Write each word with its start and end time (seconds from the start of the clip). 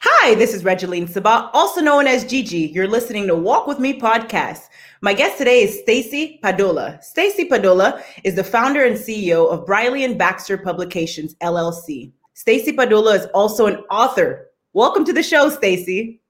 Hi, 0.00 0.34
this 0.34 0.54
is 0.54 0.62
Regeline 0.62 1.08
Sabat, 1.08 1.50
also 1.52 1.80
known 1.80 2.06
as 2.06 2.24
Gigi. 2.24 2.70
You're 2.74 2.88
listening 2.88 3.26
to 3.26 3.34
Walk 3.34 3.66
With 3.66 3.78
Me 3.78 3.98
podcast. 3.98 4.68
My 5.00 5.14
guest 5.14 5.38
today 5.38 5.62
is 5.62 5.80
Stacy 5.80 6.40
Padula. 6.42 7.02
Stacy 7.02 7.48
Padula 7.48 8.02
is 8.24 8.34
the 8.34 8.44
founder 8.44 8.84
and 8.84 8.96
CEO 8.96 9.50
of 9.50 9.66
Briley 9.66 10.04
and 10.04 10.18
Baxter 10.18 10.58
Publications 10.58 11.34
LLC. 11.36 12.12
Stacy 12.34 12.72
Padula 12.72 13.14
is 13.16 13.26
also 13.34 13.66
an 13.66 13.76
author. 13.90 14.50
Welcome 14.72 15.04
to 15.04 15.12
the 15.12 15.22
show, 15.22 15.48
Stacy. 15.48 16.20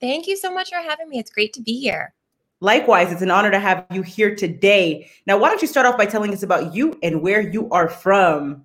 Thank 0.00 0.26
you 0.26 0.36
so 0.36 0.52
much 0.52 0.70
for 0.70 0.76
having 0.76 1.08
me. 1.08 1.18
It's 1.18 1.30
great 1.30 1.52
to 1.54 1.62
be 1.62 1.78
here. 1.78 2.14
Likewise, 2.60 3.12
it's 3.12 3.22
an 3.22 3.30
honor 3.30 3.50
to 3.50 3.58
have 3.58 3.86
you 3.90 4.02
here 4.02 4.36
today. 4.36 5.10
Now, 5.26 5.38
why 5.38 5.48
don't 5.48 5.62
you 5.62 5.68
start 5.68 5.86
off 5.86 5.96
by 5.98 6.06
telling 6.06 6.32
us 6.32 6.42
about 6.42 6.74
you 6.74 6.98
and 7.02 7.22
where 7.22 7.40
you 7.40 7.68
are 7.70 7.88
from? 7.88 8.64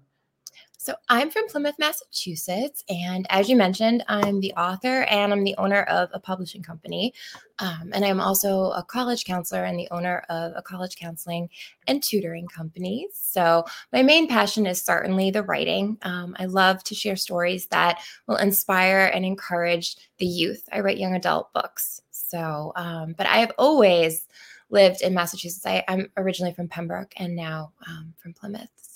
So 0.87 0.95
I'm 1.09 1.29
from 1.29 1.49
Plymouth, 1.49 1.75
Massachusetts. 1.79 2.81
And 2.87 3.27
as 3.29 3.49
you 3.49 3.57
mentioned, 3.57 4.05
I'm 4.07 4.39
the 4.39 4.53
author 4.53 5.01
and 5.01 5.33
I'm 5.33 5.43
the 5.43 5.57
owner 5.57 5.81
of 5.81 6.07
a 6.13 6.19
publishing 6.21 6.63
company. 6.63 7.13
Um, 7.59 7.91
and 7.91 8.05
I'm 8.05 8.21
also 8.21 8.71
a 8.71 8.85
college 8.85 9.25
counselor 9.25 9.65
and 9.65 9.77
the 9.77 9.89
owner 9.91 10.23
of 10.29 10.53
a 10.55 10.61
college 10.61 10.95
counseling 10.95 11.49
and 11.87 12.01
tutoring 12.01 12.47
company. 12.47 13.09
So 13.11 13.65
my 13.91 14.01
main 14.01 14.29
passion 14.29 14.65
is 14.65 14.81
certainly 14.81 15.29
the 15.29 15.43
writing. 15.43 15.97
Um, 16.03 16.37
I 16.39 16.45
love 16.45 16.81
to 16.85 16.95
share 16.95 17.17
stories 17.17 17.65
that 17.65 17.99
will 18.25 18.37
inspire 18.37 19.11
and 19.13 19.25
encourage 19.25 19.97
the 20.19 20.25
youth. 20.25 20.69
I 20.71 20.79
write 20.79 20.99
young 20.99 21.15
adult 21.15 21.51
books. 21.51 22.01
So, 22.11 22.71
um, 22.77 23.13
but 23.17 23.27
I 23.27 23.39
have 23.39 23.51
always 23.57 24.25
lived 24.69 25.01
in 25.01 25.13
Massachusetts. 25.13 25.65
I, 25.65 25.83
am 25.89 26.09
originally 26.15 26.53
from 26.53 26.69
Pembroke 26.69 27.11
and 27.17 27.35
now 27.35 27.73
um, 27.85 28.13
from 28.19 28.31
Plymouth. 28.31 28.86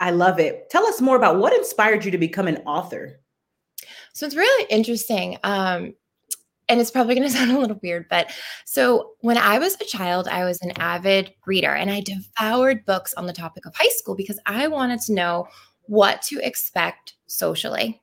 I 0.00 0.10
love 0.10 0.38
it. 0.38 0.68
Tell 0.70 0.86
us 0.86 1.00
more 1.00 1.16
about 1.16 1.38
what 1.38 1.52
inspired 1.52 2.04
you 2.04 2.10
to 2.10 2.18
become 2.18 2.48
an 2.48 2.58
author. 2.66 3.20
So 4.12 4.26
it's 4.26 4.36
really 4.36 4.66
interesting. 4.70 5.38
Um, 5.44 5.94
and 6.68 6.80
it's 6.80 6.90
probably 6.90 7.14
going 7.14 7.28
to 7.30 7.34
sound 7.34 7.52
a 7.52 7.58
little 7.58 7.78
weird, 7.82 8.06
but 8.08 8.32
so 8.64 9.12
when 9.20 9.38
I 9.38 9.58
was 9.58 9.76
a 9.80 9.84
child, 9.84 10.28
I 10.28 10.44
was 10.44 10.60
an 10.62 10.72
avid 10.78 11.32
reader 11.46 11.74
and 11.74 11.90
I 11.90 12.00
devoured 12.00 12.84
books 12.84 13.14
on 13.14 13.26
the 13.26 13.32
topic 13.32 13.66
of 13.66 13.74
high 13.74 13.90
school 13.90 14.14
because 14.14 14.40
I 14.46 14.68
wanted 14.68 15.00
to 15.02 15.12
know 15.12 15.48
what 15.82 16.22
to 16.22 16.40
expect 16.44 17.14
socially. 17.26 18.02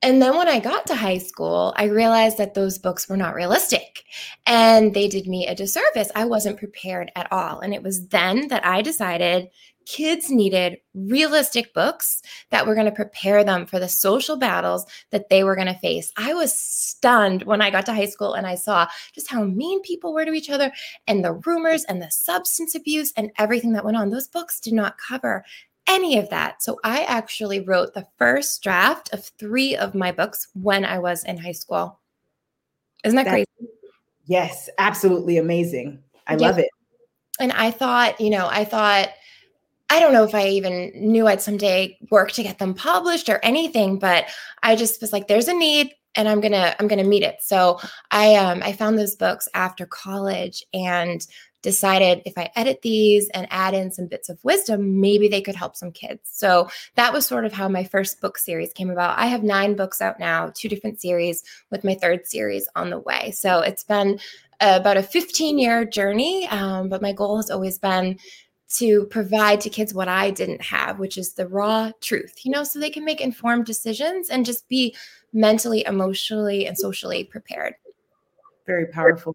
And 0.00 0.22
then 0.22 0.36
when 0.36 0.46
I 0.46 0.60
got 0.60 0.86
to 0.86 0.94
high 0.94 1.18
school, 1.18 1.74
I 1.76 1.84
realized 1.84 2.38
that 2.38 2.54
those 2.54 2.78
books 2.78 3.08
were 3.08 3.16
not 3.16 3.34
realistic 3.34 4.04
and 4.46 4.94
they 4.94 5.08
did 5.08 5.26
me 5.26 5.48
a 5.48 5.56
disservice. 5.56 6.10
I 6.14 6.24
wasn't 6.24 6.58
prepared 6.58 7.10
at 7.16 7.30
all. 7.32 7.60
And 7.60 7.74
it 7.74 7.82
was 7.82 8.06
then 8.08 8.46
that 8.48 8.64
I 8.64 8.80
decided 8.80 9.48
kids 9.88 10.30
needed 10.30 10.76
realistic 10.92 11.72
books 11.72 12.20
that 12.50 12.66
were 12.66 12.74
going 12.74 12.86
to 12.86 12.92
prepare 12.92 13.42
them 13.42 13.64
for 13.64 13.78
the 13.80 13.88
social 13.88 14.36
battles 14.36 14.84
that 15.10 15.30
they 15.30 15.42
were 15.42 15.56
going 15.56 15.66
to 15.66 15.78
face. 15.78 16.12
I 16.18 16.34
was 16.34 16.56
stunned 16.56 17.44
when 17.44 17.62
I 17.62 17.70
got 17.70 17.86
to 17.86 17.94
high 17.94 18.06
school 18.06 18.34
and 18.34 18.46
I 18.46 18.54
saw 18.54 18.86
just 19.14 19.30
how 19.30 19.42
mean 19.44 19.80
people 19.80 20.12
were 20.12 20.26
to 20.26 20.34
each 20.34 20.50
other 20.50 20.70
and 21.06 21.24
the 21.24 21.32
rumors 21.32 21.84
and 21.84 22.02
the 22.02 22.10
substance 22.10 22.74
abuse 22.74 23.14
and 23.16 23.30
everything 23.38 23.72
that 23.72 23.84
went 23.84 23.96
on. 23.96 24.10
Those 24.10 24.28
books 24.28 24.60
did 24.60 24.74
not 24.74 24.98
cover 24.98 25.42
any 25.88 26.18
of 26.18 26.28
that. 26.28 26.62
So 26.62 26.78
I 26.84 27.04
actually 27.04 27.60
wrote 27.60 27.94
the 27.94 28.06
first 28.18 28.62
draft 28.62 29.14
of 29.14 29.24
three 29.38 29.74
of 29.74 29.94
my 29.94 30.12
books 30.12 30.48
when 30.52 30.84
I 30.84 30.98
was 30.98 31.24
in 31.24 31.38
high 31.38 31.52
school. 31.52 31.98
Isn't 33.04 33.16
that, 33.16 33.24
that 33.24 33.30
crazy? 33.30 33.72
Yes, 34.26 34.68
absolutely 34.76 35.38
amazing. 35.38 36.02
I 36.26 36.34
yeah. 36.34 36.46
love 36.46 36.58
it. 36.58 36.68
And 37.40 37.52
I 37.52 37.70
thought, 37.70 38.20
you 38.20 38.28
know, 38.28 38.48
I 38.50 38.64
thought, 38.66 39.08
I 39.90 40.00
don't 40.00 40.12
know 40.12 40.24
if 40.24 40.34
I 40.34 40.48
even 40.48 40.92
knew 40.94 41.26
I'd 41.26 41.40
someday 41.40 41.98
work 42.10 42.32
to 42.32 42.42
get 42.42 42.58
them 42.58 42.74
published 42.74 43.28
or 43.28 43.40
anything, 43.42 43.98
but 43.98 44.26
I 44.62 44.76
just 44.76 45.00
was 45.00 45.12
like, 45.12 45.28
there's 45.28 45.48
a 45.48 45.54
need 45.54 45.94
and 46.14 46.28
I'm 46.28 46.40
gonna 46.40 46.74
I'm 46.78 46.88
gonna 46.88 47.04
meet 47.04 47.22
it. 47.22 47.36
So 47.40 47.80
I 48.10 48.34
um 48.34 48.62
I 48.62 48.72
found 48.72 48.98
those 48.98 49.16
books 49.16 49.48
after 49.54 49.86
college 49.86 50.64
and 50.74 51.26
decided 51.62 52.22
if 52.24 52.36
I 52.36 52.50
edit 52.54 52.82
these 52.82 53.28
and 53.30 53.46
add 53.50 53.74
in 53.74 53.90
some 53.90 54.06
bits 54.06 54.28
of 54.28 54.38
wisdom, 54.44 55.00
maybe 55.00 55.28
they 55.28 55.40
could 55.40 55.56
help 55.56 55.76
some 55.76 55.90
kids. 55.90 56.20
So 56.24 56.68
that 56.94 57.12
was 57.12 57.26
sort 57.26 57.44
of 57.44 57.52
how 57.52 57.68
my 57.68 57.84
first 57.84 58.20
book 58.20 58.38
series 58.38 58.72
came 58.72 58.90
about. 58.90 59.18
I 59.18 59.26
have 59.26 59.42
nine 59.42 59.74
books 59.74 60.00
out 60.00 60.20
now, 60.20 60.52
two 60.54 60.68
different 60.68 61.00
series, 61.00 61.42
with 61.70 61.82
my 61.82 61.94
third 61.94 62.26
series 62.26 62.68
on 62.76 62.90
the 62.90 63.00
way. 63.00 63.32
So 63.32 63.60
it's 63.60 63.84
been 63.84 64.20
about 64.60 64.96
a 64.96 65.02
15 65.02 65.58
year 65.58 65.84
journey, 65.84 66.46
um, 66.48 66.88
but 66.88 67.02
my 67.02 67.12
goal 67.12 67.36
has 67.36 67.50
always 67.50 67.78
been 67.78 68.18
to 68.70 69.06
provide 69.06 69.60
to 69.62 69.70
kids 69.70 69.94
what 69.94 70.08
I 70.08 70.30
didn't 70.30 70.62
have, 70.62 70.98
which 70.98 71.16
is 71.16 71.32
the 71.32 71.48
raw 71.48 71.90
truth, 72.00 72.44
you 72.44 72.50
know, 72.50 72.64
so 72.64 72.78
they 72.78 72.90
can 72.90 73.04
make 73.04 73.20
informed 73.20 73.64
decisions 73.64 74.28
and 74.28 74.44
just 74.44 74.68
be 74.68 74.94
mentally, 75.32 75.84
emotionally, 75.86 76.66
and 76.66 76.76
socially 76.76 77.24
prepared. 77.24 77.74
Very 78.66 78.86
powerful. 78.86 79.34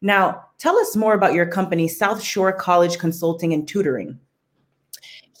Now, 0.00 0.44
tell 0.58 0.78
us 0.78 0.96
more 0.96 1.14
about 1.14 1.34
your 1.34 1.46
company, 1.46 1.88
South 1.88 2.22
Shore 2.22 2.52
College 2.52 2.98
Consulting 2.98 3.52
and 3.52 3.66
Tutoring. 3.68 4.18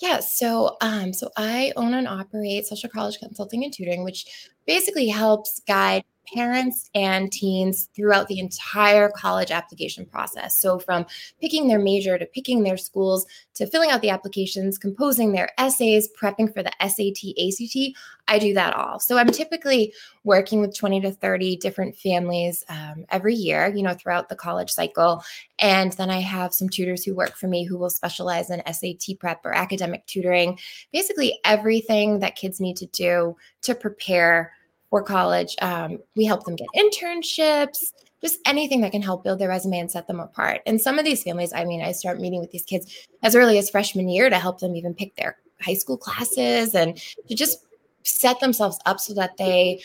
Yeah, 0.00 0.20
so 0.20 0.76
um, 0.80 1.12
so 1.12 1.30
I 1.36 1.72
own 1.76 1.94
and 1.94 2.06
operate 2.06 2.66
South 2.66 2.78
Shore 2.78 2.90
College 2.90 3.18
Consulting 3.18 3.64
and 3.64 3.72
Tutoring, 3.72 4.04
which 4.04 4.26
basically 4.66 5.08
helps 5.08 5.60
guide 5.66 6.04
parents 6.34 6.90
and 6.94 7.30
teens 7.32 7.88
throughout 7.94 8.28
the 8.28 8.38
entire 8.38 9.08
college 9.10 9.50
application 9.50 10.06
process. 10.06 10.60
So, 10.60 10.78
from 10.78 11.06
picking 11.40 11.68
their 11.68 11.78
major 11.78 12.18
to 12.18 12.26
picking 12.26 12.62
their 12.62 12.76
schools 12.76 13.26
to 13.54 13.66
filling 13.66 13.90
out 13.90 14.02
the 14.02 14.10
applications, 14.10 14.78
composing 14.78 15.32
their 15.32 15.50
essays, 15.58 16.08
prepping 16.20 16.52
for 16.52 16.62
the 16.62 16.72
SAT, 16.80 17.34
ACT, 17.38 17.96
I 18.28 18.38
do 18.38 18.54
that 18.54 18.74
all. 18.74 19.00
So, 19.00 19.16
I'm 19.18 19.30
typically 19.30 19.92
working 20.24 20.60
with 20.60 20.76
20 20.76 21.00
to 21.02 21.12
30 21.12 21.56
different 21.56 21.96
families 21.96 22.64
um, 22.68 23.04
every 23.10 23.34
year, 23.34 23.72
you 23.74 23.82
know, 23.82 23.94
throughout 23.94 24.28
the 24.28 24.36
college 24.36 24.70
cycle. 24.70 25.22
And 25.58 25.92
then 25.92 26.10
I 26.10 26.20
have 26.20 26.54
some 26.54 26.68
tutors 26.68 27.04
who 27.04 27.14
work 27.14 27.36
for 27.36 27.48
me 27.48 27.64
who 27.64 27.78
will 27.78 27.90
specialize 27.90 28.50
in 28.50 28.62
SAT 28.72 29.18
prep 29.18 29.44
or 29.44 29.52
academic 29.52 30.06
tutoring, 30.06 30.58
basically 30.92 31.38
everything 31.44 32.20
that 32.20 32.36
kids 32.36 32.60
need 32.60 32.76
to 32.76 32.86
do 32.86 33.36
to 33.62 33.74
prepare 33.74 34.52
for 34.90 35.02
college. 35.02 35.54
Um, 35.60 35.98
we 36.16 36.24
help 36.24 36.44
them 36.44 36.56
get 36.56 36.68
internships, 36.76 37.92
just 38.20 38.38
anything 38.46 38.80
that 38.80 38.92
can 38.92 39.02
help 39.02 39.24
build 39.24 39.38
their 39.38 39.48
resume 39.48 39.78
and 39.78 39.90
set 39.90 40.06
them 40.06 40.20
apart. 40.20 40.62
And 40.66 40.80
some 40.80 40.98
of 40.98 41.04
these 41.04 41.22
families, 41.22 41.52
I 41.52 41.64
mean, 41.64 41.82
I 41.82 41.92
start 41.92 42.20
meeting 42.20 42.40
with 42.40 42.50
these 42.50 42.64
kids 42.64 43.06
as 43.22 43.34
early 43.34 43.58
as 43.58 43.70
freshman 43.70 44.08
year 44.08 44.30
to 44.30 44.38
help 44.38 44.60
them 44.60 44.76
even 44.76 44.94
pick 44.94 45.14
their 45.16 45.36
high 45.60 45.74
school 45.74 45.96
classes 45.96 46.74
and 46.74 46.96
to 47.28 47.34
just 47.34 47.64
set 48.02 48.40
themselves 48.40 48.78
up 48.86 49.00
so 49.00 49.14
that 49.14 49.36
they 49.36 49.82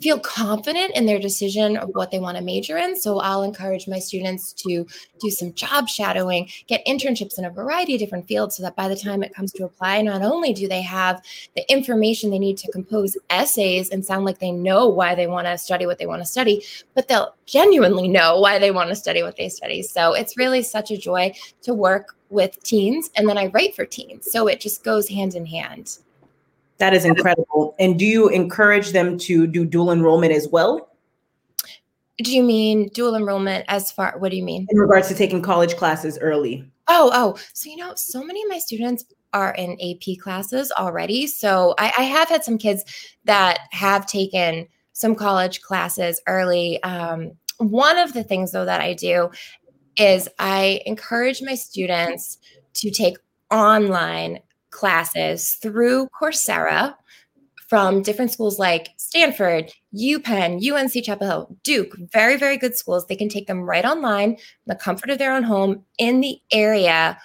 feel 0.00 0.18
confident 0.18 0.94
in 0.94 1.06
their 1.06 1.18
decision 1.18 1.76
of 1.76 1.88
what 1.90 2.10
they 2.10 2.18
want 2.18 2.36
to 2.36 2.42
major 2.42 2.76
in. 2.76 2.98
So 2.98 3.18
I'll 3.20 3.42
encourage 3.42 3.88
my 3.88 3.98
students 3.98 4.52
to 4.54 4.86
do 5.20 5.30
some 5.30 5.54
job 5.54 5.88
shadowing, 5.88 6.48
get 6.66 6.84
internships 6.86 7.38
in 7.38 7.44
a 7.44 7.50
variety 7.50 7.94
of 7.94 8.00
different 8.00 8.28
fields 8.28 8.56
so 8.56 8.62
that 8.62 8.76
by 8.76 8.88
the 8.88 8.96
time 8.96 9.22
it 9.22 9.34
comes 9.34 9.52
to 9.52 9.64
apply, 9.64 10.02
not 10.02 10.22
only 10.22 10.52
do 10.52 10.68
they 10.68 10.82
have 10.82 11.22
the 11.54 11.70
information 11.70 12.30
they 12.30 12.38
need 12.38 12.58
to 12.58 12.70
compose 12.72 13.16
essays 13.30 13.90
and 13.90 14.04
sound 14.04 14.24
like 14.24 14.38
they 14.38 14.52
know 14.52 14.88
why 14.88 15.14
they 15.14 15.26
want 15.26 15.46
to 15.46 15.56
study 15.56 15.86
what 15.86 15.98
they 15.98 16.06
want 16.06 16.20
to 16.20 16.26
study, 16.26 16.62
but 16.94 17.08
they'll 17.08 17.34
genuinely 17.46 18.08
know 18.08 18.38
why 18.40 18.58
they 18.58 18.70
want 18.70 18.90
to 18.90 18.96
study 18.96 19.22
what 19.22 19.36
they 19.36 19.48
study. 19.48 19.82
So 19.82 20.12
it's 20.12 20.36
really 20.36 20.62
such 20.62 20.90
a 20.90 20.96
joy 20.96 21.32
to 21.62 21.72
work 21.72 22.16
with 22.28 22.62
teens 22.62 23.10
and 23.16 23.28
then 23.28 23.38
I 23.38 23.46
write 23.46 23.74
for 23.74 23.86
teens. 23.86 24.30
So 24.30 24.46
it 24.48 24.60
just 24.60 24.84
goes 24.84 25.08
hand 25.08 25.34
in 25.34 25.46
hand. 25.46 25.98
That 26.78 26.92
is 26.94 27.04
incredible. 27.04 27.74
And 27.78 27.98
do 27.98 28.04
you 28.04 28.28
encourage 28.28 28.92
them 28.92 29.18
to 29.18 29.46
do 29.46 29.64
dual 29.64 29.90
enrollment 29.90 30.32
as 30.32 30.48
well? 30.48 30.90
Do 32.18 32.34
you 32.34 32.42
mean 32.42 32.88
dual 32.94 33.14
enrollment 33.14 33.64
as 33.68 33.92
far 33.92 34.18
what 34.18 34.30
do 34.30 34.36
you 34.36 34.42
mean? 34.42 34.66
In 34.70 34.78
regards 34.78 35.08
to 35.08 35.14
taking 35.14 35.42
college 35.42 35.76
classes 35.76 36.18
early. 36.18 36.70
Oh, 36.88 37.10
oh. 37.12 37.38
So 37.52 37.68
you 37.68 37.76
know, 37.76 37.92
so 37.94 38.22
many 38.22 38.42
of 38.42 38.48
my 38.48 38.58
students 38.58 39.04
are 39.32 39.54
in 39.54 39.76
AP 39.80 40.18
classes 40.18 40.72
already. 40.78 41.26
So 41.26 41.74
I, 41.78 41.92
I 41.98 42.02
have 42.04 42.28
had 42.28 42.44
some 42.44 42.58
kids 42.58 42.84
that 43.24 43.58
have 43.70 44.06
taken 44.06 44.66
some 44.92 45.14
college 45.14 45.60
classes 45.60 46.22
early. 46.26 46.82
Um, 46.82 47.32
one 47.58 47.98
of 47.98 48.14
the 48.14 48.24
things 48.24 48.52
though 48.52 48.64
that 48.64 48.80
I 48.80 48.94
do 48.94 49.30
is 49.98 50.28
I 50.38 50.80
encourage 50.86 51.42
my 51.42 51.54
students 51.54 52.38
to 52.74 52.90
take 52.90 53.18
online 53.50 54.40
classes 54.76 55.54
through 55.54 56.08
Coursera 56.20 56.94
from 57.68 58.02
different 58.02 58.30
schools 58.30 58.58
like 58.58 58.90
Stanford, 58.96 59.72
UPenn, 59.94 60.62
UNC 60.62 61.04
Chapel 61.04 61.26
Hill, 61.26 61.56
Duke, 61.64 61.96
very, 62.12 62.36
very 62.36 62.56
good 62.56 62.76
schools. 62.76 63.06
They 63.06 63.16
can 63.16 63.28
take 63.28 63.46
them 63.46 63.62
right 63.62 63.84
online 63.84 64.32
in 64.32 64.38
the 64.66 64.76
comfort 64.76 65.10
of 65.10 65.18
their 65.18 65.34
own 65.34 65.42
home 65.42 65.84
in 65.98 66.20
the 66.20 66.38
area 66.52 67.18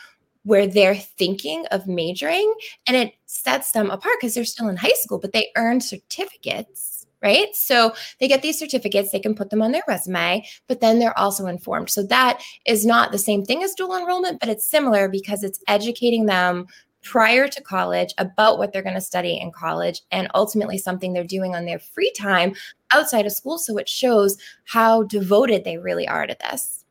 where 0.43 0.65
they're 0.65 0.95
thinking 0.95 1.65
of 1.67 1.85
majoring. 1.85 2.51
And 2.87 2.97
it 2.97 3.13
sets 3.25 3.71
them 3.71 3.91
apart 3.91 4.15
because 4.19 4.33
they're 4.33 4.45
still 4.45 4.69
in 4.69 4.77
high 4.77 4.95
school, 4.95 5.19
but 5.19 5.33
they 5.33 5.49
earn 5.55 5.81
certificates 5.81 6.91
right? 7.21 7.55
So 7.55 7.93
they 8.19 8.27
get 8.27 8.41
these 8.41 8.57
certificates, 8.57 9.11
they 9.11 9.19
can 9.19 9.35
put 9.35 9.51
them 9.51 9.61
on 9.61 9.71
their 9.71 9.83
resume, 9.87 10.43
but 10.67 10.81
then 10.81 10.99
they're 10.99 11.17
also 11.17 11.45
informed. 11.45 11.89
So 11.89 12.03
that 12.07 12.41
is 12.65 12.85
not 12.85 13.11
the 13.11 13.19
same 13.19 13.45
thing 13.45 13.63
as 13.63 13.75
dual 13.75 13.95
enrollment, 13.95 14.39
but 14.39 14.49
it's 14.49 14.69
similar 14.69 15.07
because 15.07 15.43
it's 15.43 15.59
educating 15.67 16.25
them 16.25 16.65
prior 17.03 17.47
to 17.47 17.61
college 17.61 18.13
about 18.17 18.57
what 18.57 18.71
they're 18.71 18.81
going 18.81 18.95
to 18.95 19.01
study 19.01 19.39
in 19.39 19.51
college 19.51 20.01
and 20.11 20.27
ultimately 20.35 20.77
something 20.77 21.13
they're 21.13 21.23
doing 21.23 21.55
on 21.55 21.65
their 21.65 21.79
free 21.79 22.11
time 22.17 22.53
outside 22.91 23.25
of 23.25 23.31
school. 23.31 23.57
So 23.57 23.77
it 23.77 23.89
shows 23.89 24.37
how 24.65 25.03
devoted 25.03 25.63
they 25.63 25.77
really 25.77 26.07
are 26.07 26.27
to 26.27 26.37
this. 26.39 26.85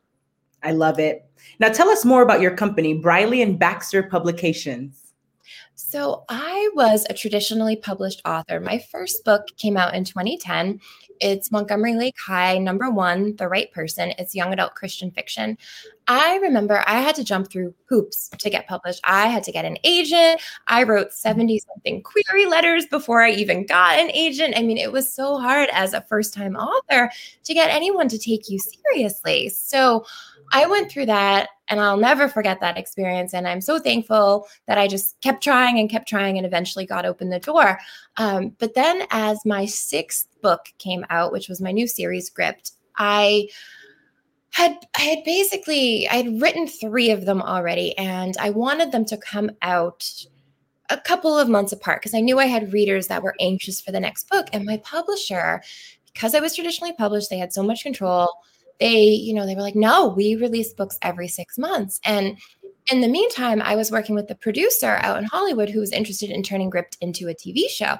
I 0.62 0.72
love 0.72 0.98
it. 0.98 1.24
Now 1.58 1.68
tell 1.68 1.88
us 1.88 2.04
more 2.04 2.22
about 2.22 2.40
your 2.40 2.54
company, 2.56 2.94
Briley 2.94 3.42
and 3.42 3.58
Baxter 3.58 4.02
Publications. 4.02 4.99
So, 5.74 6.24
I 6.28 6.70
was 6.74 7.06
a 7.08 7.14
traditionally 7.14 7.76
published 7.76 8.22
author. 8.24 8.60
My 8.60 8.78
first 8.78 9.24
book 9.24 9.46
came 9.56 9.76
out 9.76 9.94
in 9.94 10.04
2010. 10.04 10.80
It's 11.20 11.52
Montgomery 11.52 11.94
Lake 11.96 12.18
High, 12.18 12.58
number 12.58 12.90
one, 12.90 13.36
The 13.36 13.48
Right 13.48 13.70
Person. 13.72 14.12
It's 14.18 14.34
young 14.34 14.52
adult 14.52 14.74
Christian 14.74 15.10
fiction. 15.10 15.58
I 16.08 16.36
remember 16.38 16.82
I 16.86 17.00
had 17.00 17.14
to 17.16 17.24
jump 17.24 17.50
through 17.50 17.74
hoops 17.84 18.30
to 18.38 18.50
get 18.50 18.66
published. 18.66 19.00
I 19.04 19.28
had 19.28 19.44
to 19.44 19.52
get 19.52 19.64
an 19.64 19.76
agent. 19.84 20.40
I 20.66 20.82
wrote 20.82 21.12
70 21.12 21.60
something 21.60 22.02
query 22.02 22.46
letters 22.46 22.86
before 22.86 23.22
I 23.22 23.30
even 23.30 23.66
got 23.66 23.98
an 23.98 24.10
agent. 24.10 24.54
I 24.56 24.62
mean, 24.62 24.78
it 24.78 24.90
was 24.90 25.12
so 25.12 25.38
hard 25.38 25.68
as 25.72 25.92
a 25.92 26.00
first 26.00 26.34
time 26.34 26.56
author 26.56 27.10
to 27.44 27.54
get 27.54 27.70
anyone 27.70 28.08
to 28.08 28.18
take 28.18 28.48
you 28.48 28.58
seriously. 28.58 29.50
So, 29.50 30.04
I 30.52 30.66
went 30.66 30.90
through 30.90 31.06
that 31.06 31.48
and 31.68 31.80
I'll 31.80 31.96
never 31.96 32.28
forget 32.28 32.60
that 32.60 32.76
experience. 32.76 33.32
And 33.32 33.46
I'm 33.46 33.60
so 33.60 33.78
thankful 33.78 34.46
that 34.66 34.78
I 34.78 34.88
just 34.88 35.20
kept 35.20 35.42
trying 35.42 35.78
and 35.78 35.88
kept 35.88 36.08
trying 36.08 36.36
and 36.36 36.46
eventually 36.46 36.84
got 36.84 37.06
open 37.06 37.30
the 37.30 37.38
door. 37.38 37.78
Um, 38.16 38.56
but 38.58 38.74
then, 38.74 39.06
as 39.10 39.44
my 39.46 39.66
sixth 39.66 40.26
book 40.42 40.66
came 40.78 41.06
out, 41.10 41.32
which 41.32 41.48
was 41.48 41.60
my 41.60 41.70
new 41.70 41.86
series, 41.86 42.28
Gripped, 42.28 42.72
I 42.96 43.48
had 44.50 44.76
I 44.96 45.02
had 45.02 45.24
basically 45.24 46.08
I 46.08 46.16
had 46.16 46.40
written 46.40 46.66
three 46.66 47.10
of 47.10 47.24
them 47.24 47.40
already, 47.40 47.96
and 47.96 48.36
I 48.38 48.50
wanted 48.50 48.90
them 48.90 49.04
to 49.06 49.16
come 49.16 49.52
out 49.62 50.04
a 50.90 50.98
couple 50.98 51.38
of 51.38 51.48
months 51.48 51.70
apart 51.72 52.00
because 52.00 52.14
I 52.14 52.20
knew 52.20 52.40
I 52.40 52.46
had 52.46 52.72
readers 52.72 53.06
that 53.06 53.22
were 53.22 53.36
anxious 53.38 53.80
for 53.80 53.92
the 53.92 54.00
next 54.00 54.28
book. 54.28 54.48
And 54.52 54.64
my 54.64 54.78
publisher, 54.78 55.62
because 56.12 56.34
I 56.34 56.40
was 56.40 56.54
traditionally 56.56 56.92
published, 56.92 57.30
they 57.30 57.38
had 57.38 57.52
so 57.52 57.62
much 57.62 57.84
control 57.84 58.32
they, 58.80 59.02
you 59.02 59.34
know, 59.34 59.46
they 59.46 59.54
were 59.54 59.62
like, 59.62 59.76
no, 59.76 60.08
we 60.08 60.34
release 60.36 60.72
books 60.72 60.98
every 61.02 61.28
six 61.28 61.58
months. 61.58 62.00
And 62.04 62.38
in 62.90 63.02
the 63.02 63.08
meantime, 63.08 63.62
I 63.62 63.76
was 63.76 63.90
working 63.90 64.14
with 64.14 64.26
the 64.26 64.34
producer 64.34 64.98
out 65.02 65.18
in 65.18 65.24
Hollywood 65.24 65.68
who 65.68 65.80
was 65.80 65.92
interested 65.92 66.30
in 66.30 66.42
turning 66.42 66.70
Gripped 66.70 66.96
into 67.00 67.28
a 67.28 67.34
TV 67.34 67.68
show. 67.68 67.96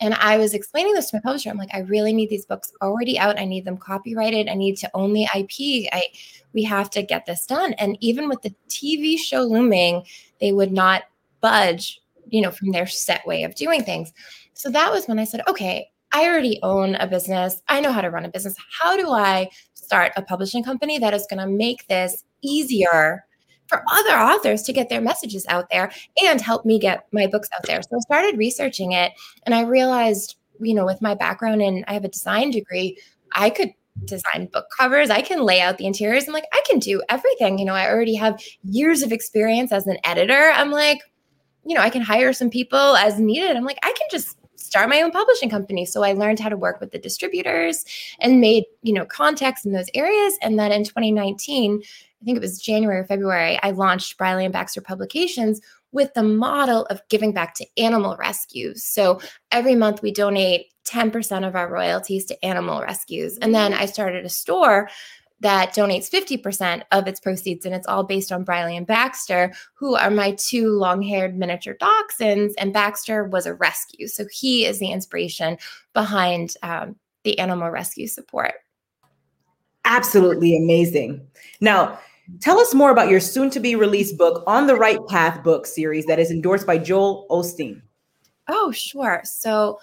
And 0.00 0.12
I 0.14 0.36
was 0.36 0.52
explaining 0.52 0.92
this 0.94 1.10
to 1.10 1.16
my 1.16 1.20
publisher. 1.20 1.50
I'm 1.50 1.56
like, 1.56 1.74
I 1.74 1.80
really 1.80 2.12
need 2.12 2.28
these 2.28 2.44
books 2.44 2.72
already 2.82 3.18
out. 3.18 3.38
I 3.38 3.44
need 3.44 3.64
them 3.64 3.78
copyrighted. 3.78 4.48
I 4.48 4.54
need 4.54 4.76
to 4.78 4.90
own 4.92 5.12
the 5.12 5.26
IP. 5.34 5.88
I 5.92 6.08
we 6.52 6.62
have 6.64 6.90
to 6.90 7.02
get 7.02 7.26
this 7.26 7.46
done. 7.46 7.72
And 7.74 7.96
even 8.00 8.28
with 8.28 8.42
the 8.42 8.54
TV 8.68 9.18
show 9.18 9.42
looming, 9.42 10.04
they 10.40 10.52
would 10.52 10.72
not 10.72 11.04
budge, 11.40 12.00
you 12.28 12.42
know, 12.42 12.50
from 12.50 12.70
their 12.70 12.86
set 12.86 13.26
way 13.26 13.44
of 13.44 13.54
doing 13.54 13.82
things. 13.82 14.12
So 14.52 14.70
that 14.70 14.92
was 14.92 15.06
when 15.06 15.18
I 15.18 15.24
said, 15.24 15.42
okay, 15.48 15.90
I 16.12 16.26
already 16.26 16.60
own 16.62 16.94
a 16.94 17.08
business. 17.08 17.60
I 17.68 17.80
know 17.80 17.90
how 17.90 18.00
to 18.00 18.10
run 18.10 18.24
a 18.24 18.28
business. 18.28 18.54
How 18.80 18.96
do 18.96 19.10
I 19.10 19.50
start 19.84 20.12
a 20.16 20.22
publishing 20.22 20.64
company 20.64 20.98
that 20.98 21.14
is 21.14 21.26
going 21.28 21.40
to 21.40 21.46
make 21.46 21.86
this 21.88 22.24
easier 22.42 23.24
for 23.66 23.82
other 23.90 24.16
authors 24.16 24.62
to 24.62 24.72
get 24.72 24.88
their 24.88 25.00
messages 25.00 25.46
out 25.48 25.70
there 25.70 25.90
and 26.22 26.40
help 26.40 26.64
me 26.64 26.78
get 26.78 27.06
my 27.12 27.26
books 27.26 27.48
out 27.56 27.66
there. 27.66 27.80
So 27.82 27.96
I 27.96 28.00
started 28.00 28.38
researching 28.38 28.92
it 28.92 29.12
and 29.44 29.54
I 29.54 29.62
realized, 29.62 30.36
you 30.60 30.74
know, 30.74 30.84
with 30.84 31.00
my 31.00 31.14
background 31.14 31.62
and 31.62 31.84
I 31.88 31.94
have 31.94 32.04
a 32.04 32.08
design 32.08 32.50
degree, 32.50 32.98
I 33.32 33.50
could 33.50 33.70
design 34.04 34.46
book 34.52 34.66
covers, 34.76 35.08
I 35.08 35.22
can 35.22 35.44
lay 35.44 35.60
out 35.60 35.78
the 35.78 35.86
interiors. 35.86 36.26
I'm 36.26 36.34
like, 36.34 36.48
I 36.52 36.62
can 36.68 36.78
do 36.78 37.02
everything. 37.08 37.58
You 37.58 37.64
know, 37.64 37.74
I 37.74 37.88
already 37.88 38.14
have 38.16 38.42
years 38.64 39.02
of 39.02 39.12
experience 39.12 39.72
as 39.72 39.86
an 39.86 39.98
editor. 40.04 40.50
I'm 40.54 40.70
like, 40.70 41.00
you 41.64 41.74
know, 41.74 41.80
I 41.80 41.90
can 41.90 42.02
hire 42.02 42.32
some 42.32 42.50
people 42.50 42.96
as 42.96 43.18
needed. 43.18 43.56
I'm 43.56 43.64
like, 43.64 43.78
I 43.82 43.92
can 43.96 44.08
just 44.10 44.36
start 44.74 44.88
my 44.88 45.02
own 45.02 45.12
publishing 45.12 45.48
company. 45.48 45.86
So 45.86 46.02
I 46.02 46.14
learned 46.14 46.40
how 46.40 46.48
to 46.48 46.56
work 46.56 46.80
with 46.80 46.90
the 46.90 46.98
distributors 46.98 47.84
and 48.18 48.40
made, 48.40 48.64
you 48.82 48.92
know, 48.92 49.04
contacts 49.04 49.64
in 49.64 49.70
those 49.70 49.88
areas. 49.94 50.36
And 50.42 50.58
then 50.58 50.72
in 50.72 50.82
2019, 50.82 51.80
I 51.80 52.24
think 52.24 52.36
it 52.36 52.40
was 52.40 52.58
January 52.58 52.98
or 52.98 53.04
February, 53.04 53.56
I 53.62 53.70
launched 53.70 54.18
Briley 54.18 54.44
and 54.44 54.52
Baxter 54.52 54.80
Publications 54.80 55.60
with 55.92 56.12
the 56.14 56.24
model 56.24 56.86
of 56.86 57.00
giving 57.08 57.30
back 57.30 57.54
to 57.54 57.66
animal 57.76 58.16
rescues. 58.18 58.84
So 58.84 59.20
every 59.52 59.76
month 59.76 60.02
we 60.02 60.10
donate 60.10 60.66
10% 60.88 61.46
of 61.46 61.54
our 61.54 61.70
royalties 61.70 62.24
to 62.24 62.44
animal 62.44 62.80
rescues. 62.80 63.38
And 63.38 63.54
then 63.54 63.70
mm. 63.74 63.78
I 63.78 63.86
started 63.86 64.24
a 64.24 64.28
store 64.28 64.90
that 65.40 65.74
donates 65.74 66.10
50% 66.10 66.82
of 66.92 67.06
its 67.06 67.20
proceeds. 67.20 67.66
And 67.66 67.74
it's 67.74 67.86
all 67.86 68.04
based 68.04 68.32
on 68.32 68.44
Briley 68.44 68.76
and 68.76 68.86
Baxter, 68.86 69.52
who 69.74 69.94
are 69.94 70.10
my 70.10 70.32
two 70.32 70.70
long 70.70 71.02
haired 71.02 71.36
miniature 71.36 71.74
dachshunds. 71.74 72.52
And 72.58 72.72
Baxter 72.72 73.24
was 73.24 73.46
a 73.46 73.54
rescue. 73.54 74.08
So 74.08 74.26
he 74.32 74.64
is 74.64 74.78
the 74.78 74.90
inspiration 74.90 75.58
behind 75.92 76.54
um, 76.62 76.96
the 77.24 77.38
animal 77.38 77.70
rescue 77.70 78.06
support. 78.06 78.54
Absolutely 79.84 80.56
amazing. 80.56 81.26
Now, 81.60 81.98
Tell 82.40 82.58
us 82.58 82.72
more 82.72 82.90
about 82.90 83.10
your 83.10 83.20
soon 83.20 83.50
to 83.50 83.60
be 83.60 83.74
released 83.74 84.16
book, 84.16 84.42
On 84.46 84.66
the 84.66 84.76
Right 84.76 84.98
Path 85.08 85.42
book 85.44 85.66
series 85.66 86.06
that 86.06 86.18
is 86.18 86.30
endorsed 86.30 86.66
by 86.66 86.78
Joel 86.78 87.26
Osteen. 87.30 87.82
Oh, 88.48 88.70
sure. 88.72 89.20
So, 89.24 89.78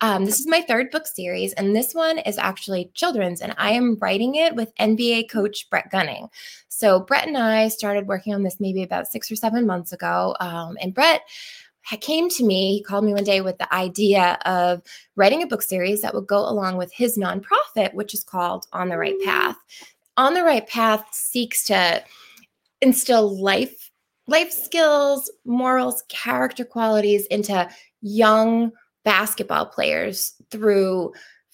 um, 0.00 0.24
this 0.24 0.40
is 0.40 0.46
my 0.46 0.62
third 0.62 0.90
book 0.90 1.06
series, 1.06 1.52
and 1.54 1.74
this 1.74 1.94
one 1.94 2.18
is 2.18 2.38
actually 2.38 2.90
children's, 2.94 3.40
and 3.40 3.54
I 3.56 3.72
am 3.72 3.96
writing 4.00 4.34
it 4.34 4.54
with 4.54 4.74
NBA 4.76 5.30
coach 5.30 5.68
Brett 5.70 5.90
Gunning. 5.90 6.28
So, 6.68 7.00
Brett 7.00 7.26
and 7.26 7.38
I 7.38 7.68
started 7.68 8.06
working 8.06 8.34
on 8.34 8.42
this 8.42 8.60
maybe 8.60 8.82
about 8.82 9.06
six 9.06 9.30
or 9.30 9.36
seven 9.36 9.66
months 9.66 9.92
ago. 9.92 10.36
Um, 10.40 10.76
and 10.80 10.92
Brett 10.92 11.22
came 12.00 12.28
to 12.30 12.44
me, 12.44 12.74
he 12.74 12.82
called 12.82 13.04
me 13.04 13.14
one 13.14 13.24
day 13.24 13.40
with 13.40 13.58
the 13.58 13.72
idea 13.72 14.38
of 14.44 14.82
writing 15.14 15.42
a 15.42 15.46
book 15.46 15.62
series 15.62 16.02
that 16.02 16.14
would 16.14 16.26
go 16.26 16.38
along 16.38 16.76
with 16.76 16.92
his 16.92 17.16
nonprofit, 17.16 17.94
which 17.94 18.12
is 18.12 18.24
called 18.24 18.66
On 18.72 18.88
the 18.88 18.98
Right 18.98 19.14
Path. 19.24 19.56
On 20.16 20.34
the 20.34 20.42
Right 20.42 20.66
Path 20.66 21.06
seeks 21.12 21.64
to 21.66 22.02
instill 22.80 23.40
life 23.40 23.90
life 24.28 24.50
skills, 24.50 25.30
morals, 25.44 26.02
character 26.08 26.64
qualities 26.64 27.26
into 27.26 27.68
young 28.02 28.72
basketball 29.06 29.64
players 29.64 30.34
through 30.50 31.12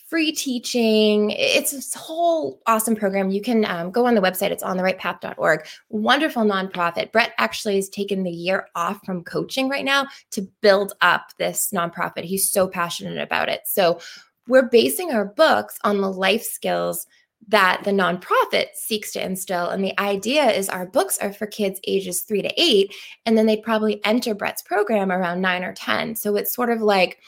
free 0.08 0.32
teaching. 0.32 1.30
It's 1.30 1.70
this 1.70 1.94
whole 1.94 2.60
awesome 2.66 2.96
program. 2.96 3.30
You 3.30 3.40
can 3.40 3.64
um, 3.66 3.90
go 3.90 4.06
on 4.06 4.14
the 4.14 4.20
website. 4.20 4.50
It's 4.50 4.62
on 4.62 4.76
the 4.76 4.82
rightpath.org. 4.82 5.66
Wonderful 5.90 6.44
nonprofit. 6.44 7.12
Brett 7.12 7.32
actually 7.38 7.76
has 7.76 7.88
taken 7.90 8.22
the 8.22 8.30
year 8.30 8.68
off 8.74 9.00
from 9.04 9.22
coaching 9.22 9.68
right 9.68 9.84
now 9.84 10.06
to 10.32 10.42
build 10.62 10.94
up 11.02 11.30
this 11.38 11.70
nonprofit. 11.74 12.24
He's 12.24 12.50
so 12.50 12.66
passionate 12.66 13.18
about 13.18 13.48
it. 13.48 13.60
So 13.66 14.00
we're 14.48 14.68
basing 14.68 15.12
our 15.12 15.26
books 15.26 15.78
on 15.84 16.00
the 16.00 16.10
life 16.10 16.42
skills 16.42 17.06
that 17.48 17.82
the 17.84 17.90
nonprofit 17.90 18.74
seeks 18.74 19.12
to 19.12 19.24
instill. 19.24 19.68
And 19.68 19.84
the 19.84 19.98
idea 20.00 20.50
is 20.50 20.68
our 20.68 20.86
books 20.86 21.18
are 21.18 21.32
for 21.32 21.46
kids 21.46 21.80
ages 21.86 22.22
three 22.22 22.42
to 22.42 22.52
eight, 22.56 22.94
and 23.26 23.36
then 23.36 23.46
they'd 23.46 23.62
probably 23.62 24.04
enter 24.04 24.34
Brett's 24.34 24.62
program 24.62 25.10
around 25.10 25.40
nine 25.40 25.64
or 25.64 25.72
10. 25.72 26.16
So 26.16 26.36
it's 26.36 26.54
sort 26.54 26.70
of 26.70 26.80
like, 26.80 27.18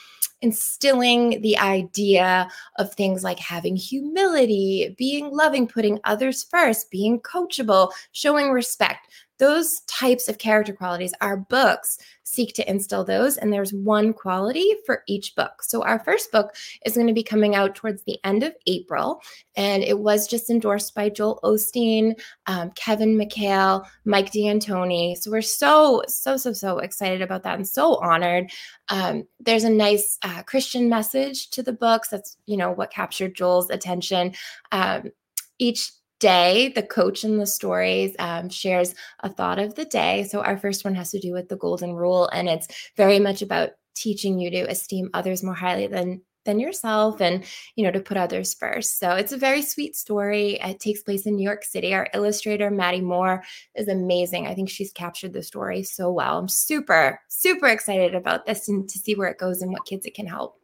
instilling 0.42 1.40
the 1.40 1.56
idea 1.58 2.48
of 2.78 2.92
things 2.92 3.22
like 3.22 3.38
having 3.38 3.76
humility, 3.76 4.94
being 4.98 5.30
loving, 5.30 5.66
putting 5.66 5.98
others 6.04 6.44
first, 6.44 6.90
being 6.90 7.20
coachable, 7.20 7.90
showing 8.12 8.50
respect. 8.50 9.08
Those 9.38 9.80
types 9.86 10.28
of 10.28 10.38
character 10.38 10.72
qualities, 10.72 11.12
our 11.20 11.36
books 11.36 11.98
seek 12.22 12.54
to 12.54 12.68
instill 12.68 13.04
those. 13.04 13.36
And 13.36 13.52
there's 13.52 13.72
one 13.72 14.12
quality 14.12 14.74
for 14.86 15.02
each 15.06 15.34
book. 15.34 15.62
So 15.62 15.82
our 15.84 15.98
first 15.98 16.32
book 16.32 16.54
is 16.84 16.94
going 16.94 17.06
to 17.06 17.12
be 17.12 17.22
coming 17.22 17.54
out 17.54 17.74
towards 17.74 18.02
the 18.02 18.18
end 18.24 18.42
of 18.42 18.54
April. 18.66 19.20
And 19.56 19.82
it 19.82 19.98
was 19.98 20.26
just 20.26 20.50
endorsed 20.50 20.94
by 20.94 21.10
Joel 21.10 21.40
Osteen, 21.44 22.18
um, 22.46 22.70
Kevin 22.72 23.16
McHale, 23.16 23.84
Mike 24.04 24.32
D'Antoni. 24.32 25.16
So 25.16 25.30
we're 25.30 25.42
so, 25.42 26.02
so, 26.08 26.36
so, 26.36 26.52
so 26.52 26.78
excited 26.78 27.22
about 27.22 27.42
that 27.42 27.56
and 27.56 27.68
so 27.68 27.96
honored. 27.96 28.50
Um, 28.88 29.24
there's 29.40 29.64
a 29.64 29.70
nice 29.70 30.18
uh, 30.22 30.42
Christian 30.42 30.88
message 30.88 31.50
to 31.50 31.62
the 31.62 31.72
books. 31.72 32.08
That's, 32.08 32.36
you 32.46 32.56
know, 32.56 32.72
what 32.72 32.90
captured 32.90 33.34
Joel's 33.34 33.70
attention. 33.70 34.34
Um, 34.72 35.10
each 35.58 35.92
day, 36.24 36.72
the 36.74 36.82
coach 36.82 37.22
in 37.22 37.36
the 37.36 37.46
stories 37.46 38.16
um, 38.18 38.48
shares 38.48 38.94
a 39.20 39.28
thought 39.28 39.58
of 39.58 39.74
the 39.74 39.84
day. 39.84 40.24
So 40.24 40.40
our 40.40 40.56
first 40.56 40.82
one 40.82 40.94
has 40.94 41.10
to 41.10 41.20
do 41.20 41.34
with 41.34 41.50
the 41.50 41.56
golden 41.56 41.92
rule, 41.92 42.30
and 42.32 42.48
it's 42.48 42.66
very 42.96 43.20
much 43.20 43.42
about 43.42 43.72
teaching 43.94 44.38
you 44.38 44.50
to 44.50 44.70
esteem 44.70 45.10
others 45.12 45.42
more 45.42 45.54
highly 45.54 45.86
than 45.86 46.22
than 46.46 46.60
yourself 46.60 47.22
and 47.22 47.42
you 47.74 47.84
know 47.84 47.90
to 47.90 48.00
put 48.00 48.16
others 48.16 48.54
first. 48.54 48.98
So 48.98 49.10
it's 49.12 49.32
a 49.32 49.36
very 49.36 49.60
sweet 49.60 49.96
story. 49.96 50.58
It 50.62 50.80
takes 50.80 51.02
place 51.02 51.26
in 51.26 51.36
new 51.36 51.44
york 51.44 51.62
city. 51.62 51.92
Our 51.92 52.08
illustrator 52.14 52.70
maddie 52.70 53.02
moore 53.02 53.42
is 53.74 53.88
amazing. 53.88 54.46
I 54.46 54.54
think 54.54 54.70
she's 54.70 54.92
captured 54.92 55.34
the 55.34 55.42
story 55.42 55.82
so 55.82 56.10
well. 56.10 56.38
I'm 56.38 56.48
super 56.48 57.20
super 57.28 57.68
excited 57.68 58.14
about 58.14 58.46
this 58.46 58.68
and 58.68 58.88
to 58.88 58.98
see 58.98 59.14
where 59.14 59.28
it 59.28 59.38
goes 59.38 59.60
and 59.60 59.70
what 59.72 59.84
kids 59.84 60.06
it 60.06 60.14
can 60.14 60.26
help. 60.26 60.58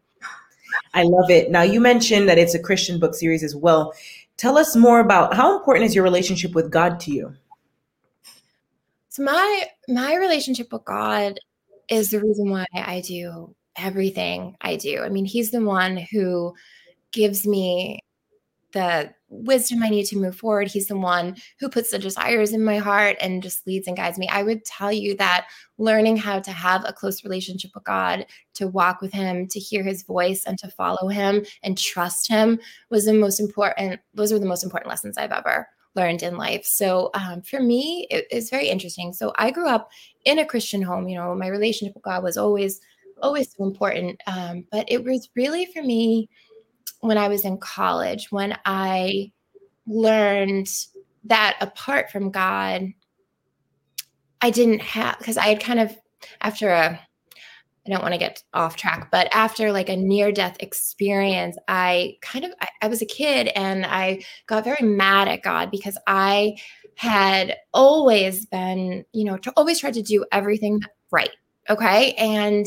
I 0.94 1.02
love 1.02 1.30
it. 1.30 1.50
Now 1.50 1.62
you 1.62 1.80
mentioned 1.80 2.28
that 2.28 2.38
it's 2.38 2.54
a 2.54 2.58
christian 2.58 2.98
book 2.98 3.14
series 3.14 3.42
as 3.42 3.54
well 3.54 3.92
Tell 4.40 4.56
us 4.56 4.74
more 4.74 5.00
about 5.00 5.34
how 5.34 5.54
important 5.54 5.84
is 5.84 5.94
your 5.94 6.02
relationship 6.02 6.54
with 6.54 6.70
God 6.70 6.98
to 7.00 7.10
you? 7.10 7.34
So 9.10 9.22
my 9.22 9.64
my 9.86 10.14
relationship 10.14 10.72
with 10.72 10.82
God 10.86 11.38
is 11.90 12.08
the 12.08 12.20
reason 12.20 12.48
why 12.48 12.64
I 12.72 13.02
do 13.02 13.54
everything 13.76 14.56
I 14.62 14.76
do. 14.76 15.02
I 15.02 15.10
mean, 15.10 15.26
he's 15.26 15.50
the 15.50 15.62
one 15.62 15.98
who 16.10 16.54
gives 17.12 17.46
me 17.46 18.00
the 18.72 19.12
wisdom 19.30 19.82
I 19.82 19.88
need 19.88 20.06
to 20.06 20.18
move 20.18 20.36
forward. 20.36 20.68
He's 20.68 20.88
the 20.88 20.98
one 20.98 21.36
who 21.58 21.68
puts 21.68 21.90
the 21.90 21.98
desires 21.98 22.52
in 22.52 22.64
my 22.64 22.78
heart 22.78 23.16
and 23.20 23.42
just 23.42 23.66
leads 23.66 23.86
and 23.86 23.96
guides 23.96 24.18
me. 24.18 24.28
I 24.28 24.42
would 24.42 24.64
tell 24.64 24.92
you 24.92 25.16
that 25.16 25.46
learning 25.78 26.16
how 26.16 26.40
to 26.40 26.50
have 26.50 26.84
a 26.84 26.92
close 26.92 27.24
relationship 27.24 27.70
with 27.74 27.84
God, 27.84 28.26
to 28.54 28.66
walk 28.66 29.00
with 29.00 29.12
Him, 29.12 29.46
to 29.48 29.60
hear 29.60 29.82
His 29.82 30.02
voice, 30.02 30.44
and 30.44 30.58
to 30.58 30.68
follow 30.68 31.08
Him 31.08 31.46
and 31.62 31.78
trust 31.78 32.28
Him 32.28 32.58
was 32.90 33.06
the 33.06 33.14
most 33.14 33.40
important. 33.40 34.00
Those 34.14 34.32
were 34.32 34.38
the 34.38 34.46
most 34.46 34.64
important 34.64 34.90
lessons 34.90 35.16
I've 35.16 35.32
ever 35.32 35.68
learned 35.94 36.22
in 36.22 36.36
life. 36.36 36.64
So 36.64 37.10
um, 37.14 37.42
for 37.42 37.60
me, 37.60 38.06
it, 38.10 38.26
it's 38.30 38.50
very 38.50 38.68
interesting. 38.68 39.12
So 39.12 39.32
I 39.36 39.50
grew 39.50 39.68
up 39.68 39.90
in 40.24 40.38
a 40.38 40.46
Christian 40.46 40.82
home. 40.82 41.08
You 41.08 41.16
know, 41.16 41.34
my 41.34 41.48
relationship 41.48 41.94
with 41.94 42.04
God 42.04 42.22
was 42.22 42.36
always, 42.36 42.80
always 43.22 43.52
so 43.56 43.64
important. 43.64 44.20
Um, 44.26 44.64
but 44.70 44.84
it 44.88 45.04
was 45.04 45.28
really 45.34 45.66
for 45.66 45.82
me 45.82 46.28
when 47.00 47.18
I 47.18 47.28
was 47.28 47.44
in 47.44 47.58
college 47.58 48.30
when 48.30 48.56
I 48.64 49.32
learned 49.86 50.68
that 51.24 51.56
apart 51.60 52.10
from 52.10 52.30
God, 52.30 52.92
I 54.40 54.50
didn't 54.50 54.80
have 54.80 55.18
because 55.18 55.36
I 55.36 55.48
had 55.48 55.60
kind 55.60 55.80
of 55.80 55.96
after 56.40 56.70
a 56.70 57.00
I 57.86 57.90
don't 57.90 58.02
want 58.02 58.12
to 58.12 58.18
get 58.18 58.42
off 58.52 58.76
track, 58.76 59.08
but 59.10 59.28
after 59.34 59.72
like 59.72 59.88
a 59.88 59.96
near 59.96 60.30
death 60.30 60.56
experience, 60.60 61.56
I 61.66 62.18
kind 62.20 62.44
of 62.44 62.52
I, 62.60 62.68
I, 62.82 62.88
was 62.88 63.00
a 63.00 63.06
kid 63.06 63.48
and 63.56 63.86
I 63.86 64.22
got 64.46 64.64
very 64.64 64.86
mad 64.86 65.28
at 65.28 65.42
God 65.42 65.70
because 65.70 65.96
I 66.06 66.56
had 66.96 67.56
always 67.72 68.44
been, 68.44 69.06
you 69.12 69.24
know, 69.24 69.38
always 69.56 69.80
tried 69.80 69.94
to 69.94 70.02
do 70.02 70.26
everything 70.30 70.80
right. 71.10 71.30
Okay. 71.70 72.12
And 72.12 72.66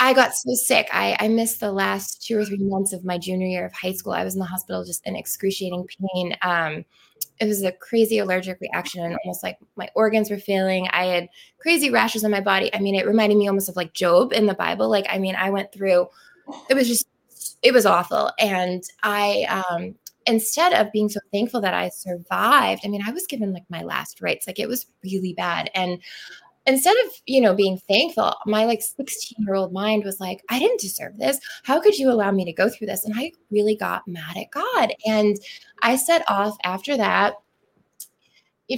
I 0.00 0.12
got 0.12 0.34
so 0.34 0.54
sick. 0.54 0.88
I, 0.92 1.16
I 1.18 1.28
missed 1.28 1.60
the 1.60 1.72
last 1.72 2.24
two 2.24 2.38
or 2.38 2.44
three 2.44 2.58
months 2.58 2.92
of 2.92 3.04
my 3.04 3.18
junior 3.18 3.48
year 3.48 3.66
of 3.66 3.72
high 3.72 3.92
school. 3.92 4.12
I 4.12 4.24
was 4.24 4.34
in 4.34 4.40
the 4.40 4.46
hospital 4.46 4.84
just 4.84 5.04
in 5.06 5.16
excruciating 5.16 5.88
pain. 6.14 6.36
Um, 6.42 6.84
it 7.40 7.46
was 7.46 7.62
a 7.62 7.72
crazy 7.72 8.18
allergic 8.18 8.60
reaction 8.60 9.04
and 9.04 9.16
almost 9.24 9.42
like 9.42 9.58
my 9.76 9.88
organs 9.94 10.30
were 10.30 10.38
failing. 10.38 10.88
I 10.92 11.04
had 11.06 11.28
crazy 11.58 11.90
rashes 11.90 12.24
on 12.24 12.30
my 12.30 12.40
body. 12.40 12.72
I 12.74 12.78
mean, 12.78 12.94
it 12.94 13.06
reminded 13.06 13.38
me 13.38 13.48
almost 13.48 13.68
of 13.68 13.76
like 13.76 13.92
Job 13.92 14.32
in 14.32 14.46
the 14.46 14.54
Bible. 14.54 14.88
Like, 14.88 15.06
I 15.08 15.18
mean, 15.18 15.34
I 15.34 15.50
went 15.50 15.72
through, 15.72 16.08
it 16.68 16.74
was 16.74 16.86
just, 16.86 17.08
it 17.62 17.72
was 17.72 17.86
awful. 17.86 18.30
And 18.38 18.84
I, 19.02 19.64
um, 19.70 19.96
instead 20.26 20.74
of 20.74 20.92
being 20.92 21.08
so 21.08 21.20
thankful 21.32 21.60
that 21.62 21.74
I 21.74 21.88
survived, 21.88 22.82
I 22.84 22.88
mean, 22.88 23.02
I 23.06 23.10
was 23.10 23.26
given 23.26 23.52
like 23.52 23.64
my 23.68 23.82
last 23.82 24.20
rites. 24.20 24.46
Like, 24.46 24.60
it 24.60 24.68
was 24.68 24.86
really 25.02 25.32
bad. 25.32 25.70
And 25.74 26.00
instead 26.68 26.94
of 27.04 27.12
you 27.26 27.40
know 27.40 27.54
being 27.54 27.78
thankful 27.88 28.34
my 28.46 28.64
like 28.64 28.82
16 28.82 29.44
year 29.44 29.54
old 29.54 29.72
mind 29.72 30.04
was 30.04 30.20
like 30.20 30.42
i 30.50 30.58
didn't 30.58 30.80
deserve 30.80 31.16
this 31.18 31.40
how 31.64 31.80
could 31.80 31.96
you 31.96 32.10
allow 32.10 32.30
me 32.30 32.44
to 32.44 32.52
go 32.52 32.68
through 32.68 32.86
this 32.86 33.04
and 33.04 33.14
i 33.16 33.32
really 33.50 33.74
got 33.74 34.06
mad 34.06 34.36
at 34.36 34.50
god 34.50 34.92
and 35.06 35.38
i 35.82 35.96
set 35.96 36.24
off 36.30 36.56
after 36.64 36.96
that 36.96 37.34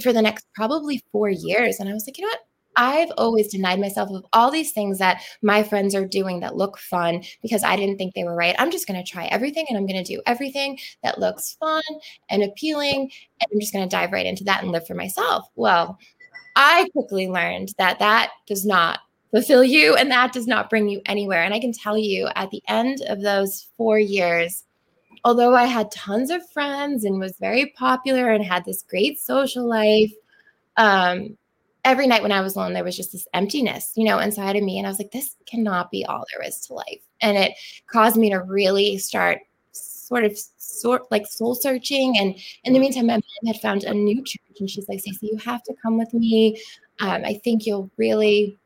for 0.01 0.13
the 0.13 0.21
next 0.21 0.45
probably 0.55 1.03
four 1.11 1.29
years 1.29 1.79
and 1.79 1.89
i 1.89 1.93
was 1.93 2.07
like 2.07 2.17
you 2.17 2.23
know 2.23 2.29
what 2.29 2.39
I've 2.77 3.11
always 3.17 3.49
denied 3.49 3.81
myself 3.81 4.09
of 4.11 4.25
all 4.31 4.49
these 4.49 4.71
things 4.71 4.97
that 4.99 5.21
my 5.41 5.61
friends 5.61 5.93
are 5.93 6.05
doing 6.05 6.39
that 6.39 6.55
look 6.55 6.77
fun 6.77 7.21
because 7.41 7.65
I 7.65 7.75
didn't 7.75 7.97
think 7.97 8.13
they 8.13 8.23
were 8.23 8.33
right. 8.33 8.55
I'm 8.57 8.71
just 8.71 8.87
going 8.87 9.03
to 9.03 9.11
try 9.11 9.25
everything 9.25 9.65
and 9.67 9.77
I'm 9.77 9.85
going 9.85 10.01
to 10.01 10.15
do 10.15 10.21
everything 10.25 10.79
that 11.03 11.19
looks 11.19 11.57
fun 11.59 11.83
and 12.29 12.43
appealing. 12.43 13.11
And 13.41 13.49
I'm 13.51 13.59
just 13.59 13.73
going 13.73 13.87
to 13.87 13.93
dive 13.93 14.13
right 14.13 14.25
into 14.25 14.45
that 14.45 14.63
and 14.63 14.71
live 14.71 14.87
for 14.87 14.95
myself. 14.95 15.47
Well, 15.55 15.99
I 16.55 16.89
quickly 16.93 17.27
learned 17.27 17.73
that 17.77 17.99
that 17.99 18.31
does 18.47 18.65
not 18.65 18.99
fulfill 19.31 19.63
you 19.63 19.95
and 19.95 20.11
that 20.11 20.33
does 20.33 20.47
not 20.47 20.69
bring 20.69 20.89
you 20.89 21.01
anywhere. 21.05 21.43
And 21.43 21.53
I 21.53 21.59
can 21.59 21.71
tell 21.71 21.97
you 21.97 22.29
at 22.35 22.51
the 22.51 22.61
end 22.67 23.01
of 23.07 23.21
those 23.21 23.69
four 23.77 23.97
years, 23.97 24.65
although 25.23 25.55
I 25.55 25.65
had 25.65 25.91
tons 25.91 26.29
of 26.29 26.49
friends 26.51 27.05
and 27.05 27.19
was 27.19 27.37
very 27.39 27.73
popular 27.77 28.29
and 28.29 28.43
had 28.43 28.65
this 28.65 28.83
great 28.83 29.19
social 29.19 29.67
life, 29.67 30.11
um, 30.77 31.37
every 31.83 32.07
night 32.07 32.21
when 32.21 32.31
I 32.31 32.41
was 32.41 32.55
alone, 32.55 32.73
there 32.73 32.83
was 32.83 32.97
just 32.97 33.11
this 33.11 33.27
emptiness, 33.33 33.93
you 33.95 34.03
know, 34.03 34.19
inside 34.19 34.55
of 34.55 34.63
me. 34.63 34.77
And 34.77 34.85
I 34.85 34.89
was 34.89 34.99
like, 34.99 35.11
this 35.11 35.35
cannot 35.45 35.91
be 35.91 36.05
all 36.05 36.25
there 36.31 36.47
is 36.47 36.59
to 36.67 36.73
life. 36.73 37.01
And 37.21 37.37
it 37.37 37.53
caused 37.87 38.17
me 38.17 38.29
to 38.31 38.37
really 38.37 38.97
start 38.97 39.39
sort 40.11 40.25
of 40.25 40.37
sort 40.57 41.09
like 41.09 41.25
soul 41.25 41.55
searching. 41.55 42.17
And 42.17 42.35
in 42.65 42.73
the 42.73 42.79
meantime, 42.79 43.07
my 43.07 43.13
mom 43.13 43.53
had 43.53 43.61
found 43.61 43.85
a 43.85 43.93
new 43.93 44.21
church, 44.23 44.59
and 44.59 44.69
she's 44.69 44.87
like, 44.89 44.99
"Stacey, 44.99 45.27
you 45.27 45.37
have 45.37 45.63
to 45.63 45.73
come 45.81 45.97
with 45.97 46.13
me. 46.13 46.61
Um, 46.99 47.23
I 47.25 47.39
think 47.43 47.65
you'll 47.65 47.89
really 47.97 48.57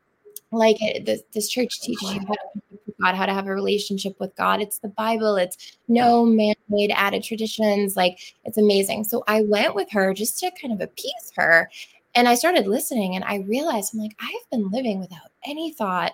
like 0.50 0.76
it. 0.80 1.06
This, 1.06 1.22
this 1.32 1.48
church 1.48 1.80
teaches 1.80 2.14
you 2.14 2.20
how 2.26 2.34
to 2.34 2.60
God, 3.00 3.14
how 3.14 3.26
to 3.26 3.34
have 3.34 3.46
a 3.46 3.54
relationship 3.54 4.18
with 4.18 4.34
God. 4.36 4.60
It's 4.60 4.78
the 4.78 4.88
Bible. 4.88 5.36
It's 5.36 5.76
no 5.86 6.24
man-made 6.24 6.90
added 6.94 7.22
traditions. 7.22 7.96
Like 7.96 8.18
it's 8.44 8.58
amazing. 8.58 9.04
So 9.04 9.22
I 9.28 9.42
went 9.42 9.74
with 9.74 9.90
her 9.92 10.14
just 10.14 10.38
to 10.38 10.50
kind 10.60 10.72
of 10.72 10.80
appease 10.80 11.32
her. 11.36 11.70
And 12.14 12.26
I 12.26 12.34
started 12.34 12.66
listening 12.66 13.14
and 13.14 13.24
I 13.24 13.44
realized 13.46 13.92
I'm 13.92 14.00
like, 14.00 14.16
I've 14.20 14.50
been 14.50 14.70
living 14.70 14.98
without 14.98 15.30
any 15.44 15.72
thought 15.72 16.12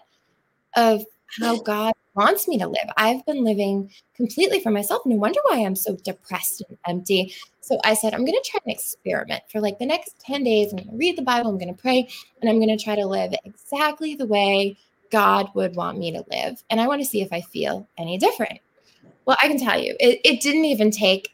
of 0.77 1.05
how 1.41 1.61
God 1.61 1.95
wants 2.15 2.47
me 2.47 2.59
to 2.59 2.67
live. 2.67 2.91
I've 2.97 3.25
been 3.27 3.45
living 3.45 3.91
completely 4.15 4.61
for 4.61 4.71
myself. 4.71 5.03
No 5.05 5.17
wonder 5.17 5.41
why 5.45 5.59
I'm 5.59 5.77
so 5.77 5.97
depressed 5.97 6.63
and 6.69 6.79
empty. 6.87 7.35
So 7.61 7.79
I 7.85 7.95
said, 7.95 8.13
I'm 8.13 8.25
going 8.25 8.39
to 8.41 8.51
try 8.51 8.61
an 8.65 8.73
experiment 8.73 9.43
for 9.51 9.61
like 9.61 9.79
the 9.79 9.87
next 9.87 10.19
10 10.21 10.45
days. 10.45 10.73
I'm 10.73 10.79
going 10.79 10.91
to 10.91 10.97
read 10.97 11.17
the 11.17 11.23
Bible, 11.23 11.51
I'm 11.51 11.59
going 11.59 11.75
to 11.75 11.81
pray, 11.81 12.09
and 12.41 12.51
I'm 12.51 12.59
going 12.59 12.77
to 12.77 12.83
try 12.83 12.97
to 12.97 13.07
live 13.07 13.33
exactly 13.45 14.15
the 14.15 14.27
way 14.27 14.77
God 15.11 15.51
would 15.55 15.77
want 15.77 15.99
me 15.99 16.11
to 16.13 16.25
live. 16.31 16.63
And 16.71 16.81
I 16.81 16.87
want 16.87 17.01
to 17.03 17.09
see 17.09 17.23
if 17.23 17.33
I 17.33 17.41
feel 17.41 17.87
any 17.99 18.19
different. 18.19 18.59
Well, 19.25 19.37
I 19.41 19.49
can 19.49 19.59
tell 19.59 19.79
you, 19.79 19.95
it, 20.01 20.21
it 20.25 20.41
didn't 20.41 20.65
even 20.65 20.91
take 20.91 21.33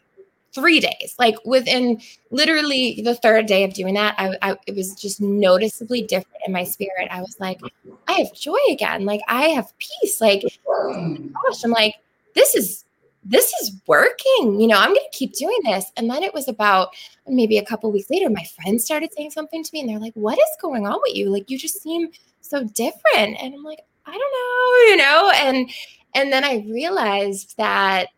three 0.55 0.81
days. 0.81 1.15
Like 1.19 1.37
within 1.45 2.01
literally 2.31 3.01
the 3.03 3.15
third 3.15 3.47
day 3.47 3.65
of 3.65 3.75
doing 3.75 3.95
that, 3.95 4.15
I, 4.19 4.37
I, 4.43 4.57
it 4.67 4.75
was 4.75 4.95
just 4.95 5.21
noticeably 5.21 6.03
different 6.03 6.43
in 6.47 6.53
my 6.53 6.65
spirit. 6.65 7.09
I 7.11 7.21
was 7.21 7.37
like, 7.41 7.61
I 8.07 8.13
have 8.13 8.33
joy 8.33 8.59
again. 8.71 9.05
Like 9.05 9.21
I 9.29 9.49
have 9.49 9.73
peace. 9.79 10.21
Like, 10.21 10.43
oh 10.67 11.17
gosh, 11.45 11.65
I'm 11.65 11.71
like, 11.71 11.95
this 12.35 12.55
is 12.55 12.85
this 13.25 13.53
is 13.61 13.73
working. 13.87 14.61
You 14.61 14.69
know, 14.69 14.79
I'm 14.79 14.95
to 14.95 15.01
keep 15.13 15.35
doing 15.35 15.59
this. 15.65 15.93
And 15.97 16.11
then 16.11 16.23
it 16.23 16.33
was 16.33 16.49
about 16.49 16.95
maybe 17.27 17.59
a 17.59 17.65
couple 17.65 17.93
weeks 17.93 18.09
later, 18.11 18.31
my 18.31 18.45
friends 18.45 18.85
started 18.85 19.13
saying 19.13 19.33
something 19.33 19.63
to 19.63 19.71
me, 19.73 19.81
and 19.81 19.89
they're 19.89 19.99
like, 19.99 20.15
"What 20.15 20.39
is 20.39 20.57
going 20.61 20.87
on 20.87 20.99
with 21.03 21.15
you? 21.15 21.31
Like, 21.31 21.51
you 21.51 21.59
just 21.59 21.83
seem 21.83 22.09
so 22.41 22.65
different." 22.65 23.37
And 23.41 23.55
I'm 23.55 23.65
like, 23.65 23.81
I 24.07 24.13
don't 24.13 24.19
know, 24.19 24.91
you 24.91 24.97
know, 24.97 25.33
and 25.35 25.71
and 26.15 26.33
then 26.33 26.45
I 26.45 26.65
realized 26.69 27.57
that 27.59 28.09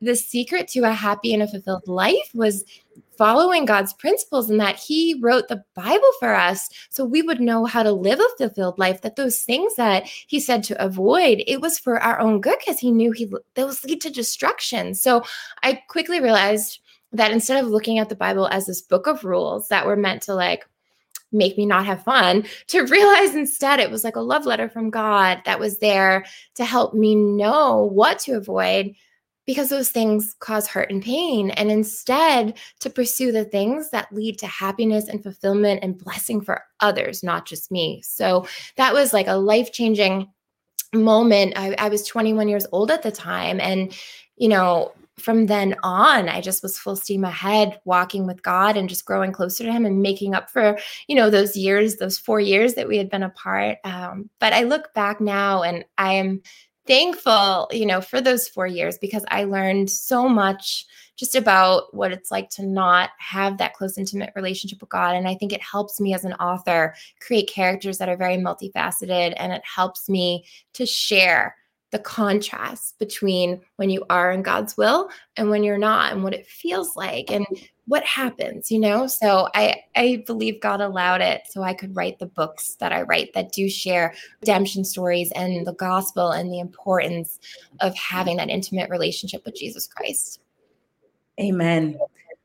the 0.00 0.14
secret 0.14 0.68
to 0.68 0.80
a 0.80 0.92
happy 0.92 1.32
and 1.32 1.42
a 1.42 1.48
fulfilled 1.48 1.86
life 1.86 2.30
was 2.34 2.64
following 3.16 3.64
God's 3.64 3.92
principles 3.94 4.50
and 4.50 4.60
that 4.60 4.76
He 4.76 5.18
wrote 5.20 5.48
the 5.48 5.64
Bible 5.74 6.10
for 6.20 6.34
us 6.34 6.68
so 6.90 7.04
we 7.04 7.22
would 7.22 7.40
know 7.40 7.64
how 7.64 7.82
to 7.82 7.92
live 7.92 8.20
a 8.20 8.36
fulfilled 8.36 8.78
life. 8.78 9.02
That 9.02 9.16
those 9.16 9.42
things 9.42 9.74
that 9.76 10.06
He 10.06 10.40
said 10.40 10.62
to 10.64 10.84
avoid, 10.84 11.42
it 11.46 11.60
was 11.60 11.78
for 11.78 11.98
our 11.98 12.20
own 12.20 12.40
good 12.40 12.58
because 12.58 12.78
He 12.78 12.90
knew 12.90 13.12
He 13.12 13.32
those 13.54 13.84
lead 13.84 14.00
to 14.02 14.10
destruction. 14.10 14.94
So 14.94 15.24
I 15.62 15.80
quickly 15.88 16.20
realized 16.20 16.80
that 17.12 17.32
instead 17.32 17.62
of 17.62 17.70
looking 17.70 17.98
at 17.98 18.08
the 18.08 18.16
Bible 18.16 18.48
as 18.48 18.66
this 18.66 18.82
book 18.82 19.06
of 19.06 19.24
rules 19.24 19.68
that 19.68 19.86
were 19.86 19.96
meant 19.96 20.22
to 20.22 20.34
like 20.34 20.66
make 21.32 21.56
me 21.56 21.66
not 21.66 21.86
have 21.86 22.04
fun 22.04 22.44
to 22.68 22.82
realize 22.86 23.34
instead 23.34 23.80
it 23.80 23.90
was 23.90 24.04
like 24.04 24.16
a 24.16 24.20
love 24.20 24.46
letter 24.46 24.68
from 24.68 24.90
God 24.90 25.40
that 25.44 25.58
was 25.58 25.78
there 25.78 26.24
to 26.54 26.64
help 26.64 26.94
me 26.94 27.14
know 27.14 27.90
what 27.92 28.18
to 28.20 28.32
avoid 28.32 28.94
because 29.46 29.68
those 29.68 29.90
things 29.90 30.34
cause 30.40 30.66
hurt 30.66 30.90
and 30.90 31.02
pain. 31.02 31.50
And 31.50 31.70
instead, 31.70 32.58
to 32.80 32.90
pursue 32.90 33.32
the 33.32 33.44
things 33.44 33.90
that 33.90 34.12
lead 34.12 34.38
to 34.40 34.46
happiness 34.46 35.08
and 35.08 35.22
fulfillment 35.22 35.80
and 35.82 35.96
blessing 35.96 36.40
for 36.40 36.64
others, 36.80 37.22
not 37.22 37.46
just 37.46 37.70
me. 37.70 38.02
So 38.02 38.46
that 38.76 38.92
was 38.92 39.12
like 39.12 39.28
a 39.28 39.36
life 39.36 39.72
changing 39.72 40.28
moment. 40.92 41.54
I, 41.56 41.74
I, 41.78 41.88
was 41.88 42.06
21 42.06 42.48
years 42.48 42.66
old 42.72 42.90
at 42.90 43.02
the 43.02 43.12
time. 43.12 43.60
And, 43.60 43.96
you 44.36 44.48
know, 44.48 44.92
from 45.18 45.46
then 45.46 45.74
on, 45.82 46.28
I 46.28 46.40
just 46.40 46.62
was 46.62 46.78
full 46.78 46.96
steam 46.96 47.24
ahead, 47.24 47.80
walking 47.84 48.26
with 48.26 48.42
God 48.42 48.76
and 48.76 48.88
just 48.88 49.04
growing 49.04 49.32
closer 49.32 49.64
to 49.64 49.72
Him 49.72 49.86
and 49.86 50.02
making 50.02 50.34
up 50.34 50.50
for, 50.50 50.78
you 51.06 51.16
know, 51.16 51.30
those 51.30 51.56
years, 51.56 51.96
those 51.96 52.18
four 52.18 52.38
years 52.38 52.74
that 52.74 52.88
we 52.88 52.98
had 52.98 53.10
been 53.10 53.22
apart. 53.22 53.78
Um, 53.84 54.28
but 54.40 54.52
I 54.52 54.64
look 54.64 54.92
back 54.94 55.20
now 55.20 55.62
and 55.62 55.84
I 55.96 56.14
am 56.14 56.42
thankful, 56.86 57.68
you 57.70 57.86
know, 57.86 58.00
for 58.00 58.20
those 58.20 58.48
four 58.48 58.66
years 58.66 58.98
because 58.98 59.24
I 59.28 59.44
learned 59.44 59.90
so 59.90 60.28
much 60.28 60.86
just 61.16 61.34
about 61.34 61.94
what 61.94 62.12
it's 62.12 62.30
like 62.30 62.50
to 62.50 62.66
not 62.66 63.10
have 63.18 63.58
that 63.58 63.74
close, 63.74 63.96
intimate 63.96 64.32
relationship 64.36 64.80
with 64.80 64.90
God. 64.90 65.14
And 65.16 65.26
I 65.26 65.34
think 65.34 65.52
it 65.52 65.62
helps 65.62 66.00
me 66.00 66.14
as 66.14 66.24
an 66.24 66.34
author 66.34 66.94
create 67.20 67.48
characters 67.48 67.98
that 67.98 68.08
are 68.08 68.16
very 68.16 68.36
multifaceted 68.36 69.34
and 69.36 69.52
it 69.52 69.62
helps 69.64 70.08
me 70.08 70.44
to 70.74 70.86
share 70.86 71.56
the 71.92 71.98
contrast 72.00 72.98
between 72.98 73.60
when 73.76 73.90
you 73.90 74.04
are 74.10 74.32
in 74.32 74.42
God's 74.42 74.76
will 74.76 75.08
and 75.36 75.50
when 75.50 75.62
you're 75.62 75.78
not 75.78 76.12
and 76.12 76.22
what 76.22 76.34
it 76.34 76.46
feels 76.46 76.96
like 76.96 77.30
and 77.30 77.46
what 77.86 78.02
happens 78.04 78.70
you 78.70 78.80
know? 78.80 79.06
So 79.06 79.48
i 79.54 79.76
i 79.94 80.22
believe 80.26 80.60
god 80.60 80.80
allowed 80.80 81.20
it 81.20 81.42
so 81.48 81.62
i 81.62 81.72
could 81.72 81.94
write 81.94 82.18
the 82.18 82.26
books 82.26 82.74
that 82.80 82.92
i 82.92 83.02
write 83.02 83.32
that 83.34 83.52
do 83.52 83.68
share 83.68 84.14
redemption 84.40 84.84
stories 84.84 85.30
and 85.36 85.66
the 85.66 85.74
gospel 85.74 86.32
and 86.32 86.52
the 86.52 86.58
importance 86.58 87.38
of 87.80 87.94
having 87.94 88.36
that 88.38 88.50
intimate 88.50 88.90
relationship 88.90 89.44
with 89.44 89.54
jesus 89.54 89.86
christ. 89.86 90.40
Amen. 91.40 91.98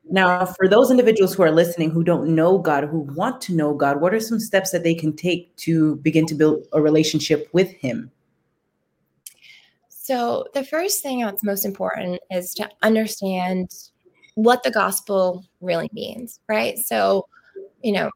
Now 0.09 0.45
for 0.45 0.67
those 0.67 0.91
individuals 0.91 1.33
who 1.33 1.43
are 1.43 1.51
listening 1.51 1.89
who 1.89 2.03
don't 2.03 2.35
know 2.35 2.57
god 2.59 2.83
who 2.83 2.99
want 2.99 3.41
to 3.41 3.55
know 3.55 3.73
god 3.73 4.01
what 4.01 4.13
are 4.13 4.19
some 4.19 4.39
steps 4.39 4.71
that 4.71 4.83
they 4.83 4.93
can 4.93 5.15
take 5.15 5.55
to 5.57 5.95
begin 5.97 6.25
to 6.27 6.35
build 6.35 6.67
a 6.73 6.81
relationship 6.81 7.49
with 7.53 7.71
him 7.71 8.11
so 10.11 10.45
the 10.53 10.65
first 10.65 11.01
thing 11.01 11.21
that's 11.21 11.41
most 11.41 11.63
important 11.63 12.19
is 12.29 12.53
to 12.55 12.69
understand 12.81 13.73
what 14.35 14.61
the 14.61 14.69
gospel 14.69 15.45
really 15.61 15.89
means, 15.93 16.41
right? 16.49 16.77
So, 16.77 17.29
you 17.81 17.93
know, 17.93 18.11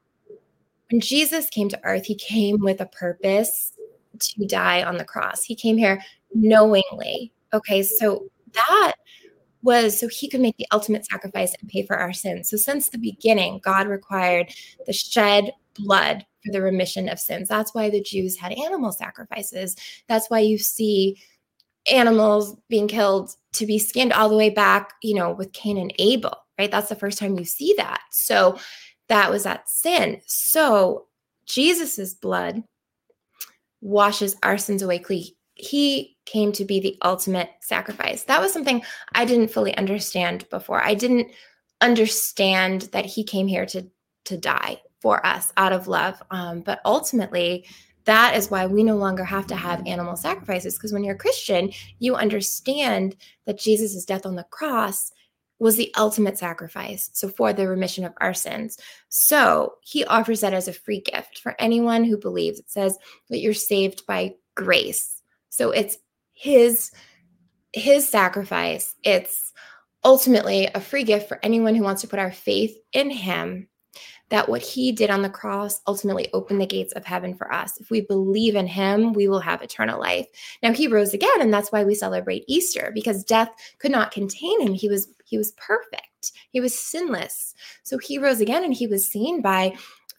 when 0.92 1.00
Jesus 1.00 1.50
came 1.50 1.70
to 1.70 1.80
earth, 1.86 2.04
he 2.04 2.16
came 2.16 2.60
with 2.60 2.82
a 2.82 2.86
purpose 2.88 3.72
to 4.20 4.46
die 4.46 4.84
on 4.84 4.98
the 4.98 5.06
cross. 5.06 5.46
He 5.46 5.56
came 5.56 5.78
here 5.78 6.02
knowingly. 6.34 7.32
Okay, 7.54 7.82
so 7.82 8.26
that 8.52 8.96
was 9.62 9.98
so 9.98 10.10
he 10.10 10.30
could 10.30 10.42
make 10.42 10.58
the 10.58 10.68
ultimate 10.74 11.06
sacrifice 11.06 11.56
and 11.62 11.70
pay 11.70 11.86
for 11.86 11.96
our 11.96 12.12
sins. 12.12 12.50
So 12.50 12.58
since 12.58 12.90
the 12.90 12.98
beginning, 12.98 13.62
God 13.64 13.88
required 13.88 14.50
the 14.86 14.92
shed 14.92 15.54
blood 15.76 16.26
for 16.44 16.52
the 16.52 16.62
remission 16.62 17.08
of 17.08 17.20
sins. 17.20 17.48
That's 17.48 17.74
why 17.74 17.90
the 17.90 18.02
Jews 18.02 18.38
had 18.38 18.52
animal 18.52 18.92
sacrifices. 18.92 19.78
That's 20.10 20.30
why 20.30 20.40
you 20.40 20.58
see 20.58 21.22
animals 21.92 22.58
being 22.70 22.88
killed 22.88 23.36
to 23.54 23.66
be 23.66 23.80
skinned 23.80 24.14
all 24.14 24.30
the 24.30 24.38
way 24.38 24.50
back, 24.50 24.94
you 25.02 25.14
know, 25.14 25.32
with 25.32 25.54
Cain 25.54 25.78
and 25.78 25.94
Abel, 26.00 26.36
right? 26.58 26.72
That's 26.72 26.90
the 26.90 26.96
first 26.96 27.18
time 27.18 27.38
you 27.38 27.46
see 27.46 27.74
that. 27.78 28.02
So 28.12 28.58
that 29.10 29.32
was 29.32 29.44
that 29.44 29.70
sin. 29.70 30.22
So 30.26 31.06
Jesus's 31.46 32.14
blood 32.14 32.64
washes 33.82 34.36
our 34.44 34.58
sins 34.58 34.82
away 34.82 35.00
clean. 35.00 35.26
He 35.54 36.18
came 36.26 36.52
to 36.54 36.66
be 36.66 36.80
the 36.80 36.98
ultimate 37.04 37.50
sacrifice. 37.62 38.24
That 38.24 38.42
was 38.42 38.52
something 38.52 38.84
I 39.14 39.26
didn't 39.26 39.52
fully 39.52 39.76
understand 39.78 40.50
before. 40.50 40.84
I 40.84 40.96
didn't 40.96 41.32
understand 41.82 42.84
that 42.94 43.06
he 43.06 43.24
came 43.24 43.48
here 43.48 43.66
to 43.68 43.88
to 44.26 44.38
die 44.38 44.82
for 45.02 45.24
us 45.26 45.54
out 45.56 45.72
of 45.72 45.88
love. 45.88 46.22
Um, 46.32 46.62
but 46.62 46.82
ultimately, 46.84 47.68
that 48.06 48.36
is 48.36 48.50
why 48.50 48.66
we 48.66 48.84
no 48.84 48.96
longer 48.96 49.24
have 49.24 49.48
to 49.48 49.56
have 49.56 49.86
animal 49.86 50.16
sacrifices 50.16 50.76
because 50.76 50.94
when 50.94 51.04
you're 51.04 51.16
a 51.16 51.20
Christian, 51.20 51.72
you 52.00 52.16
understand 52.16 53.16
that 53.46 53.60
Jesus' 53.60 54.06
death 54.06 54.26
on 54.26 54.36
the 54.36 54.44
cross 54.44 55.12
was 55.60 55.76
the 55.76 55.94
ultimate 55.98 56.38
sacrifice. 56.38 57.10
So, 57.14 57.30
for 57.30 57.54
the 57.54 57.68
remission 57.68 58.04
of 58.06 58.14
our 58.20 58.34
sins. 58.34 58.78
So, 59.10 59.76
he 59.82 60.06
offers 60.06 60.42
that 60.42 60.54
as 60.54 60.68
a 60.68 60.74
free 60.74 61.02
gift 61.02 61.40
for 61.40 61.56
anyone 61.60 62.04
who 62.04 62.18
believes. 62.18 62.60
It 62.60 62.70
says 62.70 62.98
that 63.30 63.40
you're 63.40 63.54
saved 63.54 64.06
by 64.06 64.36
grace. 64.56 65.22
So, 65.50 65.72
it's 65.72 65.98
his 66.34 66.92
his 67.74 68.08
sacrifice. 68.08 68.96
It's 69.04 69.52
ultimately 70.04 70.68
a 70.74 70.80
free 70.80 71.04
gift 71.04 71.28
for 71.28 71.40
anyone 71.44 71.76
who 71.76 71.84
wants 71.84 72.02
to 72.02 72.08
put 72.08 72.20
our 72.20 72.32
faith 72.32 72.78
in 72.94 73.10
him 73.10 73.68
that 74.30 74.50
what 74.50 74.62
he 74.62 74.92
did 74.92 75.10
on 75.10 75.22
the 75.22 75.30
cross 75.30 75.82
ultimately 75.88 76.30
opened 76.34 76.60
the 76.60 76.66
gates 76.66 76.94
of 76.94 77.06
heaven 77.06 77.36
for 77.36 77.52
us. 77.54 77.80
If 77.80 77.90
we 77.90 78.02
believe 78.02 78.56
in 78.56 78.68
him, 78.68 79.14
we 79.14 79.28
will 79.28 79.40
have 79.40 79.62
eternal 79.62 80.00
life. 80.00 80.28
Now 80.64 80.74
he 80.74 80.88
rose 80.88 81.14
again 81.14 81.42
and 81.42 81.54
that's 81.54 81.72
why 81.72 81.84
we 81.84 81.96
celebrate 81.96 82.46
Easter 82.48 82.92
because 82.94 83.24
death 83.24 83.50
could 83.80 83.92
not 83.92 84.12
contain 84.12 84.62
him. 84.62 84.74
He 84.74 84.90
was 84.90 85.08
he 85.26 85.38
was 85.38 85.52
perfect. 85.54 86.32
He 86.50 86.60
was 86.60 86.78
sinless. 86.78 87.54
So 87.84 87.98
he 87.98 88.18
rose 88.18 88.42
again 88.42 88.64
and 88.64 88.74
he 88.74 88.88
was 88.88 89.08
seen 89.08 89.42
by 89.42 89.76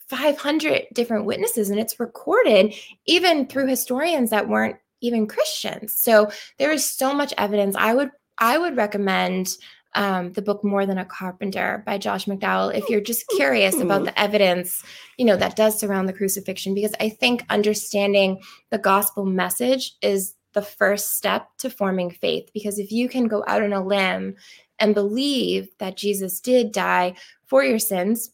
500 0.08 0.86
different 0.92 1.24
witnesses 1.24 1.70
and 1.70 1.80
it's 1.80 1.98
recorded 1.98 2.74
even 3.06 3.46
through 3.46 3.66
historians 3.66 4.30
that 4.30 4.48
weren't 4.48 4.76
even 5.00 5.26
Christians. 5.26 5.94
So 5.94 6.30
there 6.58 6.72
is 6.72 6.88
so 6.88 7.12
much 7.12 7.34
evidence. 7.38 7.74
I 7.76 7.94
would 7.94 8.10
I 8.38 8.58
would 8.58 8.76
recommend 8.76 9.56
um, 9.94 10.32
the 10.32 10.42
book 10.42 10.62
More 10.62 10.84
Than 10.84 10.98
a 10.98 11.04
Carpenter 11.04 11.82
by 11.86 11.96
Josh 11.98 12.26
McDowell 12.26 12.74
if 12.74 12.88
you're 12.88 13.00
just 13.00 13.26
curious 13.36 13.80
about 13.80 14.04
the 14.04 14.18
evidence, 14.20 14.82
you 15.16 15.24
know, 15.24 15.36
that 15.36 15.56
does 15.56 15.78
surround 15.78 16.08
the 16.08 16.12
crucifixion, 16.12 16.74
because 16.74 16.94
I 17.00 17.08
think 17.08 17.44
understanding 17.48 18.42
the 18.70 18.78
gospel 18.78 19.24
message 19.24 19.94
is 20.02 20.34
the 20.52 20.62
first 20.62 21.16
step 21.16 21.48
to 21.58 21.70
forming 21.70 22.10
faith. 22.10 22.50
Because 22.52 22.78
if 22.78 22.90
you 22.90 23.08
can 23.08 23.28
go 23.28 23.44
out 23.46 23.62
on 23.62 23.72
a 23.72 23.84
limb 23.84 24.36
and 24.78 24.94
believe 24.94 25.68
that 25.78 25.96
Jesus 25.96 26.40
did 26.40 26.72
die 26.72 27.14
for 27.46 27.62
your 27.64 27.78
sins, 27.78 28.30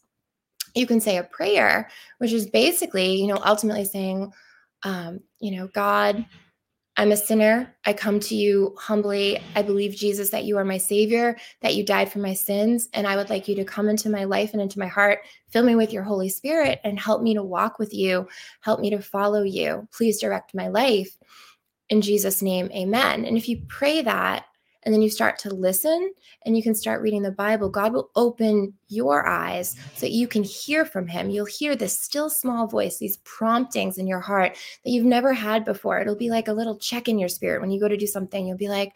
you 0.75 0.87
can 0.87 0.99
say 0.99 1.17
a 1.17 1.23
prayer, 1.23 1.89
which 2.17 2.33
is 2.33 2.49
basically, 2.49 3.15
you 3.15 3.27
know, 3.27 3.39
ultimately 3.45 3.85
saying, 3.85 4.33
um, 4.83 5.19
you 5.39 5.55
know, 5.55 5.67
God, 5.67 6.25
I'm 6.95 7.11
a 7.11 7.17
sinner. 7.17 7.75
I 7.85 7.93
come 7.93 8.19
to 8.19 8.35
you 8.35 8.75
humbly. 8.77 9.39
I 9.55 9.63
believe, 9.63 9.95
Jesus, 9.95 10.29
that 10.29 10.43
you 10.43 10.57
are 10.57 10.63
my 10.63 10.77
Savior, 10.77 11.35
that 11.61 11.73
you 11.73 11.83
died 11.83 12.11
for 12.11 12.19
my 12.19 12.35
sins. 12.35 12.87
And 12.93 13.07
I 13.07 13.15
would 13.15 13.31
like 13.31 13.47
you 13.47 13.55
to 13.55 13.65
come 13.65 13.89
into 13.89 14.09
my 14.09 14.25
life 14.25 14.53
and 14.53 14.61
into 14.61 14.77
my 14.77 14.87
heart, 14.87 15.19
fill 15.49 15.63
me 15.63 15.75
with 15.75 15.91
your 15.91 16.03
Holy 16.03 16.29
Spirit, 16.29 16.79
and 16.83 16.99
help 16.99 17.23
me 17.23 17.33
to 17.33 17.41
walk 17.41 17.79
with 17.79 17.93
you. 17.93 18.27
Help 18.61 18.79
me 18.79 18.91
to 18.91 19.01
follow 19.01 19.41
you. 19.41 19.87
Please 19.91 20.19
direct 20.19 20.53
my 20.53 20.67
life. 20.67 21.17
In 21.89 22.01
Jesus' 22.01 22.41
name, 22.41 22.69
amen. 22.71 23.25
And 23.25 23.37
if 23.37 23.49
you 23.49 23.63
pray 23.67 24.03
that, 24.03 24.45
and 24.85 24.93
then 24.93 25.01
you 25.01 25.09
start 25.09 25.37
to 25.39 25.53
listen 25.53 26.13
and 26.45 26.55
you 26.55 26.63
can 26.63 26.75
start 26.75 27.01
reading 27.01 27.21
the 27.21 27.31
Bible, 27.31 27.69
God 27.69 27.93
will 27.93 28.09
open 28.15 28.73
your 28.87 29.25
eyes 29.27 29.75
so 29.95 30.01
that 30.01 30.11
you 30.11 30.27
can 30.27 30.43
hear 30.43 30.85
from 30.85 31.07
Him. 31.07 31.29
You'll 31.29 31.45
hear 31.45 31.75
this 31.75 31.97
still 31.97 32.29
small 32.29 32.67
voice, 32.67 32.97
these 32.97 33.17
promptings 33.17 33.97
in 33.97 34.07
your 34.07 34.19
heart 34.19 34.57
that 34.83 34.91
you've 34.91 35.05
never 35.05 35.33
had 35.33 35.65
before. 35.65 35.99
It'll 35.99 36.15
be 36.15 36.29
like 36.29 36.47
a 36.47 36.53
little 36.53 36.77
check 36.77 37.07
in 37.07 37.19
your 37.19 37.29
spirit 37.29 37.61
when 37.61 37.71
you 37.71 37.79
go 37.79 37.87
to 37.87 37.97
do 37.97 38.07
something. 38.07 38.45
You'll 38.45 38.57
be 38.57 38.69
like, 38.69 38.93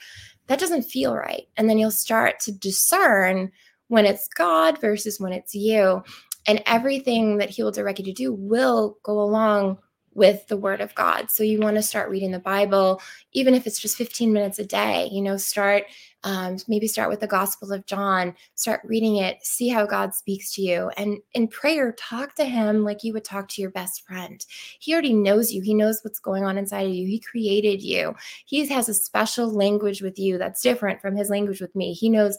that 0.48 0.60
doesn't 0.60 0.84
feel 0.84 1.16
right. 1.16 1.48
And 1.58 1.70
then 1.70 1.78
you'll 1.78 1.92
start 1.92 2.40
to 2.42 2.52
discern 2.52 3.52
when 3.88 4.06
it's 4.06 4.28
God 4.28 4.80
versus 4.82 5.20
when 5.20 5.34
it's 5.34 5.56
you. 5.56 6.04
And 6.48 6.64
everything 6.66 7.38
that 7.38 7.50
He 7.50 7.64
will 7.64 7.72
direct 7.72 8.00
you 8.00 8.06
to 8.06 8.14
do 8.14 8.34
will 8.34 8.98
go 9.04 9.20
along 9.20 9.80
with 10.18 10.48
the 10.48 10.58
word 10.58 10.82
of 10.82 10.96
God. 10.96 11.30
So 11.30 11.44
you 11.44 11.60
want 11.60 11.76
to 11.76 11.84
start 11.84 12.10
reading 12.10 12.32
the 12.32 12.40
Bible, 12.40 13.00
even 13.34 13.54
if 13.54 13.68
it's 13.68 13.80
just 13.80 13.96
15 13.96 14.34
minutes 14.34 14.58
a 14.58 14.66
day, 14.66 15.08
you 15.12 15.22
know, 15.22 15.38
start 15.38 15.84
um, 16.24 16.58
maybe 16.68 16.88
start 16.88 17.10
with 17.10 17.20
the 17.20 17.28
Gospel 17.28 17.72
of 17.72 17.86
John, 17.86 18.34
start 18.56 18.82
reading 18.84 19.18
it, 19.18 19.38
see 19.46 19.70
how 19.70 19.86
God 19.86 20.16
speaks 20.16 20.52
to 20.56 20.64
you. 20.64 20.90
And 20.98 21.20
in 21.36 21.48
prayer, 21.48 21.94
talk 21.94 22.34
to 22.36 22.46
Him 22.46 22.84
like 22.84 23.04
you 23.04 23.14
would 23.14 23.24
talk 23.24 23.48
to 23.50 23.62
your 23.62 23.70
best 23.70 24.06
friend. 24.08 24.44
He 24.80 24.92
already 24.92 25.14
knows 25.14 25.54
you, 25.54 25.62
He 25.62 25.76
knows 25.76 26.02
what's 26.02 26.20
going 26.20 26.44
on 26.44 26.58
inside 26.58 26.88
of 26.88 26.94
you. 26.94 27.08
He 27.08 27.20
created 27.20 27.84
you, 27.84 28.16
He 28.48 28.66
has 28.66 28.90
a 28.90 28.96
special 28.96 29.54
language 29.54 30.02
with 30.02 30.18
you 30.18 30.40
that's 30.40 30.64
different 30.64 31.00
from 31.00 31.16
His 31.16 31.30
language 31.30 31.62
with 31.62 31.76
me. 31.76 31.94
He 31.94 32.10
knows 32.10 32.38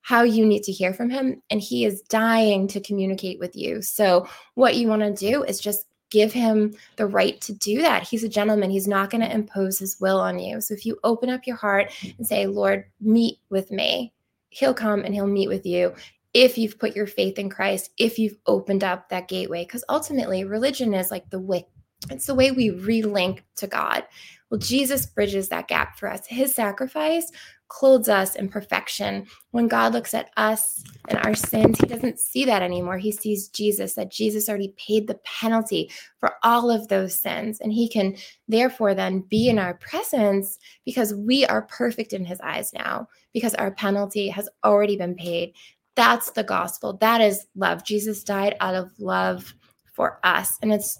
how 0.00 0.22
you 0.22 0.46
need 0.46 0.62
to 0.62 0.72
hear 0.72 0.94
from 0.94 1.10
him 1.10 1.42
and 1.50 1.60
he 1.60 1.84
is 1.84 2.00
dying 2.02 2.66
to 2.66 2.80
communicate 2.80 3.38
with 3.38 3.54
you. 3.54 3.82
So 3.82 4.26
what 4.54 4.76
you 4.76 4.88
want 4.88 5.02
to 5.02 5.12
do 5.12 5.42
is 5.42 5.60
just 5.60 5.84
give 6.10 6.32
him 6.32 6.74
the 6.96 7.06
right 7.06 7.40
to 7.42 7.52
do 7.52 7.82
that. 7.82 8.02
He's 8.02 8.24
a 8.24 8.28
gentleman. 8.28 8.70
He's 8.70 8.88
not 8.88 9.10
going 9.10 9.20
to 9.20 9.32
impose 9.32 9.78
his 9.78 10.00
will 10.00 10.18
on 10.18 10.38
you. 10.38 10.60
So 10.60 10.74
if 10.74 10.86
you 10.86 10.98
open 11.04 11.30
up 11.30 11.46
your 11.46 11.56
heart 11.56 11.92
and 12.16 12.26
say, 12.26 12.46
Lord, 12.46 12.84
meet 13.00 13.38
with 13.50 13.70
me, 13.70 14.12
he'll 14.50 14.74
come 14.74 15.04
and 15.04 15.14
he'll 15.14 15.26
meet 15.26 15.48
with 15.48 15.66
you 15.66 15.94
if 16.34 16.58
you've 16.58 16.78
put 16.78 16.94
your 16.94 17.06
faith 17.06 17.38
in 17.38 17.50
Christ, 17.50 17.90
if 17.98 18.18
you've 18.18 18.36
opened 18.46 18.84
up 18.84 19.08
that 19.08 19.28
gateway. 19.28 19.64
Because 19.64 19.84
ultimately, 19.88 20.44
religion 20.44 20.94
is 20.94 21.10
like 21.10 21.28
the 21.30 21.40
way, 21.40 21.66
it's 22.10 22.26
the 22.26 22.34
way 22.34 22.50
we 22.50 22.70
relink 22.70 23.40
to 23.56 23.66
God. 23.66 24.04
Well, 24.50 24.58
Jesus 24.58 25.06
bridges 25.06 25.48
that 25.48 25.68
gap 25.68 25.98
for 25.98 26.10
us. 26.10 26.26
His 26.26 26.54
sacrifice 26.54 27.30
clothes 27.68 28.08
us 28.08 28.34
in 28.34 28.48
perfection. 28.48 29.26
When 29.50 29.68
God 29.68 29.92
looks 29.92 30.14
at 30.14 30.30
us 30.38 30.82
and 31.08 31.18
our 31.18 31.34
sins, 31.34 31.78
he 31.78 31.86
doesn't 31.86 32.18
see 32.18 32.46
that 32.46 32.62
anymore. 32.62 32.96
He 32.96 33.12
sees 33.12 33.48
Jesus, 33.48 33.94
that 33.94 34.10
Jesus 34.10 34.48
already 34.48 34.74
paid 34.78 35.06
the 35.06 35.20
penalty 35.24 35.90
for 36.18 36.36
all 36.42 36.70
of 36.70 36.88
those 36.88 37.14
sins. 37.14 37.60
And 37.60 37.72
he 37.74 37.90
can 37.90 38.16
therefore 38.48 38.94
then 38.94 39.20
be 39.20 39.50
in 39.50 39.58
our 39.58 39.74
presence 39.74 40.58
because 40.86 41.12
we 41.14 41.44
are 41.44 41.62
perfect 41.62 42.14
in 42.14 42.24
his 42.24 42.40
eyes 42.40 42.72
now, 42.72 43.06
because 43.34 43.54
our 43.56 43.72
penalty 43.72 44.28
has 44.28 44.48
already 44.64 44.96
been 44.96 45.14
paid. 45.14 45.52
That's 45.94 46.30
the 46.30 46.44
gospel. 46.44 46.96
That 46.96 47.20
is 47.20 47.46
love. 47.54 47.84
Jesus 47.84 48.24
died 48.24 48.56
out 48.60 48.76
of 48.76 48.92
love 48.98 49.54
for 49.92 50.20
us. 50.24 50.56
And 50.62 50.72
it's 50.72 50.98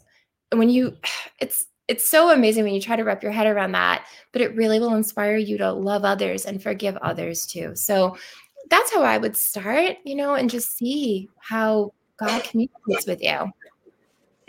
when 0.52 0.70
you, 0.70 0.96
it's, 1.40 1.66
it's 1.88 2.08
so 2.08 2.30
amazing 2.30 2.64
when 2.64 2.74
you 2.74 2.80
try 2.80 2.96
to 2.96 3.02
wrap 3.02 3.22
your 3.22 3.32
head 3.32 3.46
around 3.46 3.72
that, 3.72 4.06
but 4.32 4.42
it 4.42 4.54
really 4.54 4.78
will 4.78 4.94
inspire 4.94 5.38
you 5.38 5.56
to 5.58 5.72
love 5.72 6.04
others 6.04 6.44
and 6.44 6.62
forgive 6.62 6.96
others 6.98 7.46
too. 7.46 7.74
So 7.74 8.16
that's 8.70 8.92
how 8.92 9.02
I 9.02 9.16
would 9.16 9.36
start, 9.36 9.96
you 10.04 10.14
know, 10.14 10.34
and 10.34 10.50
just 10.50 10.76
see 10.76 11.30
how 11.38 11.94
God 12.18 12.44
communicates 12.44 13.06
with 13.06 13.22
you. 13.22 13.50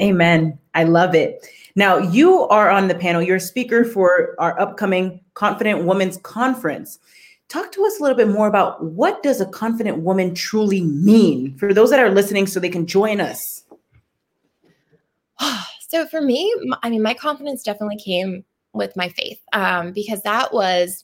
Amen. 0.01 0.59
I 0.75 0.83
love 0.83 1.15
it. 1.15 1.47
Now, 1.75 1.97
you 1.97 2.41
are 2.47 2.69
on 2.69 2.89
the 2.89 2.95
panel. 2.95 3.21
You're 3.21 3.37
a 3.37 3.41
speaker 3.41 3.85
for 3.85 4.35
our 4.39 4.59
upcoming 4.59 5.21
Confident 5.33 5.85
Women's 5.85 6.17
Conference. 6.17 6.99
Talk 7.47 7.71
to 7.71 7.85
us 7.85 7.99
a 7.99 8.03
little 8.03 8.17
bit 8.17 8.27
more 8.27 8.47
about 8.47 8.83
what 8.83 9.23
does 9.23 9.39
a 9.41 9.45
confident 9.45 9.99
woman 9.99 10.35
truly 10.35 10.81
mean 10.81 11.57
for 11.57 11.73
those 11.73 11.89
that 11.89 11.99
are 11.99 12.09
listening 12.09 12.47
so 12.47 12.59
they 12.59 12.69
can 12.69 12.85
join 12.85 13.21
us. 13.21 13.63
So 15.89 16.05
for 16.05 16.21
me, 16.21 16.53
I 16.83 16.89
mean, 16.89 17.01
my 17.01 17.15
confidence 17.15 17.63
definitely 17.63 17.97
came 17.97 18.45
with 18.73 18.95
my 18.95 19.09
faith 19.09 19.41
um, 19.53 19.91
because 19.91 20.21
that 20.21 20.53
was, 20.53 21.03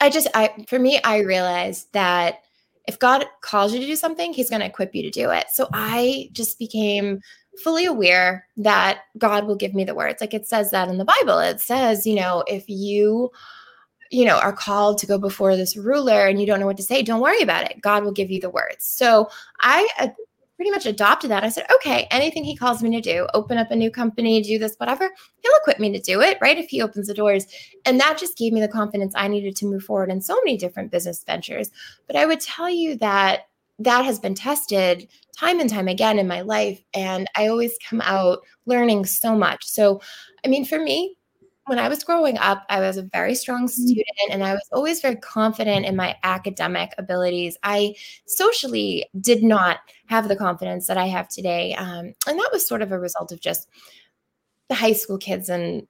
I 0.00 0.08
just, 0.08 0.26
I, 0.34 0.64
for 0.68 0.78
me, 0.78 1.00
I 1.04 1.18
realized 1.18 1.92
that 1.92 2.40
if 2.88 2.98
God 2.98 3.26
calls 3.42 3.74
you 3.74 3.80
to 3.80 3.86
do 3.86 3.94
something, 3.94 4.32
he's 4.32 4.48
going 4.48 4.60
to 4.60 4.66
equip 4.66 4.94
you 4.94 5.02
to 5.02 5.10
do 5.10 5.30
it. 5.30 5.46
So 5.52 5.68
I 5.74 6.30
just 6.32 6.58
became 6.58 7.20
fully 7.62 7.84
aware 7.84 8.46
that 8.56 9.00
God 9.18 9.46
will 9.46 9.56
give 9.56 9.74
me 9.74 9.84
the 9.84 9.94
words. 9.94 10.22
Like 10.22 10.32
it 10.32 10.48
says 10.48 10.70
that 10.70 10.88
in 10.88 10.96
the 10.96 11.04
Bible. 11.04 11.38
It 11.38 11.60
says, 11.60 12.06
you 12.06 12.14
know, 12.14 12.42
if 12.46 12.64
you 12.68 13.30
you 14.10 14.26
know 14.26 14.38
are 14.38 14.52
called 14.52 14.98
to 14.98 15.06
go 15.06 15.16
before 15.16 15.56
this 15.56 15.74
ruler 15.74 16.26
and 16.26 16.38
you 16.38 16.46
don't 16.46 16.60
know 16.60 16.66
what 16.66 16.76
to 16.76 16.82
say 16.82 17.00
don't 17.02 17.22
worry 17.22 17.40
about 17.40 17.64
it 17.64 17.80
god 17.80 18.04
will 18.04 18.12
give 18.12 18.30
you 18.30 18.38
the 18.38 18.50
words 18.50 18.84
so 18.84 19.26
i 19.62 19.88
uh, 19.98 20.08
pretty 20.62 20.70
much 20.70 20.86
adopted 20.86 21.28
that 21.28 21.42
i 21.42 21.48
said 21.48 21.66
okay 21.74 22.06
anything 22.12 22.44
he 22.44 22.54
calls 22.54 22.84
me 22.84 22.90
to 22.92 23.00
do 23.00 23.26
open 23.34 23.58
up 23.58 23.72
a 23.72 23.76
new 23.76 23.90
company 23.90 24.40
do 24.40 24.60
this 24.60 24.76
whatever 24.76 25.10
he'll 25.42 25.52
equip 25.60 25.80
me 25.80 25.90
to 25.90 25.98
do 25.98 26.20
it 26.20 26.38
right 26.40 26.56
if 26.56 26.68
he 26.68 26.80
opens 26.80 27.08
the 27.08 27.14
doors 27.14 27.46
and 27.84 27.98
that 27.98 28.16
just 28.16 28.38
gave 28.38 28.52
me 28.52 28.60
the 28.60 28.68
confidence 28.68 29.12
i 29.16 29.26
needed 29.26 29.56
to 29.56 29.66
move 29.66 29.82
forward 29.82 30.08
in 30.08 30.20
so 30.20 30.36
many 30.44 30.56
different 30.56 30.92
business 30.92 31.24
ventures 31.24 31.72
but 32.06 32.14
i 32.14 32.24
would 32.24 32.38
tell 32.38 32.70
you 32.70 32.96
that 32.96 33.48
that 33.80 34.04
has 34.04 34.20
been 34.20 34.36
tested 34.36 35.08
time 35.36 35.58
and 35.58 35.68
time 35.68 35.88
again 35.88 36.18
in 36.18 36.28
my 36.28 36.42
life. 36.42 36.80
And 36.94 37.26
I 37.36 37.48
always 37.48 37.76
come 37.88 38.00
out 38.02 38.40
learning 38.66 39.06
so 39.06 39.34
much. 39.34 39.64
So, 39.64 40.00
I 40.44 40.48
mean, 40.48 40.64
for 40.64 40.78
me, 40.78 41.16
when 41.66 41.78
I 41.78 41.88
was 41.88 42.02
growing 42.02 42.38
up, 42.38 42.64
I 42.68 42.80
was 42.80 42.96
a 42.96 43.02
very 43.02 43.34
strong 43.34 43.66
mm-hmm. 43.66 43.86
student 43.86 44.30
and 44.30 44.42
I 44.42 44.52
was 44.52 44.68
always 44.72 45.00
very 45.00 45.16
confident 45.16 45.86
in 45.86 45.96
my 45.96 46.16
academic 46.24 46.92
abilities. 46.98 47.56
I 47.62 47.94
socially 48.26 49.06
did 49.20 49.42
not 49.42 49.78
have 50.06 50.28
the 50.28 50.36
confidence 50.36 50.86
that 50.86 50.98
I 50.98 51.06
have 51.06 51.28
today. 51.28 51.74
Um, 51.74 52.14
and 52.26 52.38
that 52.38 52.50
was 52.52 52.66
sort 52.66 52.82
of 52.82 52.90
a 52.90 52.98
result 52.98 53.32
of 53.32 53.40
just 53.40 53.68
the 54.68 54.74
high 54.74 54.92
school 54.92 55.18
kids 55.18 55.48
and 55.48 55.86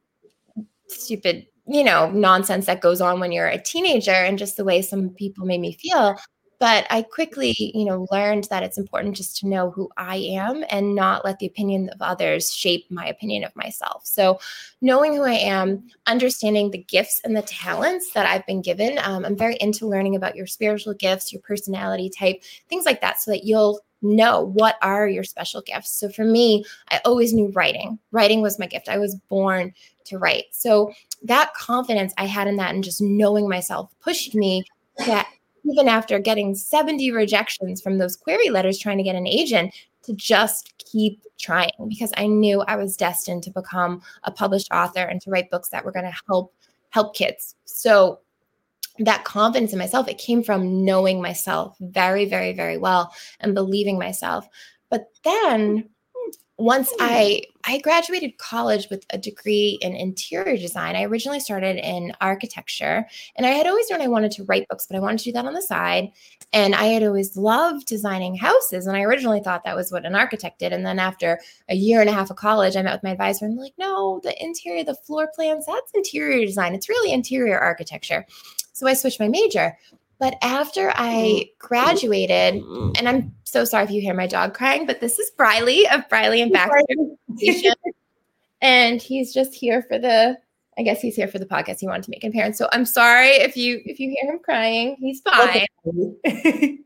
stupid, 0.89 1.47
you 1.67 1.85
know, 1.85 2.11
nonsense 2.11 2.67
that 2.67 2.83
goes 2.83 3.01
on 3.01 3.19
when 3.19 3.33
you're 3.33 3.49
a 3.49 3.61
teenager 3.61 4.11
and 4.11 4.39
just 4.39 4.57
the 4.57 4.65
way 4.65 4.83
some 4.83 5.11
people 5.11 5.47
made 5.47 5.61
me 5.61 5.73
feel 5.73 6.19
but 6.63 6.87
i 6.91 7.03
quickly 7.03 7.57
you 7.75 7.85
know 7.85 8.07
learned 8.13 8.45
that 8.45 8.63
it's 8.63 8.79
important 8.79 9.17
just 9.17 9.37
to 9.37 9.49
know 9.49 9.73
who 9.73 9.91
i 9.97 10.15
am 10.15 10.65
and 10.71 10.95
not 10.95 11.25
let 11.25 11.41
the 11.41 11.47
opinion 11.47 11.89
of 11.89 12.01
others 12.01 12.55
shape 12.55 12.89
my 12.89 13.05
opinion 13.05 13.43
of 13.43 13.55
myself. 13.57 14.07
So 14.07 14.39
knowing 14.81 15.17
who 15.17 15.25
i 15.25 15.33
am 15.33 15.83
understanding 16.07 16.71
the 16.71 16.79
gifts 16.79 17.21
and 17.25 17.37
the 17.37 17.43
talents 17.43 18.13
that 18.13 18.27
i've 18.27 18.47
been 18.47 18.63
given 18.63 18.99
um, 19.03 19.25
i'm 19.25 19.37
very 19.37 19.57
into 19.61 19.89
learning 19.89 20.15
about 20.15 20.37
your 20.37 20.47
spiritual 20.47 20.95
gifts 20.95 21.33
your 21.33 21.43
personality 21.43 22.09
type 22.09 22.41
things 22.69 22.87
like 22.87 23.01
that 23.01 23.21
so 23.21 23.33
that 23.33 23.43
you'll 23.43 23.81
know 24.01 24.43
what 24.43 24.77
are 24.83 25.09
your 25.09 25.23
special 25.23 25.63
gifts. 25.63 25.91
So 25.91 26.11
for 26.11 26.25
me 26.25 26.65
i 26.93 27.01
always 27.05 27.35
knew 27.35 27.49
writing. 27.49 27.99
Writing 28.13 28.41
was 28.41 28.61
my 28.61 28.67
gift. 28.67 28.89
I 28.89 28.99
was 28.99 29.17
born 29.29 29.75
to 30.05 30.19
write. 30.19 30.45
So 30.53 30.93
that 31.25 31.55
confidence 31.55 32.15
i 32.19 32.27
had 32.27 32.47
in 32.47 32.55
that 32.57 32.73
and 32.73 32.85
just 32.85 33.03
knowing 33.03 33.49
myself 33.49 33.93
pushed 34.01 34.37
me 34.37 34.63
to 35.05 35.25
even 35.65 35.89
after 35.89 36.19
getting 36.19 36.55
70 36.55 37.11
rejections 37.13 37.81
from 37.81 37.99
those 37.99 38.17
query 38.17 38.51
letters 38.51 38.79
trying 38.79 38.99
to 38.99 39.05
get 39.05 39.17
an 39.17 39.27
agent 39.27 39.75
to 40.05 40.13
just 40.15 40.77
keep 40.79 41.23
trying 41.39 41.71
because 41.89 42.13
I 42.17 42.27
knew 42.27 42.63
I 42.63 42.77
was 42.77 42.97
destined 42.97 43.43
to 43.45 43.51
become 43.51 44.03
a 44.25 44.31
published 44.31 44.69
author 44.73 45.01
and 45.01 45.21
to 45.23 45.31
write 45.31 45.51
books 45.51 45.69
that 45.71 45.85
were 45.85 45.93
going 45.93 46.07
to 46.07 46.19
help 46.29 46.55
help 46.91 47.15
kids. 47.15 47.55
So 47.65 48.21
that 48.99 49.25
confidence 49.25 49.73
in 49.73 49.79
myself 49.79 50.07
it 50.09 50.19
came 50.19 50.43
from 50.43 50.85
knowing 50.85 51.23
myself 51.23 51.77
very 51.81 52.27
very 52.27 52.53
very 52.53 52.77
well 52.77 53.13
and 53.41 53.55
believing 53.55 53.99
myself. 53.99 54.47
But 54.91 55.07
then 55.25 55.89
once 56.59 56.91
hmm. 56.91 56.97
I 57.01 57.43
I 57.65 57.79
graduated 57.79 58.39
college 58.39 58.89
with 58.91 59.05
a 59.11 59.19
degree 59.19 59.79
in 59.83 59.95
interior 59.95 60.57
design. 60.57 60.97
I 60.97 61.05
originally 61.05 61.41
started 61.41 61.77
in 61.77 62.13
architecture 62.21 63.07
and 63.37 63.47
I 63.47 63.51
had 63.51 63.67
always 63.67 63.89
known 63.89 64.01
I 64.01 64.09
wanted 64.09 64.33
to 64.33 64.45
write 64.45 64.69
books, 64.69 64.87
but 64.87 64.97
I 64.97 65.01
wanted 65.01 65.19
to 65.19 65.25
do 65.25 65.33
that 65.33 65.47
on 65.47 65.55
the 65.55 65.63
side. 65.63 66.11
And 66.53 66.75
I 66.75 66.87
had 66.87 67.05
always 67.05 67.37
loved 67.37 67.87
designing 67.87 68.35
houses. 68.35 68.87
And 68.87 68.97
I 68.97 69.03
originally 69.03 69.41
thought 69.41 69.65
that 69.65 69.77
was 69.77 69.93
what 69.93 70.05
an 70.05 70.17
architect 70.17 70.59
did. 70.59 70.73
And 70.73 70.85
then 70.85 70.99
after 70.99 71.41
a 71.69 71.75
year 71.77 72.01
and 72.01 72.11
a 72.11 72.13
half 72.13 72.31
of 72.31 72.37
college, 72.37 72.77
I 72.77 72.83
met 72.83 72.95
with 72.95 73.05
my 73.05 73.11
advisor 73.11 73.45
and 73.45 73.55
I'm 73.55 73.59
like, 73.59 73.75
no, 73.79 74.21
the 74.25 74.35
interior, 74.43 74.85
the 74.85 74.97
floor 74.97 75.31
plans, 75.35 75.67
that's 75.67 75.93
interior 75.95 76.45
design. 76.45 76.75
It's 76.75 76.89
really 76.89 77.13
interior 77.13 77.59
architecture. 77.59 78.27
So 78.73 78.87
I 78.87 78.95
switched 78.95 79.21
my 79.21 79.29
major. 79.29 79.79
But 80.23 80.39
after 80.41 80.93
I 80.95 81.51
graduated, 81.59 82.63
and 82.63 83.09
I'm 83.09 83.35
so 83.43 83.65
sorry 83.65 83.83
if 83.83 83.91
you 83.91 84.01
hear 84.01 84.15
my 84.15 84.29
dog 84.29 84.55
crying, 84.55 84.87
but 84.87 85.01
this 85.01 85.19
is 85.19 85.33
Briley 85.33 85.85
of 85.89 86.09
Briley 86.09 86.41
and 86.41 86.53
Baxter. 86.53 86.79
and 88.63 89.03
he's 89.03 89.35
just 89.35 89.53
here 89.53 89.83
for 89.83 89.99
the 89.99 90.39
I 90.79 90.83
guess 90.85 91.01
he's 91.01 91.17
here 91.17 91.27
for 91.27 91.41
the 91.41 91.45
podcast 91.45 91.81
he 91.81 91.89
wanted 91.89 92.05
to 92.05 92.11
make 92.11 92.23
in 92.23 92.31
parents. 92.31 92.57
So 92.57 92.69
I'm 92.73 92.85
sorry 92.85 93.31
if 93.31 93.57
you 93.57 93.83
if 93.85 93.99
you 93.99 94.17
hear 94.17 94.31
him 94.31 94.39
crying. 94.39 94.95
He's 95.01 95.23
fine. 95.23 95.67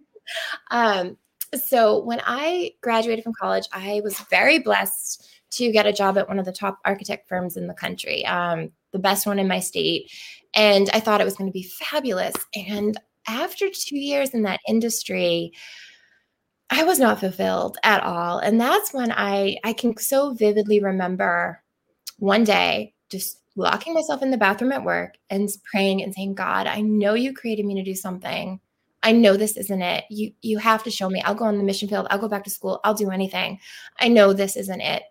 um 0.71 1.19
so 1.55 2.03
when 2.03 2.23
I 2.25 2.73
graduated 2.81 3.23
from 3.23 3.35
college, 3.39 3.67
I 3.71 4.01
was 4.03 4.19
very 4.31 4.61
blessed 4.61 5.29
to 5.51 5.71
get 5.71 5.85
a 5.85 5.93
job 5.93 6.17
at 6.17 6.27
one 6.27 6.39
of 6.39 6.47
the 6.47 6.53
top 6.53 6.79
architect 6.87 7.29
firms 7.29 7.59
in 7.59 7.67
the 7.67 7.75
country, 7.75 8.25
um, 8.25 8.71
the 8.93 8.99
best 8.99 9.27
one 9.27 9.39
in 9.39 9.47
my 9.47 9.61
state. 9.61 10.11
And 10.55 10.89
I 10.95 11.01
thought 11.01 11.21
it 11.21 11.25
was 11.25 11.37
going 11.37 11.51
to 11.51 11.53
be 11.53 11.63
fabulous. 11.63 12.35
And 12.55 12.99
after 13.29 13.69
two 13.71 13.99
years 13.99 14.31
in 14.31 14.43
that 14.43 14.61
industry, 14.69 15.53
I 16.71 16.85
was 16.85 16.99
not 16.99 17.21
fulfilled 17.21 17.79
at 17.85 18.03
all. 18.03 18.39
And 18.39 18.61
that's 18.61 18.93
when 18.93 19.13
I 19.13 19.57
I 19.65 19.73
can 19.73 19.97
so 19.99 20.35
vividly 20.35 20.81
remember 20.81 21.63
one 22.19 22.45
day 22.45 22.95
just 23.11 23.41
locking 23.57 23.95
myself 23.95 24.23
in 24.23 24.31
the 24.31 24.37
bathroom 24.37 24.73
at 24.73 24.85
work 24.85 25.15
and 25.31 25.49
praying 25.71 26.03
and 26.03 26.15
saying, 26.15 26.35
God, 26.35 26.67
I 26.67 26.81
know 26.81 27.15
you 27.15 27.33
created 27.33 27.65
me 27.67 27.75
to 27.77 27.83
do 27.83 27.95
something. 27.95 28.61
I 29.03 29.13
know 29.13 29.37
this 29.37 29.57
isn't 29.57 29.83
it. 29.83 30.05
You 30.11 30.33
you 30.43 30.59
have 30.59 30.83
to 30.85 30.91
show 30.91 31.09
me. 31.09 31.23
I'll 31.23 31.35
go 31.35 31.45
on 31.45 31.59
the 31.59 31.65
mission 31.65 31.89
field. 31.89 32.09
I'll 32.11 32.19
go 32.19 32.29
back 32.29 32.45
to 32.45 32.51
school. 32.51 32.81
I'll 32.85 32.95
do 32.95 33.11
anything. 33.11 33.59
I 34.01 34.09
know 34.09 34.33
this 34.33 34.57
isn't 34.57 34.81
it. 34.81 35.05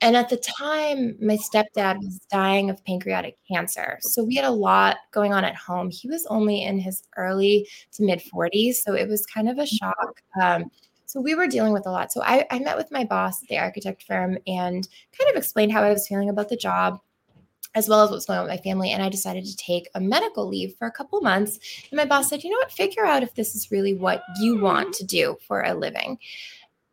And 0.00 0.16
at 0.16 0.28
the 0.28 0.36
time, 0.36 1.16
my 1.20 1.36
stepdad 1.36 1.98
was 1.98 2.20
dying 2.30 2.68
of 2.68 2.84
pancreatic 2.84 3.36
cancer. 3.50 3.98
So 4.02 4.22
we 4.22 4.34
had 4.34 4.44
a 4.44 4.50
lot 4.50 4.96
going 5.12 5.32
on 5.32 5.44
at 5.44 5.56
home. 5.56 5.90
He 5.90 6.08
was 6.08 6.26
only 6.26 6.62
in 6.62 6.78
his 6.78 7.04
early 7.16 7.66
to 7.92 8.02
mid 8.02 8.20
40s. 8.20 8.74
So 8.74 8.94
it 8.94 9.08
was 9.08 9.24
kind 9.24 9.48
of 9.48 9.58
a 9.58 9.62
mm-hmm. 9.62 9.76
shock. 9.76 10.20
Um, 10.40 10.70
so 11.06 11.20
we 11.20 11.34
were 11.34 11.46
dealing 11.46 11.72
with 11.72 11.86
a 11.86 11.90
lot. 11.90 12.12
So 12.12 12.22
I, 12.22 12.44
I 12.50 12.58
met 12.58 12.76
with 12.76 12.90
my 12.90 13.04
boss 13.04 13.42
at 13.42 13.48
the 13.48 13.58
architect 13.58 14.02
firm 14.02 14.36
and 14.46 14.86
kind 15.16 15.30
of 15.30 15.36
explained 15.36 15.72
how 15.72 15.82
I 15.82 15.92
was 15.92 16.08
feeling 16.08 16.28
about 16.28 16.48
the 16.48 16.56
job 16.56 17.00
as 17.74 17.88
well 17.88 18.02
as 18.02 18.10
what's 18.10 18.26
going 18.26 18.38
on 18.38 18.44
with 18.44 18.52
my 18.52 18.62
family. 18.62 18.90
And 18.90 19.02
I 19.02 19.08
decided 19.08 19.44
to 19.44 19.56
take 19.56 19.88
a 19.94 20.00
medical 20.00 20.46
leave 20.46 20.74
for 20.76 20.86
a 20.86 20.92
couple 20.92 21.20
months. 21.20 21.58
And 21.90 21.96
my 21.96 22.04
boss 22.04 22.28
said, 22.28 22.44
you 22.44 22.50
know 22.50 22.58
what, 22.58 22.72
figure 22.72 23.04
out 23.04 23.22
if 23.22 23.34
this 23.34 23.54
is 23.54 23.70
really 23.70 23.94
what 23.94 24.22
you 24.40 24.60
want 24.60 24.94
to 24.94 25.04
do 25.04 25.36
for 25.46 25.62
a 25.62 25.74
living. 25.74 26.18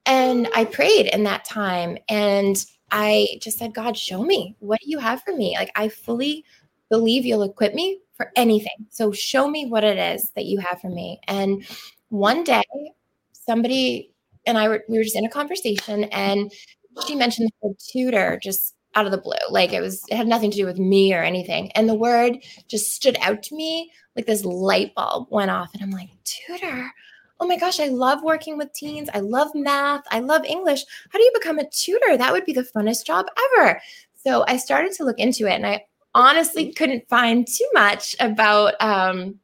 And 0.06 0.48
I 0.56 0.66
prayed 0.66 1.08
in 1.08 1.24
that 1.24 1.46
time. 1.46 1.98
And 2.10 2.64
I 2.92 3.28
just 3.42 3.58
said, 3.58 3.74
God, 3.74 3.98
show 3.98 4.24
me 4.24 4.56
what 4.60 4.80
you 4.84 5.00
have 5.00 5.24
for 5.24 5.36
me? 5.36 5.56
Like, 5.58 5.72
I 5.76 5.90
fully 5.90 6.44
believe 6.90 7.26
you'll 7.26 7.44
equip 7.44 7.74
me 7.74 8.00
for 8.16 8.32
anything. 8.36 8.88
So, 8.90 9.12
show 9.12 9.50
me 9.50 9.66
what 9.66 9.84
it 9.84 9.98
is 9.98 10.32
that 10.36 10.46
you 10.46 10.60
have 10.60 10.82
for 10.82 10.90
me. 10.90 11.20
And 11.28 11.66
one 12.10 12.44
day, 12.44 12.64
somebody 13.32 14.12
and 14.46 14.58
I 14.58 14.68
were, 14.68 14.84
we 14.90 14.98
were 14.98 15.04
just 15.04 15.16
in 15.16 15.26
a 15.26 15.30
conversation, 15.30 16.06
and 16.06 16.52
she 17.08 17.16
mentioned 17.16 17.50
the 17.62 17.68
word 17.70 17.78
tutor 17.80 18.40
just 18.42 18.76
out 18.96 19.06
of 19.06 19.12
the 19.12 19.18
blue. 19.18 19.36
Like, 19.50 19.72
it 19.72 19.82
was, 19.82 20.04
it 20.10 20.18
had 20.18 20.28
nothing 20.28 20.52
to 20.52 20.58
do 20.58 20.66
with 20.66 20.78
me 20.78 21.14
or 21.14 21.24
anything. 21.24 21.72
And 21.72 21.88
the 21.88 21.96
word 21.96 22.38
just 22.68 22.94
stood 22.94 23.18
out 23.22 23.42
to 23.44 23.56
me 23.56 23.92
like 24.16 24.26
this 24.26 24.44
light 24.44 24.94
bulb 24.96 25.28
went 25.30 25.52
off. 25.52 25.74
And 25.74 25.82
I'm 25.82 25.92
like, 25.92 26.10
tutor? 26.26 26.92
Oh 27.42 27.48
my 27.48 27.58
gosh, 27.58 27.80
I 27.80 27.88
love 27.88 28.22
working 28.22 28.58
with 28.58 28.72
teens. 28.72 29.10
I 29.14 29.20
love 29.20 29.50
math. 29.56 30.04
I 30.12 30.20
love 30.20 30.46
English. 30.46 30.86
How 31.10 31.18
do 31.18 31.26
you 31.26 31.32
become 31.34 31.58
a 31.58 31.70
tutor? 31.70 32.16
That 32.16 32.32
would 32.32 32.46
be 32.46 32.54
the 32.54 32.64
funnest 32.64 33.06
job 33.06 33.26
ever. 33.58 33.82
So 34.24 34.46
I 34.48 34.58
started 34.58 34.94
to 34.94 35.04
look 35.04 35.18
into 35.18 35.48
it 35.48 35.54
and 35.54 35.66
I 35.66 35.84
honestly 36.14 36.72
couldn't 36.72 37.10
find 37.10 37.48
too 37.48 37.68
much 37.74 38.16
about, 38.20 38.76
um, 38.80 39.40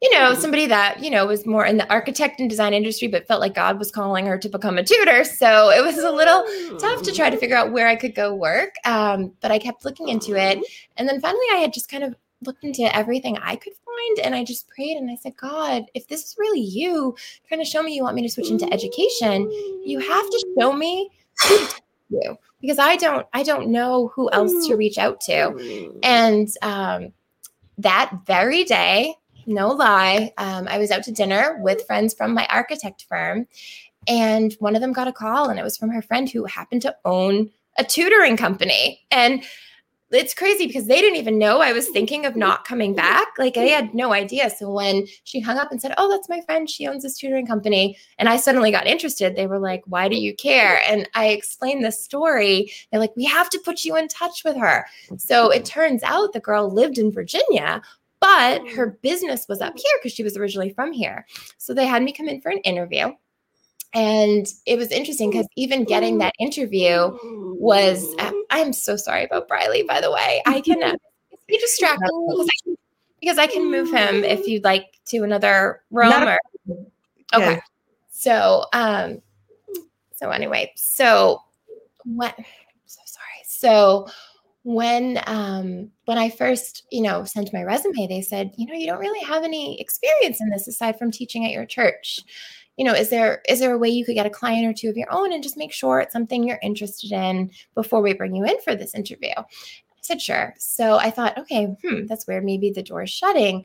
you 0.00 0.12
know, 0.12 0.34
somebody 0.34 0.66
that, 0.66 1.02
you 1.02 1.10
know, 1.10 1.26
was 1.26 1.46
more 1.46 1.66
in 1.66 1.78
the 1.78 1.90
architect 1.90 2.38
and 2.38 2.48
design 2.48 2.74
industry, 2.74 3.08
but 3.08 3.26
felt 3.26 3.40
like 3.40 3.54
God 3.54 3.78
was 3.78 3.90
calling 3.90 4.26
her 4.26 4.38
to 4.38 4.48
become 4.48 4.78
a 4.78 4.84
tutor. 4.84 5.24
So 5.24 5.70
it 5.70 5.82
was 5.82 5.98
a 5.98 6.10
little 6.12 6.44
tough 6.78 7.02
to 7.02 7.12
try 7.12 7.30
to 7.30 7.36
figure 7.36 7.56
out 7.56 7.72
where 7.72 7.88
I 7.88 7.96
could 7.96 8.14
go 8.14 8.34
work. 8.34 8.74
Um, 8.84 9.32
but 9.40 9.50
I 9.50 9.58
kept 9.58 9.84
looking 9.84 10.08
into 10.08 10.36
it. 10.36 10.60
And 10.96 11.08
then 11.08 11.20
finally, 11.20 11.46
I 11.52 11.56
had 11.56 11.72
just 11.72 11.88
kind 11.88 12.04
of 12.04 12.14
looked 12.44 12.64
into 12.64 12.94
everything 12.94 13.38
I 13.38 13.56
could 13.56 13.72
find 13.72 14.18
and 14.24 14.34
I 14.34 14.44
just 14.44 14.68
prayed 14.68 14.96
and 14.96 15.10
I 15.10 15.16
said, 15.16 15.36
God, 15.36 15.84
if 15.94 16.06
this 16.08 16.24
is 16.24 16.36
really 16.38 16.60
you 16.60 17.16
trying 17.48 17.60
to 17.60 17.64
show 17.64 17.82
me 17.82 17.94
you 17.94 18.02
want 18.02 18.16
me 18.16 18.22
to 18.22 18.28
switch 18.28 18.50
into 18.50 18.70
education, 18.72 19.50
you 19.84 19.98
have 19.98 20.30
to 20.30 20.46
show 20.58 20.72
me 20.72 21.10
you 22.08 22.38
because 22.60 22.78
I 22.78 22.96
don't 22.96 23.26
I 23.32 23.42
don't 23.42 23.68
know 23.68 24.08
who 24.14 24.30
else 24.30 24.66
to 24.68 24.76
reach 24.76 24.98
out 24.98 25.20
to. 25.22 25.92
And 26.02 26.48
um, 26.62 27.12
that 27.78 28.12
very 28.26 28.64
day, 28.64 29.14
no 29.46 29.68
lie, 29.68 30.32
um, 30.38 30.66
I 30.68 30.78
was 30.78 30.90
out 30.90 31.04
to 31.04 31.12
dinner 31.12 31.58
with 31.60 31.86
friends 31.86 32.14
from 32.14 32.34
my 32.34 32.46
architect 32.50 33.06
firm, 33.08 33.46
and 34.06 34.54
one 34.58 34.74
of 34.74 34.80
them 34.80 34.92
got 34.92 35.08
a 35.08 35.12
call, 35.12 35.48
and 35.48 35.58
it 35.58 35.62
was 35.62 35.76
from 35.76 35.90
her 35.90 36.02
friend 36.02 36.28
who 36.28 36.44
happened 36.44 36.82
to 36.82 36.96
own 37.04 37.50
a 37.78 37.84
tutoring 37.84 38.36
company. 38.36 39.06
And 39.10 39.44
it's 40.10 40.34
crazy 40.34 40.66
because 40.66 40.86
they 40.86 41.00
didn't 41.00 41.18
even 41.18 41.38
know 41.38 41.60
I 41.60 41.72
was 41.72 41.88
thinking 41.88 42.26
of 42.26 42.36
not 42.36 42.64
coming 42.64 42.94
back. 42.94 43.28
Like 43.38 43.56
I 43.56 43.62
had 43.62 43.92
no 43.94 44.12
idea. 44.12 44.50
So 44.50 44.70
when 44.70 45.06
she 45.24 45.40
hung 45.40 45.58
up 45.58 45.72
and 45.72 45.80
said, 45.80 45.94
Oh, 45.98 46.08
that's 46.10 46.28
my 46.28 46.40
friend, 46.42 46.70
she 46.70 46.86
owns 46.86 47.02
this 47.02 47.18
tutoring 47.18 47.46
company, 47.46 47.96
and 48.18 48.28
I 48.28 48.36
suddenly 48.36 48.70
got 48.70 48.86
interested, 48.86 49.34
they 49.34 49.46
were 49.46 49.58
like, 49.58 49.82
Why 49.86 50.08
do 50.08 50.16
you 50.16 50.34
care? 50.34 50.80
And 50.86 51.08
I 51.14 51.28
explained 51.28 51.84
the 51.84 51.92
story. 51.92 52.70
They're 52.90 53.00
like, 53.00 53.16
We 53.16 53.24
have 53.24 53.50
to 53.50 53.58
put 53.64 53.84
you 53.84 53.96
in 53.96 54.08
touch 54.08 54.44
with 54.44 54.56
her. 54.56 54.86
So 55.18 55.50
it 55.50 55.64
turns 55.64 56.02
out 56.02 56.32
the 56.32 56.40
girl 56.40 56.70
lived 56.70 56.98
in 56.98 57.10
Virginia, 57.12 57.82
but 58.20 58.66
her 58.70 58.98
business 59.02 59.46
was 59.48 59.60
up 59.60 59.74
here 59.76 59.98
because 59.98 60.12
she 60.12 60.22
was 60.22 60.36
originally 60.36 60.70
from 60.70 60.92
here. 60.92 61.26
So 61.58 61.74
they 61.74 61.86
had 61.86 62.02
me 62.02 62.12
come 62.12 62.28
in 62.28 62.40
for 62.40 62.50
an 62.50 62.58
interview. 62.58 63.12
And 63.96 64.46
it 64.66 64.76
was 64.76 64.92
interesting 64.92 65.30
because 65.30 65.48
even 65.56 65.84
getting 65.84 66.18
that 66.18 66.34
interview 66.38 67.16
was, 67.22 68.14
I'm 68.50 68.74
so 68.74 68.94
sorry 68.94 69.24
about 69.24 69.48
Briley, 69.48 69.84
by 69.84 70.02
the 70.02 70.12
way. 70.12 70.42
I 70.44 70.60
can, 70.60 70.82
uh, 70.82 70.96
distracted 71.48 72.00
because 72.28 72.48
I, 72.66 72.74
because 73.20 73.38
I 73.38 73.46
can 73.46 73.70
move 73.70 73.90
him 73.90 74.22
if 74.22 74.46
you'd 74.46 74.64
like 74.64 74.84
to 75.06 75.22
another 75.22 75.80
room 75.90 76.12
or, 76.12 76.38
okay. 77.32 77.58
So, 78.10 78.66
um, 78.74 79.22
so 80.14 80.28
anyway, 80.28 80.72
so 80.76 81.40
what, 82.04 82.34
so 82.84 83.00
sorry. 83.06 83.44
So 83.46 84.08
when 84.64 85.22
um 85.26 85.92
when 86.06 86.18
I 86.18 86.28
first, 86.28 86.84
you 86.90 87.00
know, 87.00 87.24
sent 87.24 87.52
my 87.52 87.62
resume, 87.62 88.08
they 88.08 88.20
said, 88.20 88.52
you 88.58 88.66
know, 88.66 88.74
you 88.74 88.86
don't 88.88 88.98
really 88.98 89.24
have 89.24 89.44
any 89.44 89.80
experience 89.80 90.40
in 90.40 90.50
this 90.50 90.66
aside 90.66 90.98
from 90.98 91.10
teaching 91.10 91.46
at 91.46 91.52
your 91.52 91.64
church 91.66 92.20
you 92.76 92.84
know 92.84 92.92
is 92.92 93.08
there 93.08 93.42
is 93.48 93.60
there 93.60 93.74
a 93.74 93.78
way 93.78 93.88
you 93.88 94.04
could 94.04 94.14
get 94.14 94.26
a 94.26 94.30
client 94.30 94.66
or 94.66 94.72
two 94.72 94.88
of 94.88 94.96
your 94.96 95.12
own 95.12 95.32
and 95.32 95.42
just 95.42 95.56
make 95.56 95.72
sure 95.72 96.00
it's 96.00 96.12
something 96.12 96.44
you're 96.44 96.60
interested 96.62 97.12
in 97.12 97.50
before 97.74 98.00
we 98.02 98.12
bring 98.12 98.34
you 98.34 98.44
in 98.44 98.60
for 98.60 98.74
this 98.74 98.94
interview? 98.94 99.32
I 99.36 99.44
said 100.02 100.20
sure. 100.20 100.54
So 100.58 100.96
i 100.96 101.10
thought 101.10 101.38
okay 101.38 101.76
hmm 101.84 102.06
that's 102.06 102.26
weird. 102.26 102.44
Maybe 102.44 102.70
the 102.70 102.82
door 102.82 103.02
is 103.02 103.10
shutting. 103.10 103.64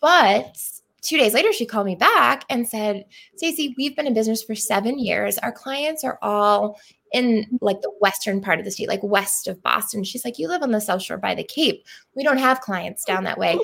But 0.00 0.56
two 1.02 1.16
days 1.16 1.34
later 1.34 1.52
she 1.52 1.66
called 1.66 1.86
me 1.86 1.96
back 1.96 2.44
and 2.48 2.68
said 2.68 3.04
stacey 3.36 3.74
we've 3.76 3.96
been 3.96 4.06
in 4.06 4.14
business 4.14 4.42
for 4.42 4.54
seven 4.54 4.98
years. 4.98 5.38
Our 5.38 5.52
clients 5.52 6.04
are 6.04 6.18
all 6.22 6.78
in 7.12 7.58
like 7.60 7.80
the 7.82 7.92
western 8.00 8.40
part 8.40 8.58
of 8.58 8.64
the 8.64 8.70
state 8.70 8.88
like 8.88 9.02
west 9.02 9.46
of 9.48 9.62
boston. 9.62 10.04
She's 10.04 10.24
like 10.24 10.38
you 10.38 10.48
live 10.48 10.62
on 10.62 10.70
the 10.70 10.80
south 10.80 11.02
shore 11.02 11.18
by 11.18 11.34
the 11.34 11.44
cape. 11.44 11.84
We 12.14 12.22
don't 12.22 12.38
have 12.38 12.60
clients 12.60 13.04
down 13.04 13.24
that 13.24 13.38
way 13.38 13.58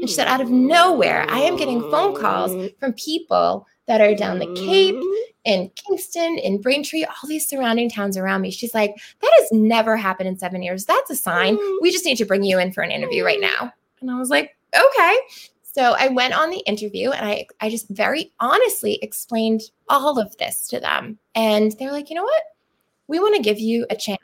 and 0.00 0.08
she 0.08 0.14
said 0.14 0.28
out 0.28 0.40
of 0.40 0.50
nowhere 0.50 1.24
i 1.28 1.38
am 1.38 1.56
getting 1.56 1.80
phone 1.90 2.14
calls 2.14 2.70
from 2.80 2.92
people 2.94 3.66
that 3.86 4.00
are 4.00 4.14
down 4.14 4.38
the 4.38 4.52
Cape, 4.54 4.96
in 5.44 5.70
Kingston, 5.74 6.38
in 6.38 6.60
Braintree, 6.60 7.04
all 7.04 7.28
these 7.28 7.48
surrounding 7.48 7.90
towns 7.90 8.16
around 8.16 8.42
me. 8.42 8.50
She's 8.50 8.74
like, 8.74 8.94
that 9.20 9.32
has 9.40 9.52
never 9.52 9.96
happened 9.96 10.28
in 10.28 10.38
seven 10.38 10.62
years. 10.62 10.84
That's 10.84 11.10
a 11.10 11.16
sign. 11.16 11.56
Mm. 11.56 11.78
We 11.80 11.90
just 11.90 12.04
need 12.04 12.16
to 12.18 12.24
bring 12.24 12.44
you 12.44 12.58
in 12.58 12.72
for 12.72 12.82
an 12.82 12.90
interview 12.90 13.24
right 13.24 13.38
mm. 13.38 13.42
now. 13.42 13.72
And 14.00 14.10
I 14.10 14.18
was 14.18 14.30
like, 14.30 14.56
okay. 14.74 15.18
So 15.62 15.94
I 15.98 16.08
went 16.08 16.34
on 16.34 16.50
the 16.50 16.60
interview 16.60 17.10
and 17.10 17.26
I, 17.26 17.46
I 17.60 17.70
just 17.70 17.88
very 17.88 18.32
honestly 18.40 18.98
explained 19.02 19.62
all 19.88 20.18
of 20.18 20.36
this 20.36 20.68
to 20.68 20.78
them. 20.78 21.18
And 21.34 21.72
they're 21.78 21.92
like, 21.92 22.08
you 22.10 22.16
know 22.16 22.22
what? 22.22 22.42
We 23.08 23.18
want 23.18 23.34
to 23.36 23.42
give 23.42 23.58
you 23.58 23.86
a 23.90 23.96
chance. 23.96 24.20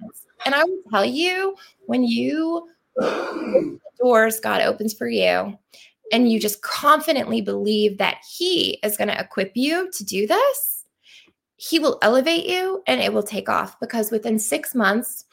And 0.47 0.55
I 0.55 0.63
will 0.63 0.83
tell 0.91 1.05
you 1.05 1.57
when 1.87 2.05
you 2.05 2.69
doors 3.99 4.41
God 4.41 4.63
opens 4.63 4.95
for 4.95 5.09
you 5.09 5.59
and 6.13 6.31
you 6.31 6.41
just 6.41 6.63
confidently 6.63 7.41
believe 7.41 7.99
that 7.99 8.19
He 8.37 8.79
is 8.83 8.97
going 8.97 9.09
to 9.09 9.21
equip 9.21 9.53
you 9.55 9.91
to 9.93 10.05
do 10.05 10.27
this, 10.27 10.85
He 11.57 11.79
will 11.79 11.99
elevate 12.03 12.47
you 12.47 12.83
and 12.87 13.01
it 13.01 13.13
will 13.13 13.23
take 13.23 13.49
off. 13.49 13.79
Because 13.81 14.11
within 14.11 14.39
six 14.39 14.75
months, 14.75 15.25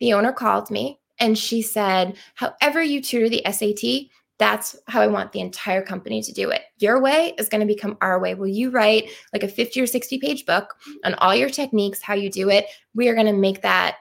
the 0.00 0.12
owner 0.12 0.32
called 0.32 0.70
me 0.70 0.98
and 1.18 1.38
she 1.38 1.62
said, 1.62 2.16
However, 2.34 2.82
you 2.82 3.00
tutor 3.00 3.28
the 3.28 3.42
SAT, 3.50 4.10
that's 4.38 4.76
how 4.88 5.00
I 5.00 5.06
want 5.06 5.30
the 5.30 5.40
entire 5.40 5.82
company 5.82 6.20
to 6.22 6.32
do 6.32 6.50
it. 6.50 6.62
Your 6.78 7.00
way 7.00 7.34
is 7.38 7.48
going 7.48 7.60
to 7.60 7.72
become 7.72 7.96
our 8.00 8.18
way. 8.18 8.34
Will 8.34 8.48
you 8.48 8.70
write 8.70 9.10
like 9.32 9.44
a 9.44 9.48
50 9.48 9.80
or 9.80 9.86
60 9.86 10.18
page 10.18 10.44
book 10.44 10.74
on 11.04 11.14
all 11.14 11.36
your 11.36 11.50
techniques, 11.50 12.02
how 12.02 12.14
you 12.14 12.28
do 12.28 12.50
it? 12.50 12.66
We 12.94 13.08
are 13.08 13.14
going 13.14 13.28
to 13.28 13.32
make 13.32 13.62
that 13.62 13.98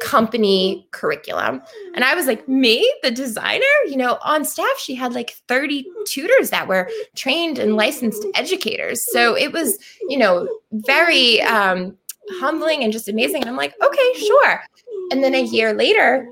company 0.00 0.86
curriculum. 0.90 1.62
And 1.94 2.04
I 2.04 2.14
was 2.14 2.26
like, 2.26 2.48
me, 2.48 2.92
the 3.02 3.10
designer? 3.10 3.62
You 3.86 3.96
know, 3.96 4.18
on 4.24 4.44
staff, 4.44 4.78
she 4.78 4.94
had 4.94 5.14
like 5.14 5.32
30 5.48 5.86
tutors 6.06 6.50
that 6.50 6.66
were 6.68 6.88
trained 7.14 7.58
and 7.58 7.76
licensed 7.76 8.24
educators. 8.34 9.04
So 9.12 9.36
it 9.36 9.52
was, 9.52 9.78
you 10.08 10.18
know, 10.18 10.48
very 10.72 11.40
um, 11.42 11.96
humbling 12.32 12.82
and 12.82 12.92
just 12.92 13.08
amazing. 13.08 13.42
And 13.42 13.50
I'm 13.50 13.56
like, 13.56 13.74
okay, 13.82 14.12
sure. 14.18 14.60
And 15.12 15.22
then 15.22 15.34
a 15.34 15.42
year 15.42 15.72
later, 15.72 16.28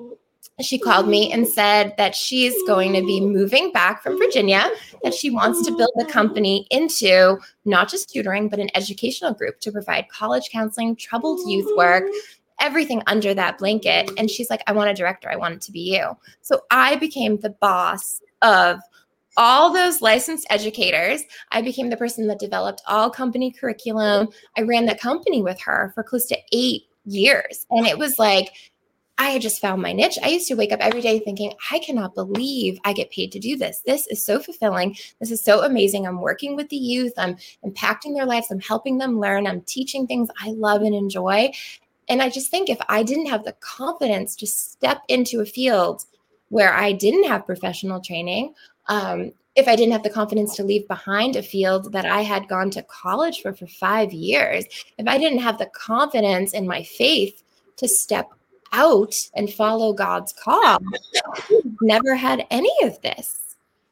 she 0.61 0.78
called 0.78 1.09
me 1.09 1.33
and 1.33 1.46
said 1.46 1.94
that 1.98 2.14
she's 2.14 2.54
going 2.66 2.92
to 2.92 3.02
be 3.02 3.20
moving 3.20 3.70
back 3.70 4.02
from 4.02 4.18
Virginia, 4.18 4.68
that 5.04 5.14
she 5.14 5.31
wants 5.31 5.64
to 5.66 5.76
build 5.76 5.92
the 5.96 6.04
company 6.04 6.66
into 6.70 7.38
not 7.64 7.88
just 7.88 8.11
tutoring, 8.11 8.48
but 8.48 8.59
an 8.59 8.68
educational 8.74 9.33
group 9.33 9.61
to 9.61 9.70
provide 9.70 10.09
college 10.09 10.50
counseling, 10.50 10.96
troubled 10.96 11.48
youth 11.48 11.70
work, 11.76 12.04
everything 12.61 13.03
under 13.07 13.35
that 13.35 13.59
blanket. 13.59 14.11
And 14.16 14.31
she's 14.31 14.51
like, 14.51 14.62
I 14.66 14.73
want 14.73 14.90
a 14.90 14.94
director. 14.94 15.31
I 15.31 15.37
want 15.37 15.55
it 15.55 15.61
to 15.62 15.73
be 15.73 15.97
you. 15.97 16.16
So 16.42 16.61
I 16.71 16.97
became 16.97 17.38
the 17.38 17.51
boss 17.51 18.21
of 18.42 18.81
all 19.37 19.73
those 19.73 20.03
licensed 20.03 20.47
educators. 20.51 21.23
I 21.53 21.62
became 21.62 21.90
the 21.90 21.97
person 21.97 22.27
that 22.27 22.40
developed 22.40 22.83
all 22.88 23.09
company 23.09 23.53
curriculum. 23.53 24.29
I 24.57 24.62
ran 24.62 24.87
the 24.87 24.97
company 24.97 25.42
with 25.42 25.61
her 25.61 25.92
for 25.94 26.03
close 26.03 26.27
to 26.27 26.38
eight 26.53 26.83
years. 27.05 27.66
And 27.71 27.87
it 27.87 27.99
was 27.99 28.18
like, 28.18 28.51
I 29.21 29.31
had 29.31 29.42
just 29.42 29.61
found 29.61 29.83
my 29.83 29.92
niche. 29.92 30.18
I 30.23 30.29
used 30.29 30.47
to 30.47 30.55
wake 30.55 30.71
up 30.71 30.79
every 30.79 31.01
day 31.01 31.18
thinking, 31.18 31.53
I 31.73 31.81
cannot 31.81 32.14
believe 32.14 32.79
I 32.85 32.92
get 32.92 33.11
paid 33.11 33.33
to 33.33 33.40
do 33.40 33.57
this. 33.57 33.83
This 33.85 34.07
is 34.07 34.25
so 34.25 34.38
fulfilling. 34.38 34.97
This 35.18 35.33
is 35.33 35.42
so 35.42 35.64
amazing. 35.64 36.07
I'm 36.07 36.21
working 36.21 36.55
with 36.55 36.68
the 36.68 36.77
youth, 36.77 37.12
I'm 37.18 37.37
impacting 37.66 38.14
their 38.14 38.27
lives, 38.27 38.47
I'm 38.51 38.61
helping 38.61 38.99
them 38.99 39.18
learn, 39.18 39.49
I'm 39.49 39.62
teaching 39.62 40.07
things 40.07 40.29
I 40.40 40.51
love 40.51 40.83
and 40.83 40.94
enjoy. 40.94 41.51
And 42.09 42.23
I 42.23 42.31
just 42.31 42.51
think 42.51 42.68
if 42.68 42.79
I 42.88 43.03
didn't 43.03 43.27
have 43.27 43.44
the 43.44 43.53
confidence 43.61 44.35
to 44.37 44.47
step 44.47 45.03
into 45.09 45.40
a 45.40 45.47
field 45.47 46.05
where 46.49 46.73
I 46.73 46.92
didn't 46.92 47.25
have 47.25 47.47
professional 47.47 48.01
training, 48.01 48.55
um, 48.87 49.33
if 49.55 49.66
I 49.66 49.77
didn't 49.77 49.92
have 49.92 50.05
the 50.05 50.11
confidence 50.11 50.55
to 50.57 50.64
leave 50.64 50.87
behind 50.88 51.37
a 51.37 51.42
field 51.42 51.92
that 51.92 52.07
I 52.07 52.23
had 52.23 52.49
gone 52.49 52.71
to 52.71 52.83
college 52.85 53.42
for 53.42 53.53
for 53.53 53.66
five 53.66 54.12
years, 54.12 54.64
if 54.99 55.07
I 55.07 55.18
didn't 55.18 55.40
have 55.40 55.59
the 55.59 55.66
confidence 55.66 56.55
in 56.55 56.66
my 56.66 56.83
faith 56.83 57.42
to 57.77 57.88
step 57.88 58.31
out 58.73 59.14
and 59.35 59.53
follow 59.53 59.92
God's 59.92 60.33
call, 60.33 60.79
never 61.81 62.14
had 62.14 62.47
any 62.51 62.73
of 62.83 63.01
this 63.03 63.47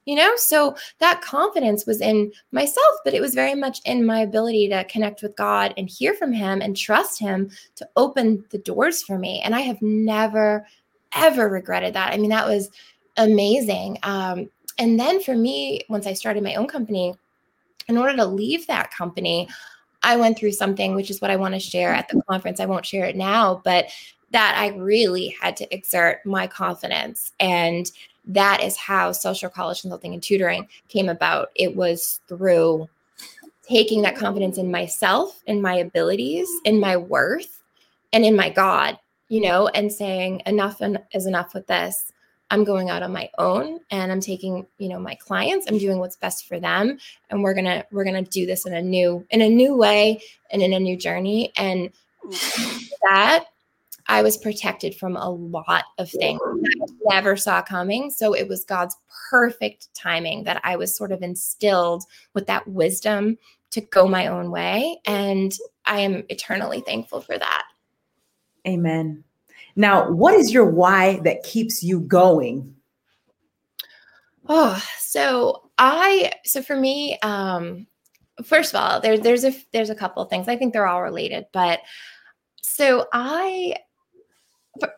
you 0.07 0.15
know? 0.15 0.33
So 0.37 0.75
that 0.99 1.21
confidence 1.21 1.85
was 1.85 2.01
in 2.01 2.33
myself 2.53 2.97
but 3.05 3.13
it 3.13 3.21
was 3.21 3.35
very 3.35 3.55
much 3.55 3.81
in 3.85 4.07
my 4.07 4.21
ability 4.21 4.69
to 4.69 4.85
connect 4.85 5.23
with 5.23 5.37
god 5.37 5.75
and 5.77 5.91
hear 5.91 6.15
from 6.15 6.33
him 6.33 6.63
and 6.63 6.77
trust 6.77 7.21
him 7.21 7.51
to 7.75 7.87
open 7.97 8.45
the 8.51 8.59
doors 8.59 9.03
for 9.03 9.19
me. 9.19 9.43
And 9.45 9.55
i 9.55 9.61
have 9.61 9.83
never 9.83 10.67
ever 11.15 11.49
regretted 11.49 11.95
that. 11.95 12.13
I 12.13 12.17
mean 12.17 12.31
that 12.31 12.47
was 12.47 12.71
amazing. 13.17 13.99
Um, 14.03 14.51
and 14.79 14.99
then 14.99 15.23
for 15.23 15.35
me 15.35 15.81
once 15.89 16.07
i 16.07 16.13
started 16.13 16.43
my 16.43 16.55
own 16.55 16.67
company 16.67 17.15
in 17.89 17.97
order 17.97 18.17
to 18.17 18.27
leave 18.27 18.67
that 18.67 18.91
company 18.91 19.49
i 20.03 20.17
went 20.17 20.39
through 20.39 20.53
something 20.53 20.95
which 20.95 21.11
is 21.11 21.21
what 21.21 21.31
i 21.31 21.37
want 21.37 21.55
to 21.55 21.61
share 21.61 21.95
at 21.95 22.09
the 22.09 22.23
conference. 22.29 22.61
I 22.61 22.67
won't 22.67 22.87
share 22.87 23.07
it 23.07 23.17
now 23.17 23.61
but 23.65 23.87
that 24.33 24.55
i 24.59 24.69
really 24.77 25.35
had 25.41 25.57
to 25.57 25.75
exert 25.75 26.25
my 26.27 26.47
confidence 26.47 27.33
and 27.41 27.91
that 28.27 28.63
is 28.63 28.77
how 28.77 29.13
south 29.13 29.37
shore 29.37 29.51
college 29.51 29.81
consulting 29.81 30.15
and 30.15 30.23
tutoring 30.23 30.69
came 30.89 31.09
about. 31.09 31.51
It 31.55 31.77
was 31.77 32.21
through 32.29 32.89
taking 33.63 34.03
that 34.03 34.17
confidence 34.17 34.59
in 34.59 34.71
myself, 34.71 35.43
in 35.47 35.61
my 35.61 35.77
abilities, 35.77 36.49
in 36.65 36.81
my 36.81 36.97
worth, 36.97 37.63
and 38.13 38.25
in 38.25 38.37
my 38.37 38.49
God, 38.49 38.99
you 39.29 39.41
know, 39.41 39.69
and 39.69 39.93
saying 39.93 40.43
enough 40.47 40.81
is 41.13 41.27
enough 41.27 41.55
with 41.55 41.67
this. 41.67 42.13
I'm 42.51 42.63
going 42.63 42.91
out 42.91 43.03
on 43.03 43.13
my 43.13 43.29
own 43.39 43.81
and 43.91 44.13
I'm 44.13 44.21
taking, 44.21 44.67
you 44.79 44.89
know, 44.89 45.01
my 45.01 45.17
clients, 45.17 45.67
I'm 45.69 45.79
doing 45.79 45.99
what's 45.99 46.17
best 46.17 46.47
for 46.47 46.61
them 46.61 46.99
and 47.29 47.43
we're 47.43 47.55
going 47.55 47.65
to 47.65 47.85
we're 47.91 48.05
going 48.05 48.25
to 48.25 48.31
do 48.31 48.47
this 48.47 48.67
in 48.67 48.75
a 48.75 48.83
new 48.83 49.27
in 49.31 49.43
a 49.43 49.49
new 49.49 49.77
way 49.77 50.23
and 50.53 50.63
in 50.63 50.73
a 50.73 50.79
new 50.79 50.97
journey 50.97 51.53
and 51.57 51.91
that 53.03 53.47
I 54.09 54.23
was 54.23 54.37
protected 54.37 54.95
from 54.95 55.17
a 55.17 55.29
lot 55.29 55.85
of 55.99 56.11
things 56.11 56.41
I 56.45 57.15
never 57.15 57.37
saw 57.37 57.63
coming. 57.63 58.11
So 58.11 58.35
it 58.35 58.49
was 58.49 58.65
God's 58.65 58.97
perfect 59.31 59.89
timing 59.95 60.45
that 60.45 60.61
I 60.65 60.77
was 60.77 60.97
sort 60.97 61.13
of 61.13 61.23
instilled 61.23 62.05
with 62.35 62.47
that 62.47 62.67
wisdom 62.69 63.37
to 63.71 63.81
go 63.81 64.07
my 64.07 64.29
own 64.29 64.51
way. 64.51 65.01
And 65.07 65.53
I 65.85 66.01
am 66.01 66.25
eternally 66.29 66.81
thankful 66.81 67.21
for 67.21 67.37
that. 67.37 67.65
Amen. 68.67 69.25
Now, 69.75 70.11
what 70.11 70.35
is 70.35 70.53
your 70.53 70.67
why 70.67 71.21
that 71.25 71.43
keeps 71.43 71.83
you 71.83 72.01
going? 72.01 72.75
Oh, 74.49 74.83
so 74.99 75.71
I 75.77 76.33
so 76.45 76.63
for 76.63 76.77
me, 76.77 77.19
um, 77.21 77.87
first 78.45 78.73
of 78.73 78.81
all, 78.81 79.01
there, 79.01 79.19
there's 79.19 79.45
a 79.45 79.53
there's 79.73 79.91
a 79.91 79.95
couple 79.95 80.23
of 80.23 80.31
things. 80.31 80.49
I 80.49 80.57
think 80.57 80.73
they're 80.73 80.87
all 80.87 81.03
related, 81.03 81.47
but 81.53 81.81
so 82.63 83.07
I 83.13 83.75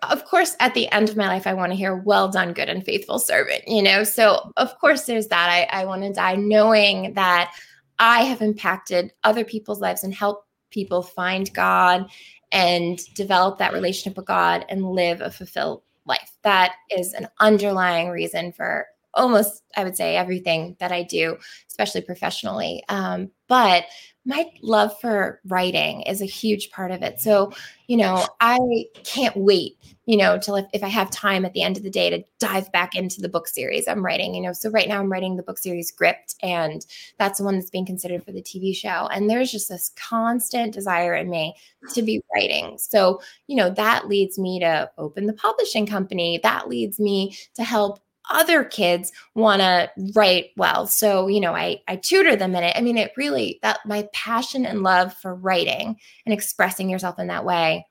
of 0.03 0.25
course 0.25 0.57
at 0.61 0.75
the 0.75 0.91
end 0.93 1.09
of 1.09 1.17
my 1.17 1.27
life 1.27 1.47
i 1.47 1.55
want 1.55 1.73
to 1.73 1.77
hear 1.77 1.97
well 1.97 2.29
done 2.29 2.53
good 2.53 2.69
and 2.69 2.85
faithful 2.85 3.19
servant 3.19 3.63
you 3.67 3.83
know? 3.83 4.05
So 4.05 4.53
of 4.57 4.79
course 4.79 5.05
there's 5.05 5.29
that. 5.29 5.49
I, 5.49 5.81
I 5.81 5.85
want 5.85 6.03
to 6.03 6.13
die 6.13 6.37
knowing 6.37 7.15
that 7.15 7.55
i 7.99 8.23
have 8.23 8.43
impacted 8.43 9.13
other 9.25 9.45
people's 9.45 9.81
lives 9.81 10.05
and 10.05 10.15
helped 10.15 10.47
people 10.71 11.03
find 11.03 11.53
god 11.55 12.07
and 12.53 12.99
develop 13.15 13.59
that 13.59 13.73
relationship 13.73 14.17
with 14.17 14.27
god 14.27 14.65
and 14.69 14.85
live 14.85 15.21
a 15.21 15.31
fulfilled 15.31 15.83
life. 16.07 16.33
That 16.43 16.75
is 16.91 17.13
an 17.13 17.29
underlying 17.39 18.09
reason 18.09 18.53
for 18.53 18.87
almost 19.15 19.63
i 19.77 19.83
would 19.83 19.97
say 19.97 20.17
everything 20.17 20.77
that 20.79 20.93
i 20.93 21.03
do 21.03 21.37
especially 21.69 22.03
professionally. 22.03 22.83
Um, 22.89 23.31
but 23.49 23.85
my 24.29 24.45
love 24.63 24.93
for 25.01 25.41
writing 25.47 26.03
is 26.03 26.21
a 26.21 26.27
huge 26.27 26.71
part 26.71 26.93
of 26.93 27.03
it. 27.03 27.19
So 27.21 27.51
you 27.89 27.97
know 27.97 28.25
i 28.41 28.59
can't 29.03 29.35
wait 29.37 29.79
you 30.05 30.17
know 30.17 30.39
till 30.39 30.55
if, 30.57 30.67
if 30.75 30.85
i 30.85 30.89
have 30.89 31.11
time 31.11 31.45
at 31.45 31.55
the 31.55 31.63
end 31.63 31.77
of 31.79 31.83
the 31.83 31.91
day 31.91 32.11
to 32.11 32.23
dive 32.39 32.71
back 32.71 32.95
into 32.95 33.21
the 33.21 33.29
book 33.29 33.49
series 33.49 33.89
i'm 33.89 34.05
writing 34.05 34.35
you 34.35 34.43
know. 34.43 34.53
So 34.53 34.71
right 34.71 34.87
now 34.87 35.01
i'm 35.01 35.11
writing 35.11 35.37
the 35.37 35.43
book 35.43 35.59
series 35.59 35.91
gripped 35.91 36.35
and 36.43 36.87
that's 37.19 37.39
the 37.39 37.45
one 37.45 37.55
that's 37.55 37.71
being 37.71 37.87
considered 37.87 38.23
for 38.23 38.31
the 38.31 38.43
tv 38.43 38.77
show. 38.77 39.09
And 39.11 39.29
there's 39.29 39.51
just 39.51 39.69
this 39.71 39.91
constant 39.97 40.75
desire 40.75 41.15
in 41.15 41.29
me 41.29 41.57
to 41.95 42.03
be 42.03 42.23
writing. 42.35 42.77
So 42.79 43.21
you 43.47 43.57
know 43.57 43.71
that 43.71 44.07
leads 44.07 44.39
me 44.39 44.61
to 44.61 44.91
open 44.99 45.27
the 45.27 45.33
publishing 45.33 45.87
company. 45.87 46.39
That 46.43 46.69
leads 46.69 47.01
me 47.01 47.37
to 47.55 47.65
help 47.65 48.01
other 48.31 48.65
kids 48.65 49.13
want 49.35 49.61
to 49.61 49.91
write 50.15 50.51
well. 50.57 50.87
So, 50.87 51.29
you 51.29 51.41
know, 51.41 51.55
I 51.55 51.81
I 51.89 51.97
tutor 51.97 52.37
them 52.37 52.55
in 52.55 52.65
it. 52.65 52.77
I 52.77 52.81
mean, 52.81 52.99
it 52.99 53.13
really 53.17 53.59
that 53.63 53.81
my 53.87 54.09
passion 54.13 54.67
and 54.67 54.83
love 54.83 55.15
for 55.15 55.35
writing 55.35 55.97
and 56.27 56.33
expressing 56.33 56.89
yourself 56.89 57.19
in 57.19 57.29
that 57.29 57.45
way 57.45 57.87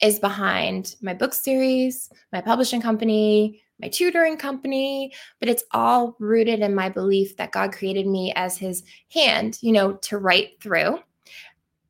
is 0.00 0.18
behind 0.18 0.94
my 1.02 1.14
book 1.14 1.34
series, 1.34 2.10
my 2.32 2.40
publishing 2.40 2.80
company, 2.80 3.62
my 3.80 3.88
tutoring 3.88 4.36
company, 4.36 5.12
but 5.40 5.48
it's 5.48 5.64
all 5.72 6.16
rooted 6.18 6.60
in 6.60 6.74
my 6.74 6.88
belief 6.88 7.36
that 7.36 7.52
God 7.52 7.72
created 7.72 8.06
me 8.06 8.32
as 8.34 8.56
his 8.56 8.82
hand, 9.12 9.58
you 9.60 9.72
know, 9.72 9.94
to 9.94 10.18
write 10.18 10.60
through. 10.60 10.98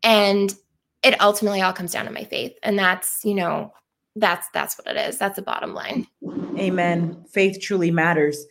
And 0.02 0.54
it 1.02 1.20
ultimately 1.20 1.62
all 1.62 1.72
comes 1.72 1.92
down 1.92 2.06
to 2.06 2.12
my 2.12 2.24
faith. 2.24 2.54
And 2.62 2.78
that's, 2.78 3.24
you 3.24 3.34
know, 3.34 3.72
that's 4.16 4.48
that's 4.52 4.78
what 4.78 4.96
it 4.96 5.08
is. 5.08 5.18
That's 5.18 5.36
the 5.36 5.42
bottom 5.42 5.74
line. 5.74 6.06
Amen. 6.58 7.24
Faith 7.30 7.60
truly 7.60 7.90
matters. 7.90 8.44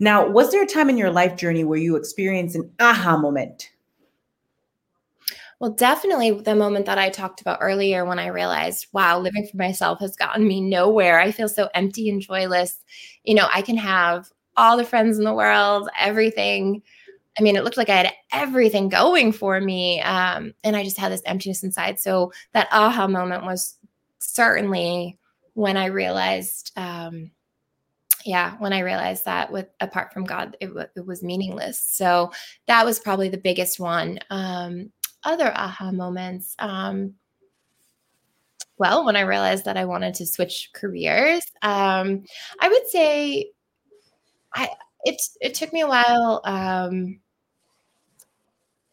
Now, 0.00 0.28
was 0.28 0.50
there 0.50 0.62
a 0.62 0.66
time 0.66 0.90
in 0.90 0.98
your 0.98 1.10
life 1.10 1.36
journey 1.36 1.64
where 1.64 1.78
you 1.78 1.96
experienced 1.96 2.56
an 2.56 2.70
aha 2.80 3.16
moment? 3.16 3.70
Well, 5.60 5.70
definitely 5.70 6.32
the 6.32 6.56
moment 6.56 6.86
that 6.86 6.98
I 6.98 7.10
talked 7.10 7.40
about 7.40 7.60
earlier 7.60 8.04
when 8.04 8.18
I 8.18 8.26
realized, 8.26 8.88
wow, 8.92 9.18
living 9.18 9.46
for 9.46 9.56
myself 9.56 10.00
has 10.00 10.16
gotten 10.16 10.46
me 10.46 10.60
nowhere. 10.60 11.20
I 11.20 11.30
feel 11.30 11.48
so 11.48 11.68
empty 11.74 12.10
and 12.10 12.20
joyless. 12.20 12.78
You 13.22 13.34
know, 13.34 13.46
I 13.52 13.62
can 13.62 13.76
have 13.76 14.30
all 14.56 14.76
the 14.76 14.84
friends 14.84 15.16
in 15.16 15.24
the 15.24 15.32
world, 15.32 15.88
everything. 15.98 16.82
I 17.38 17.42
mean, 17.42 17.56
it 17.56 17.64
looked 17.64 17.76
like 17.76 17.88
I 17.88 17.96
had 17.96 18.12
everything 18.32 18.88
going 18.88 19.32
for 19.32 19.60
me. 19.60 20.00
Um, 20.02 20.54
and 20.64 20.76
I 20.76 20.84
just 20.84 20.98
had 20.98 21.12
this 21.12 21.22
emptiness 21.24 21.62
inside. 21.62 21.98
So 21.98 22.32
that 22.52 22.68
aha 22.70 23.06
moment 23.06 23.44
was 23.44 23.78
certainly 24.34 25.18
when 25.54 25.76
I 25.76 25.86
realized, 25.86 26.72
um, 26.76 27.30
yeah, 28.24 28.56
when 28.58 28.72
I 28.72 28.80
realized 28.80 29.24
that 29.26 29.52
with 29.52 29.68
apart 29.80 30.12
from 30.12 30.24
God, 30.24 30.56
it, 30.60 30.68
w- 30.68 30.86
it 30.96 31.06
was 31.06 31.22
meaningless. 31.22 31.78
So 31.78 32.32
that 32.66 32.84
was 32.84 32.98
probably 32.98 33.28
the 33.28 33.38
biggest 33.38 33.78
one. 33.78 34.18
Um, 34.30 34.90
other 35.22 35.52
aha 35.54 35.90
moments. 35.92 36.54
Um, 36.58 37.14
well, 38.76 39.04
when 39.04 39.14
I 39.14 39.20
realized 39.20 39.66
that 39.66 39.76
I 39.76 39.84
wanted 39.84 40.14
to 40.14 40.26
switch 40.26 40.70
careers, 40.74 41.44
um, 41.62 42.24
I 42.60 42.68
would 42.68 42.88
say 42.88 43.52
I 44.54 44.70
it 45.04 45.20
it 45.40 45.54
took 45.54 45.72
me 45.72 45.82
a 45.82 45.86
while. 45.86 46.40
Um, 46.44 47.20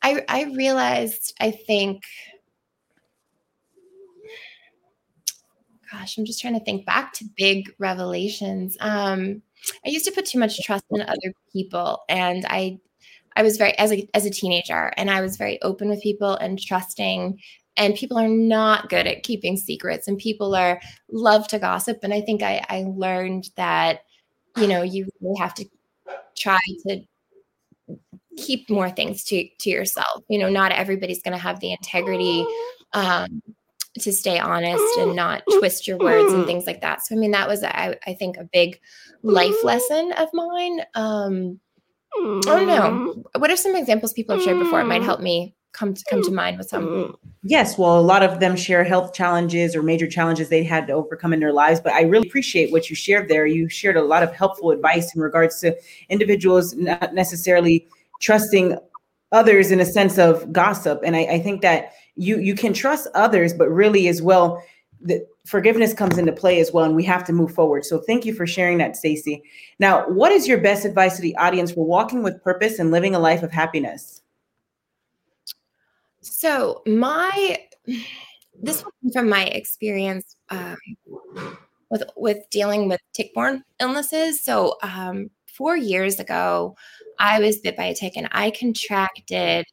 I 0.03 0.23
I 0.27 0.43
realized 0.55 1.33
I 1.39 1.51
think 1.51 2.03
gosh, 5.91 6.17
I'm 6.17 6.25
just 6.25 6.41
trying 6.41 6.57
to 6.57 6.63
think 6.63 6.85
back 6.85 7.13
to 7.13 7.25
big 7.35 7.73
revelations. 7.79 8.77
Um, 8.79 9.41
I 9.85 9.89
used 9.89 10.05
to 10.05 10.11
put 10.11 10.25
too 10.25 10.39
much 10.39 10.61
trust 10.63 10.85
in 10.91 11.01
other 11.01 11.33
people, 11.51 12.03
and 12.09 12.45
I, 12.49 12.79
I 13.35 13.43
was 13.43 13.57
very 13.57 13.77
as 13.77 13.91
a 13.91 14.07
as 14.13 14.25
a 14.25 14.31
teenager, 14.31 14.91
and 14.97 15.09
I 15.09 15.21
was 15.21 15.37
very 15.37 15.61
open 15.61 15.89
with 15.89 16.01
people 16.01 16.35
and 16.35 16.59
trusting. 16.59 17.39
And 17.77 17.95
people 17.95 18.17
are 18.17 18.27
not 18.27 18.89
good 18.89 19.07
at 19.07 19.23
keeping 19.23 19.55
secrets, 19.55 20.07
and 20.07 20.17
people 20.17 20.55
are 20.55 20.81
love 21.09 21.47
to 21.49 21.59
gossip. 21.59 21.99
And 22.03 22.13
I 22.13 22.21
think 22.21 22.43
I, 22.43 22.63
I 22.67 22.83
learned 22.85 23.49
that, 23.55 24.01
you 24.57 24.67
know, 24.67 24.81
you 24.81 25.07
really 25.21 25.39
have 25.39 25.53
to 25.55 25.65
try 26.37 26.59
to 26.87 27.01
keep 28.37 28.69
more 28.69 28.89
things 28.89 29.23
to 29.25 29.47
to 29.59 29.69
yourself. 29.69 30.23
You 30.27 30.39
know, 30.39 30.49
not 30.49 30.73
everybody's 30.73 31.21
going 31.21 31.37
to 31.37 31.41
have 31.41 31.61
the 31.61 31.71
integrity 31.71 32.45
um, 32.93 33.41
to 33.99 34.11
stay 34.11 34.39
honest 34.39 34.97
and 34.97 35.15
not 35.15 35.43
twist 35.59 35.87
your 35.87 35.97
words 35.97 36.33
and 36.33 36.45
things 36.45 36.65
like 36.65 36.81
that. 36.81 37.05
So 37.05 37.15
I 37.15 37.17
mean 37.17 37.31
that 37.31 37.47
was 37.47 37.63
I, 37.63 37.97
I 38.07 38.13
think 38.13 38.37
a 38.37 38.47
big 38.51 38.79
life 39.21 39.63
lesson 39.63 40.13
of 40.13 40.29
mine. 40.33 40.81
Um 40.95 41.59
I 42.13 42.41
don't 42.45 42.67
know. 42.67 43.23
What 43.37 43.51
are 43.51 43.57
some 43.57 43.75
examples 43.75 44.13
people 44.13 44.35
have 44.35 44.43
shared 44.43 44.59
before? 44.59 44.81
It 44.81 44.85
might 44.85 45.03
help 45.03 45.21
me 45.21 45.55
come 45.73 45.93
to 45.93 46.03
come 46.09 46.21
to 46.23 46.31
mind 46.31 46.57
with 46.57 46.67
some. 46.67 47.15
Yes, 47.43 47.77
well, 47.77 47.99
a 47.99 48.01
lot 48.01 48.23
of 48.23 48.39
them 48.39 48.55
share 48.55 48.83
health 48.83 49.13
challenges 49.13 49.75
or 49.75 49.81
major 49.81 50.07
challenges 50.07 50.49
they 50.49 50.63
had 50.63 50.87
to 50.87 50.93
overcome 50.93 51.33
in 51.33 51.39
their 51.39 51.53
lives. 51.53 51.79
But 51.79 51.93
I 51.93 52.01
really 52.01 52.27
appreciate 52.27 52.71
what 52.71 52.89
you 52.89 52.95
shared 52.95 53.29
there. 53.29 53.45
You 53.45 53.69
shared 53.69 53.97
a 53.97 54.03
lot 54.03 54.23
of 54.23 54.33
helpful 54.35 54.71
advice 54.71 55.15
in 55.15 55.21
regards 55.21 55.59
to 55.61 55.75
individuals 56.09 56.75
not 56.75 57.13
necessarily 57.13 57.87
trusting 58.21 58.77
others 59.31 59.71
in 59.71 59.79
a 59.79 59.85
sense 59.85 60.17
of 60.17 60.51
gossip. 60.51 61.01
And 61.03 61.15
I, 61.15 61.21
I 61.21 61.39
think 61.39 61.61
that 61.61 61.93
you 62.15 62.39
you 62.39 62.55
can 62.55 62.73
trust 62.73 63.07
others, 63.15 63.53
but 63.53 63.69
really 63.69 64.07
as 64.07 64.21
well, 64.21 64.63
the 64.99 65.25
forgiveness 65.45 65.93
comes 65.93 66.17
into 66.17 66.31
play 66.31 66.59
as 66.59 66.71
well, 66.71 66.85
and 66.85 66.95
we 66.95 67.03
have 67.03 67.23
to 67.25 67.33
move 67.33 67.53
forward. 67.53 67.85
So 67.85 67.99
thank 67.99 68.25
you 68.25 68.33
for 68.33 68.45
sharing 68.45 68.77
that, 68.77 68.95
Stacy. 68.95 69.43
Now, 69.79 70.07
what 70.07 70.31
is 70.31 70.47
your 70.47 70.59
best 70.59 70.85
advice 70.85 71.15
to 71.15 71.21
the 71.21 71.35
audience 71.37 71.71
for 71.71 71.85
walking 71.85 72.23
with 72.23 72.43
purpose 72.43 72.79
and 72.79 72.91
living 72.91 73.15
a 73.15 73.19
life 73.19 73.43
of 73.43 73.51
happiness? 73.51 74.21
So 76.21 76.83
my 76.85 77.57
this 78.61 78.83
one 78.83 79.11
from 79.11 79.29
my 79.29 79.45
experience 79.45 80.35
um, 80.49 80.77
with 81.89 82.03
with 82.15 82.47
dealing 82.51 82.87
with 82.87 83.01
tick-borne 83.13 83.63
illnesses. 83.79 84.43
So 84.43 84.77
um, 84.83 85.31
four 85.47 85.75
years 85.75 86.19
ago, 86.19 86.75
I 87.17 87.39
was 87.39 87.57
bit 87.57 87.75
by 87.75 87.85
a 87.85 87.95
tick, 87.95 88.13
and 88.15 88.29
I 88.31 88.51
contracted 88.51 89.65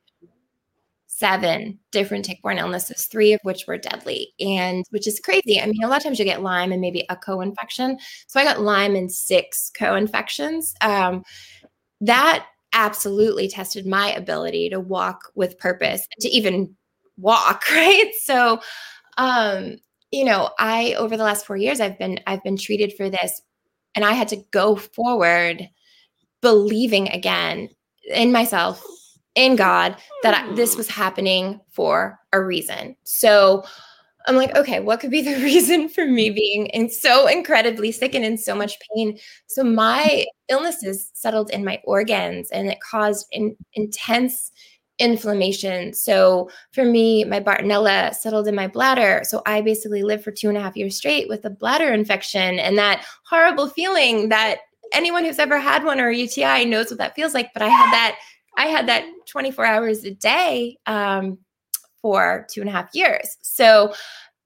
seven 1.18 1.78
different 1.90 2.24
tick-borne 2.24 2.58
illnesses, 2.58 3.06
three 3.06 3.32
of 3.32 3.40
which 3.42 3.66
were 3.66 3.76
deadly, 3.76 4.32
and 4.38 4.84
which 4.90 5.06
is 5.08 5.18
crazy. 5.18 5.60
I 5.60 5.66
mean, 5.66 5.82
a 5.82 5.88
lot 5.88 5.98
of 5.98 6.04
times 6.04 6.18
you 6.18 6.24
get 6.24 6.42
Lyme 6.42 6.70
and 6.70 6.80
maybe 6.80 7.04
a 7.08 7.16
co-infection. 7.16 7.98
So 8.28 8.38
I 8.38 8.44
got 8.44 8.60
Lyme 8.60 8.94
and 8.94 9.10
six 9.10 9.70
co-infections. 9.76 10.74
Um, 10.80 11.24
that 12.00 12.46
absolutely 12.72 13.48
tested 13.48 13.86
my 13.86 14.12
ability 14.12 14.68
to 14.70 14.78
walk 14.78 15.32
with 15.34 15.58
purpose, 15.58 16.06
to 16.20 16.28
even 16.28 16.76
walk, 17.16 17.64
right? 17.72 18.12
So, 18.22 18.60
um, 19.16 19.78
you 20.12 20.24
know, 20.24 20.50
I 20.58 20.94
over 20.94 21.16
the 21.16 21.24
last 21.24 21.46
four 21.46 21.56
years, 21.56 21.80
I've 21.80 21.98
been 21.98 22.20
I've 22.26 22.44
been 22.44 22.56
treated 22.56 22.94
for 22.94 23.10
this, 23.10 23.42
and 23.94 24.04
I 24.04 24.12
had 24.12 24.28
to 24.28 24.42
go 24.52 24.76
forward 24.76 25.68
believing 26.40 27.08
again 27.08 27.68
in 28.14 28.32
myself 28.32 28.84
in 29.38 29.54
God 29.54 29.96
that 30.24 30.34
I, 30.34 30.52
this 30.54 30.74
hmm. 30.74 30.78
was 30.78 30.88
happening 30.88 31.60
for 31.70 32.18
a 32.32 32.42
reason. 32.42 32.96
So 33.04 33.64
I'm 34.26 34.36
like, 34.36 34.54
okay, 34.56 34.80
what 34.80 35.00
could 35.00 35.12
be 35.12 35.22
the 35.22 35.36
reason 35.44 35.88
for 35.88 36.04
me 36.04 36.28
being 36.28 36.66
in 36.66 36.90
so 36.90 37.28
incredibly 37.28 37.92
sick 37.92 38.14
and 38.14 38.24
in 38.24 38.36
so 38.36 38.54
much 38.54 38.76
pain? 38.94 39.16
So 39.46 39.62
my 39.62 40.26
illnesses 40.48 41.10
settled 41.14 41.50
in 41.50 41.64
my 41.64 41.80
organs 41.84 42.50
and 42.50 42.68
it 42.68 42.80
caused 42.80 43.26
in, 43.30 43.56
intense 43.74 44.50
inflammation. 44.98 45.94
So 45.94 46.50
for 46.72 46.84
me, 46.84 47.22
my 47.22 47.38
Bartonella 47.38 48.12
settled 48.12 48.48
in 48.48 48.56
my 48.56 48.66
bladder. 48.66 49.22
So 49.22 49.42
I 49.46 49.60
basically 49.60 50.02
lived 50.02 50.24
for 50.24 50.32
two 50.32 50.48
and 50.48 50.58
a 50.58 50.60
half 50.60 50.76
years 50.76 50.96
straight 50.96 51.28
with 51.28 51.44
a 51.44 51.50
bladder 51.50 51.92
infection 51.92 52.58
and 52.58 52.76
that 52.76 53.06
horrible 53.24 53.68
feeling 53.68 54.30
that 54.30 54.58
anyone 54.92 55.24
who's 55.24 55.38
ever 55.38 55.60
had 55.60 55.84
one 55.84 56.00
or 56.00 56.08
a 56.08 56.16
UTI 56.16 56.64
knows 56.64 56.90
what 56.90 56.98
that 56.98 57.14
feels 57.14 57.34
like. 57.34 57.50
But 57.54 57.62
I 57.62 57.68
had 57.68 57.92
that 57.92 58.18
I 58.58 58.66
had 58.66 58.86
that 58.88 59.06
24 59.26 59.64
hours 59.64 60.04
a 60.04 60.10
day 60.10 60.76
um, 60.86 61.38
for 62.02 62.46
two 62.50 62.60
and 62.60 62.68
a 62.68 62.72
half 62.72 62.94
years. 62.94 63.38
So 63.40 63.94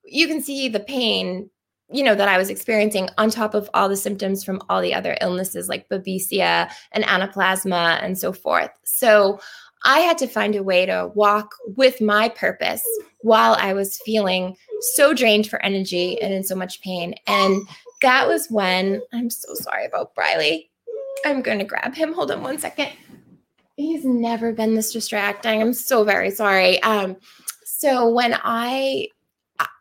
you 0.04 0.28
can 0.28 0.40
see 0.40 0.68
the 0.68 0.80
pain 0.80 1.50
you 1.92 2.02
know 2.02 2.14
that 2.14 2.28
I 2.28 2.38
was 2.38 2.48
experiencing 2.48 3.10
on 3.18 3.28
top 3.28 3.52
of 3.52 3.68
all 3.74 3.86
the 3.88 3.96
symptoms 3.96 4.42
from 4.42 4.62
all 4.70 4.80
the 4.80 4.94
other 4.94 5.16
illnesses 5.20 5.68
like 5.68 5.90
babesia 5.90 6.70
and 6.92 7.04
anaplasma 7.04 8.02
and 8.02 8.18
so 8.18 8.32
forth. 8.32 8.70
So 8.84 9.38
I 9.84 9.98
had 9.98 10.16
to 10.18 10.26
find 10.26 10.56
a 10.56 10.62
way 10.62 10.86
to 10.86 11.10
walk 11.14 11.54
with 11.76 12.00
my 12.00 12.28
purpose 12.30 12.82
while 13.20 13.56
I 13.58 13.74
was 13.74 14.00
feeling 14.06 14.56
so 14.94 15.12
drained 15.12 15.48
for 15.48 15.62
energy 15.64 16.20
and 16.22 16.32
in 16.32 16.44
so 16.44 16.54
much 16.54 16.80
pain. 16.80 17.14
And 17.26 17.62
that 18.00 18.26
was 18.26 18.46
when 18.48 19.02
I'm 19.12 19.28
so 19.28 19.54
sorry 19.54 19.84
about 19.84 20.14
Briley. 20.14 20.70
I'm 21.26 21.42
going 21.42 21.58
to 21.58 21.64
grab 21.64 21.94
him. 21.94 22.12
Hold 22.14 22.30
on 22.30 22.42
one 22.42 22.58
second. 22.58 22.90
He's 23.82 24.04
never 24.04 24.52
been 24.52 24.74
this 24.74 24.92
distracting. 24.92 25.60
I'm 25.60 25.72
so 25.72 26.04
very 26.04 26.30
sorry. 26.30 26.80
Um, 26.82 27.16
so 27.64 28.08
when 28.08 28.38
I 28.44 29.08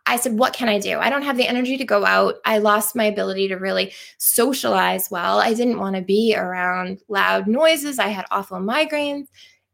I 0.08 0.16
said, 0.18 0.38
What 0.38 0.54
can 0.54 0.68
I 0.68 0.80
do? 0.80 0.98
I 0.98 1.10
don't 1.10 1.22
have 1.22 1.38
the 1.38 1.48
energy 1.48 1.78
to 1.78 1.86
go 1.86 2.04
out. 2.04 2.36
I 2.44 2.58
lost 2.58 2.96
my 2.96 3.06
ability 3.06 3.48
to 3.50 3.56
really 3.56 3.94
socialize 4.18 5.10
well. 5.12 5.40
I 5.40 5.54
didn't 5.54 5.80
want 5.80 5.96
to 5.96 6.02
be 6.02 6.36
around 6.36 7.00
loud 7.08 7.48
noises. 7.48 8.00
I 8.00 8.08
had 8.08 8.26
awful 8.32 8.58
migraines. 8.58 9.28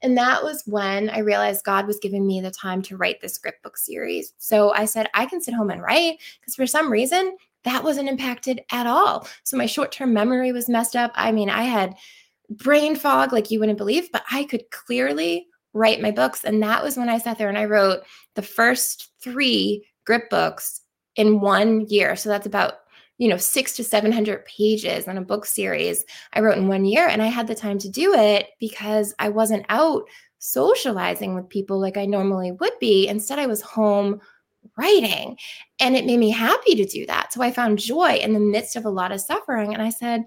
And 0.03 0.15
that 0.17 0.43
was 0.43 0.61
when 0.67 1.09
I 1.09 1.19
realized 1.19 1.65
God 1.65 1.87
was 1.87 1.97
giving 1.99 2.27
me 2.27 2.39
the 2.39 2.51
time 2.51 2.83
to 2.83 2.97
write 2.97 3.19
this 3.19 3.37
Gripped 3.39 3.63
book 3.63 3.77
series. 3.77 4.33
So 4.37 4.71
I 4.73 4.85
said, 4.85 5.07
I 5.15 5.25
can 5.25 5.41
sit 5.41 5.55
home 5.55 5.71
and 5.71 5.81
write 5.81 6.19
because 6.39 6.53
for 6.53 6.67
some 6.67 6.91
reason 6.91 7.35
that 7.63 7.83
wasn't 7.83 8.07
impacted 8.07 8.61
at 8.71 8.87
all. 8.87 9.27
So 9.43 9.57
my 9.57 9.65
short 9.65 9.91
term 9.91 10.13
memory 10.13 10.51
was 10.51 10.69
messed 10.69 10.95
up. 10.95 11.11
I 11.15 11.31
mean, 11.31 11.49
I 11.49 11.63
had 11.63 11.95
brain 12.49 12.95
fog 12.95 13.33
like 13.33 13.51
you 13.51 13.59
wouldn't 13.59 13.77
believe, 13.77 14.11
but 14.11 14.23
I 14.31 14.43
could 14.45 14.69
clearly 14.71 15.47
write 15.73 16.01
my 16.01 16.11
books. 16.11 16.43
And 16.43 16.61
that 16.63 16.83
was 16.83 16.97
when 16.97 17.09
I 17.09 17.17
sat 17.17 17.37
there 17.37 17.49
and 17.49 17.57
I 17.57 17.65
wrote 17.65 17.99
the 18.35 18.41
first 18.41 19.11
three 19.21 19.85
grip 20.05 20.29
books 20.29 20.81
in 21.15 21.41
one 21.41 21.85
year. 21.87 22.15
So 22.15 22.29
that's 22.29 22.47
about 22.47 22.75
you 23.17 23.27
know 23.27 23.37
six 23.37 23.75
to 23.75 23.83
700 23.83 24.45
pages 24.45 25.07
on 25.07 25.17
a 25.17 25.23
book 25.23 25.45
series 25.45 26.05
i 26.33 26.39
wrote 26.39 26.57
in 26.57 26.67
one 26.67 26.85
year 26.85 27.07
and 27.07 27.21
i 27.21 27.27
had 27.27 27.47
the 27.47 27.55
time 27.55 27.77
to 27.79 27.89
do 27.89 28.13
it 28.13 28.49
because 28.59 29.13
i 29.19 29.27
wasn't 29.27 29.65
out 29.69 30.03
socializing 30.39 31.33
with 31.33 31.49
people 31.49 31.79
like 31.79 31.97
i 31.97 32.05
normally 32.05 32.51
would 32.51 32.73
be 32.79 33.07
instead 33.07 33.39
i 33.39 33.47
was 33.47 33.61
home 33.61 34.21
writing 34.77 35.37
and 35.79 35.95
it 35.95 36.05
made 36.05 36.19
me 36.19 36.29
happy 36.29 36.75
to 36.75 36.85
do 36.85 37.05
that 37.07 37.33
so 37.33 37.41
i 37.41 37.51
found 37.51 37.79
joy 37.79 38.13
in 38.15 38.33
the 38.33 38.39
midst 38.39 38.75
of 38.75 38.85
a 38.85 38.89
lot 38.89 39.11
of 39.11 39.21
suffering 39.21 39.73
and 39.73 39.81
i 39.81 39.89
said 39.89 40.23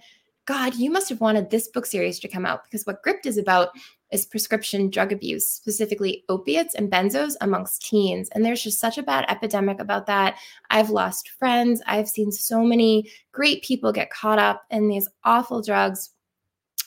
god 0.51 0.75
you 0.75 0.91
must 0.91 1.09
have 1.09 1.21
wanted 1.21 1.49
this 1.49 1.69
book 1.69 1.87
series 1.87 2.19
to 2.19 2.27
come 2.27 2.45
out 2.45 2.65
because 2.65 2.85
what 2.85 3.03
gripped 3.05 3.25
is 3.25 3.39
about 3.39 3.69
is 4.11 4.27
prescription 4.27 4.91
drug 4.91 5.13
abuse, 5.13 5.49
specifically 5.49 6.25
opiates 6.29 6.75
and 6.75 6.91
benzos 6.91 7.35
amongst 7.41 7.87
teens. 7.87 8.29
And 8.33 8.45
there's 8.45 8.63
just 8.63 8.81
such 8.81 8.99
a 8.99 9.03
bad 9.05 9.25
epidemic 9.29 9.79
about 9.79 10.07
that. 10.07 10.37
I've 10.69 10.91
lost 10.91 11.31
friends. 11.39 11.81
I've 11.87 12.09
seen 12.09 12.33
so 12.33 12.65
many 12.65 13.09
great 13.31 13.63
people 13.63 13.93
get 13.93 14.11
caught 14.11 14.41
up 14.41 14.65
in 14.71 14.89
these 14.89 15.09
awful 15.23 15.63
drugs 15.63 16.11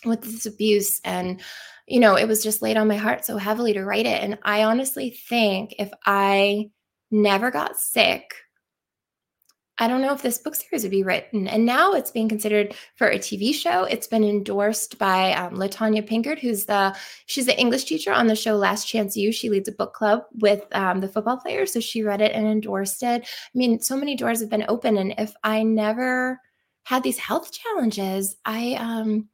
with 0.04 0.22
this 0.24 0.46
abuse. 0.46 1.00
And, 1.06 1.40
you 1.88 2.02
know, 2.02 2.16
it 2.16 2.28
was 2.28 2.44
just 2.44 2.62
laid 2.62 2.76
on 2.76 2.90
my 2.90 2.98
heart 2.98 3.24
so 3.24 3.38
heavily 3.38 3.72
to 3.72 3.86
write 3.86 4.06
it. 4.06 4.22
And 4.22 4.38
I 4.44 4.66
honestly 4.66 5.10
think 5.12 5.76
if 5.80 5.92
I 6.06 6.70
never 7.10 7.52
got 7.52 7.78
sick, 7.78 8.36
I 9.80 9.88
don't 9.88 10.02
know 10.02 10.14
if 10.14 10.22
this 10.22 10.38
book 10.38 10.54
series 10.54 10.84
would 10.84 10.92
be 10.92 11.04
written. 11.04 11.48
And 11.48 11.66
now 11.66 11.94
it's 11.94 12.12
being 12.12 12.30
considered 12.30 12.76
for 12.96 13.08
a 13.10 13.18
TV 13.18 13.54
show. 13.54 13.86
It's 13.86 14.06
been 14.06 14.24
endorsed 14.24 15.00
by 15.00 15.34
um, 15.34 15.56
Latanya 15.56 16.08
Pinkard, 16.08 16.40
who's 16.40 16.66
the 16.66 16.96
she's 17.26 17.48
the 17.48 17.60
English 17.60 17.86
teacher 17.86 18.14
on 18.14 18.28
the 18.28 18.36
show 18.36 18.56
Last 18.56 18.88
Chance 18.88 19.18
U. 19.18 19.32
She 19.32 19.50
leads 19.50 19.68
a 19.68 19.74
book 19.74 19.94
club 19.94 20.24
with 20.34 20.64
um, 20.74 21.00
the 21.00 21.08
football 21.08 21.38
players, 21.38 21.74
so 21.74 21.80
she 21.80 22.04
read 22.04 22.22
it 22.22 22.34
and 22.34 22.46
endorsed 22.46 23.02
it. 23.02 23.24
I 23.24 23.58
mean, 23.58 23.80
so 23.80 23.98
many 23.98 24.16
doors 24.16 24.42
have 24.42 24.50
been 24.50 24.66
open, 24.68 24.98
and 24.98 25.16
if 25.18 25.34
I 25.44 25.64
never 25.64 26.40
had 26.84 27.02
these 27.02 27.18
health 27.18 27.52
challenges, 27.52 28.36
I 28.46 28.76
um 28.80 29.28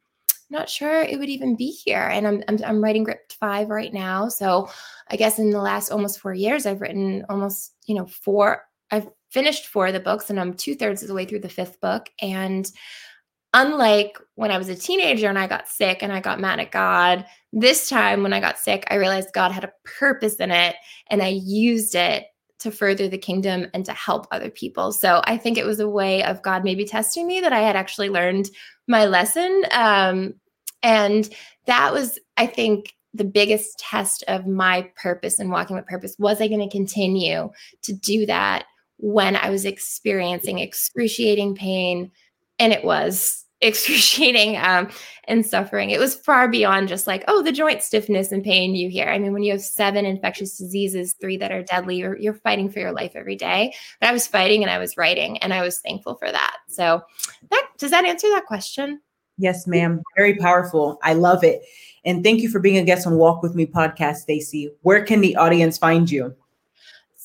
not 0.50 0.70
sure 0.70 1.02
it 1.02 1.20
would 1.20 1.30
even 1.30 1.56
be 1.56 1.70
here. 1.70 2.08
And 2.12 2.28
I'm, 2.28 2.44
I'm, 2.48 2.58
I'm 2.66 2.84
writing 2.84 3.04
Gripped 3.04 3.34
Five 3.34 3.70
right 3.70 3.94
now, 3.94 4.30
so 4.30 4.70
I 5.10 5.16
guess 5.18 5.38
in 5.38 5.52
the 5.52 5.62
last 5.62 5.92
almost 5.92 6.20
four 6.20 6.34
years, 6.34 6.66
I've 6.66 6.82
written 6.82 7.26
almost 7.28 7.74
you 7.88 7.96
know 7.96 8.06
four. 8.06 8.64
I've 8.90 9.10
finished 9.30 9.68
four 9.68 9.88
of 9.88 9.94
the 9.94 10.00
books 10.00 10.30
and 10.30 10.40
I'm 10.40 10.54
two 10.54 10.76
thirds 10.76 11.02
of 11.02 11.08
the 11.08 11.14
way 11.14 11.26
through 11.26 11.40
the 11.40 11.50
fifth 11.50 11.80
book. 11.82 12.10
And 12.22 12.70
unlike 13.54 14.18
when 14.36 14.52
I 14.52 14.58
was 14.58 14.70
a 14.70 14.76
teenager 14.76 15.28
and 15.28 15.40
I 15.40 15.48
got 15.48 15.68
sick 15.68 16.02
and 16.02 16.12
I 16.12 16.20
got 16.20 16.40
mad 16.40 16.60
at 16.60 16.72
God, 16.72 17.26
this 17.52 17.90
time 17.90 18.24
when 18.24 18.34
I 18.34 18.40
got 18.40 18.60
sick, 18.60 18.86
I 18.90 18.96
realized 18.96 19.34
God 19.34 19.52
had 19.52 19.64
a 19.64 19.74
purpose 19.84 20.36
in 20.36 20.52
it 20.52 20.76
and 21.10 21.22
I 21.22 21.30
used 21.30 21.96
it 21.96 22.26
to 22.60 22.72
further 22.72 23.08
the 23.08 23.18
kingdom 23.18 23.68
and 23.74 23.86
to 23.86 23.94
help 23.94 24.28
other 24.32 24.50
people. 24.50 24.92
So 24.92 25.22
I 25.24 25.38
think 25.38 25.58
it 25.58 25.66
was 25.66 25.80
a 25.80 25.90
way 25.90 26.24
of 26.24 26.42
God 26.42 26.64
maybe 26.64 26.86
testing 26.86 27.26
me 27.26 27.40
that 27.40 27.54
I 27.54 27.62
had 27.62 27.76
actually 27.76 28.10
learned 28.10 28.50
my 28.88 29.06
lesson. 29.06 29.64
Um, 29.72 30.36
and 30.84 31.30
that 31.66 31.94
was, 31.94 32.20
I 32.38 32.46
think, 32.46 32.94
the 33.14 33.24
biggest 33.24 33.80
test 33.80 34.24
of 34.28 34.46
my 34.46 34.92
purpose 34.96 35.40
and 35.40 35.50
walking 35.50 35.76
with 35.76 35.88
purpose. 35.88 36.16
Was 36.20 36.42
I 36.42 36.48
going 36.48 36.68
to 36.68 36.76
continue 36.76 37.50
to 37.84 37.94
do 37.94 38.26
that 38.28 38.66
when 39.00 39.36
I 39.36 39.50
was 39.50 39.66
experiencing 39.66 40.60
excruciating 40.60 41.56
pain. 41.56 42.12
And 42.60 42.74
it 42.74 42.84
was 42.84 43.46
excruciating 43.62 44.58
um, 44.58 44.90
and 45.26 45.46
suffering. 45.46 45.90
It 45.90 46.00
was 46.00 46.16
far 46.16 46.48
beyond 46.48 46.88
just 46.88 47.08
like, 47.08 47.24
oh, 47.28 47.42
the 47.42 47.52
joint 47.52 47.84
stiffness 47.84 48.32
and 48.32 48.44
pain 48.44 48.74
you 48.74 48.90
hear. 48.90 49.08
I 49.08 49.20
mean, 49.20 49.34
when 49.34 49.44
you 49.44 49.52
have 49.52 49.62
seven 49.62 50.06
infectious 50.06 50.58
diseases, 50.58 51.16
three 51.20 51.36
that 51.38 51.52
are 51.52 51.64
deadly, 51.64 51.98
you're, 51.98 52.18
you're 52.18 52.36
fighting 52.36 52.70
for 52.70 52.80
your 52.80 52.94
life 52.94 53.14
every 53.16 53.36
day. 53.36 53.74
But 54.00 54.10
I 54.10 54.14
was 54.14 54.28
fighting 54.28 54.64
and 54.64 54.72
I 54.72 54.78
was 54.78 54.96
writing, 54.96 55.38
and 55.40 55.54
I 55.54 55.62
was 55.62 55.80
thankful 55.80 56.16
for 56.16 56.32
that. 56.32 56.58
So, 56.70 57.02
that 57.52 57.68
does 57.78 57.92
that 57.92 58.06
answer 58.06 58.30
that 58.30 58.46
question? 58.46 59.02
Yes, 59.38 59.68
ma'am. 59.68 60.04
Very 60.16 60.36
powerful. 60.36 61.00
I 61.04 61.14
love 61.14 61.44
it. 61.44 61.62
And 62.06 62.24
thank 62.24 62.42
you 62.42 62.50
for 62.50 62.60
being 62.60 62.78
a 62.78 62.84
guest 62.84 63.06
on 63.06 63.16
Walk 63.16 63.44
With 63.44 63.56
Me 63.56 63.66
podcast, 63.66 64.18
Stacy. 64.18 64.70
Where 64.82 65.04
can 65.04 65.22
the 65.22 65.36
audience 65.36 65.78
find 65.78 66.10
you? 66.10 66.34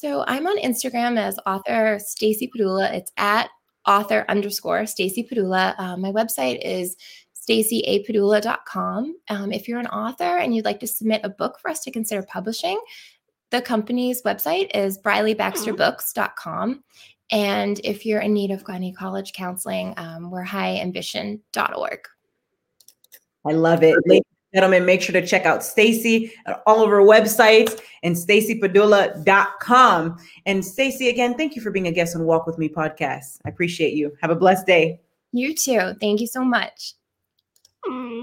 So 0.05 0.23
I'm 0.27 0.47
on 0.47 0.59
Instagram 0.59 1.19
as 1.19 1.39
author 1.47 1.99
Stacy 1.99 2.51
Padula. 2.55 2.93
It's 2.93 3.11
at 3.17 3.49
author 3.89 4.27
underscore 4.29 4.85
Stacy 4.85 5.27
Padula. 5.27 5.75
Um, 5.81 6.03
my 6.03 6.13
website 6.13 6.61
is 6.63 6.95
stacyapadula.com. 7.35 9.17
Um, 9.31 9.51
if 9.51 9.67
you're 9.67 9.81
an 9.81 9.87
author 9.87 10.37
and 10.37 10.55
you'd 10.55 10.67
like 10.67 10.81
to 10.81 10.87
submit 10.87 11.23
a 11.25 11.31
book 11.31 11.59
for 11.59 11.71
us 11.71 11.81
to 11.85 11.91
consider 11.91 12.23
publishing, 12.25 12.79
the 13.51 13.63
company's 13.63 14.21
website 14.25 14.71
is 14.75 14.99
brileybaxterbooks.com. 14.99 16.85
And 17.31 17.81
if 17.83 18.05
you're 18.05 18.21
in 18.21 18.35
need 18.35 18.51
of 18.51 18.63
any 18.69 18.93
college 18.93 19.33
counseling, 19.33 19.95
um, 19.97 20.31
we're 20.31 20.45
highambition.org. 20.45 22.01
I 23.47 23.53
love 23.53 23.83
it 23.83 23.97
gentlemen, 24.55 24.87
make 24.87 25.03
sure 25.03 25.13
to 25.13 25.27
check 25.27 25.47
out 25.47 25.65
Stacy 25.65 26.33
at 26.47 26.63
all 26.67 26.83
of 26.83 26.91
her 26.91 27.01
websites 27.01 27.81
and 28.03 28.15
stacypadula.com. 28.15 30.19
And 30.47 30.65
Stacy, 30.65 31.09
again, 31.09 31.35
thank 31.35 31.57
you 31.57 31.63
for 31.63 31.71
being 31.71 31.89
a 31.89 31.93
guest 31.93 32.15
on 32.15 32.25
Walk 32.25 32.47
With 32.47 32.57
Me 32.57 32.69
podcast. 32.69 33.41
I 33.45 33.49
appreciate 33.49 33.95
you. 33.95 34.17
Have 34.21 34.31
a 34.31 34.37
blessed 34.37 34.67
day. 34.67 35.01
You 35.33 35.55
too. 35.55 35.95
Thank 36.01 36.21
you 36.21 36.29
so 36.29 36.45
much. 36.45 36.95
Mm. 37.85 38.23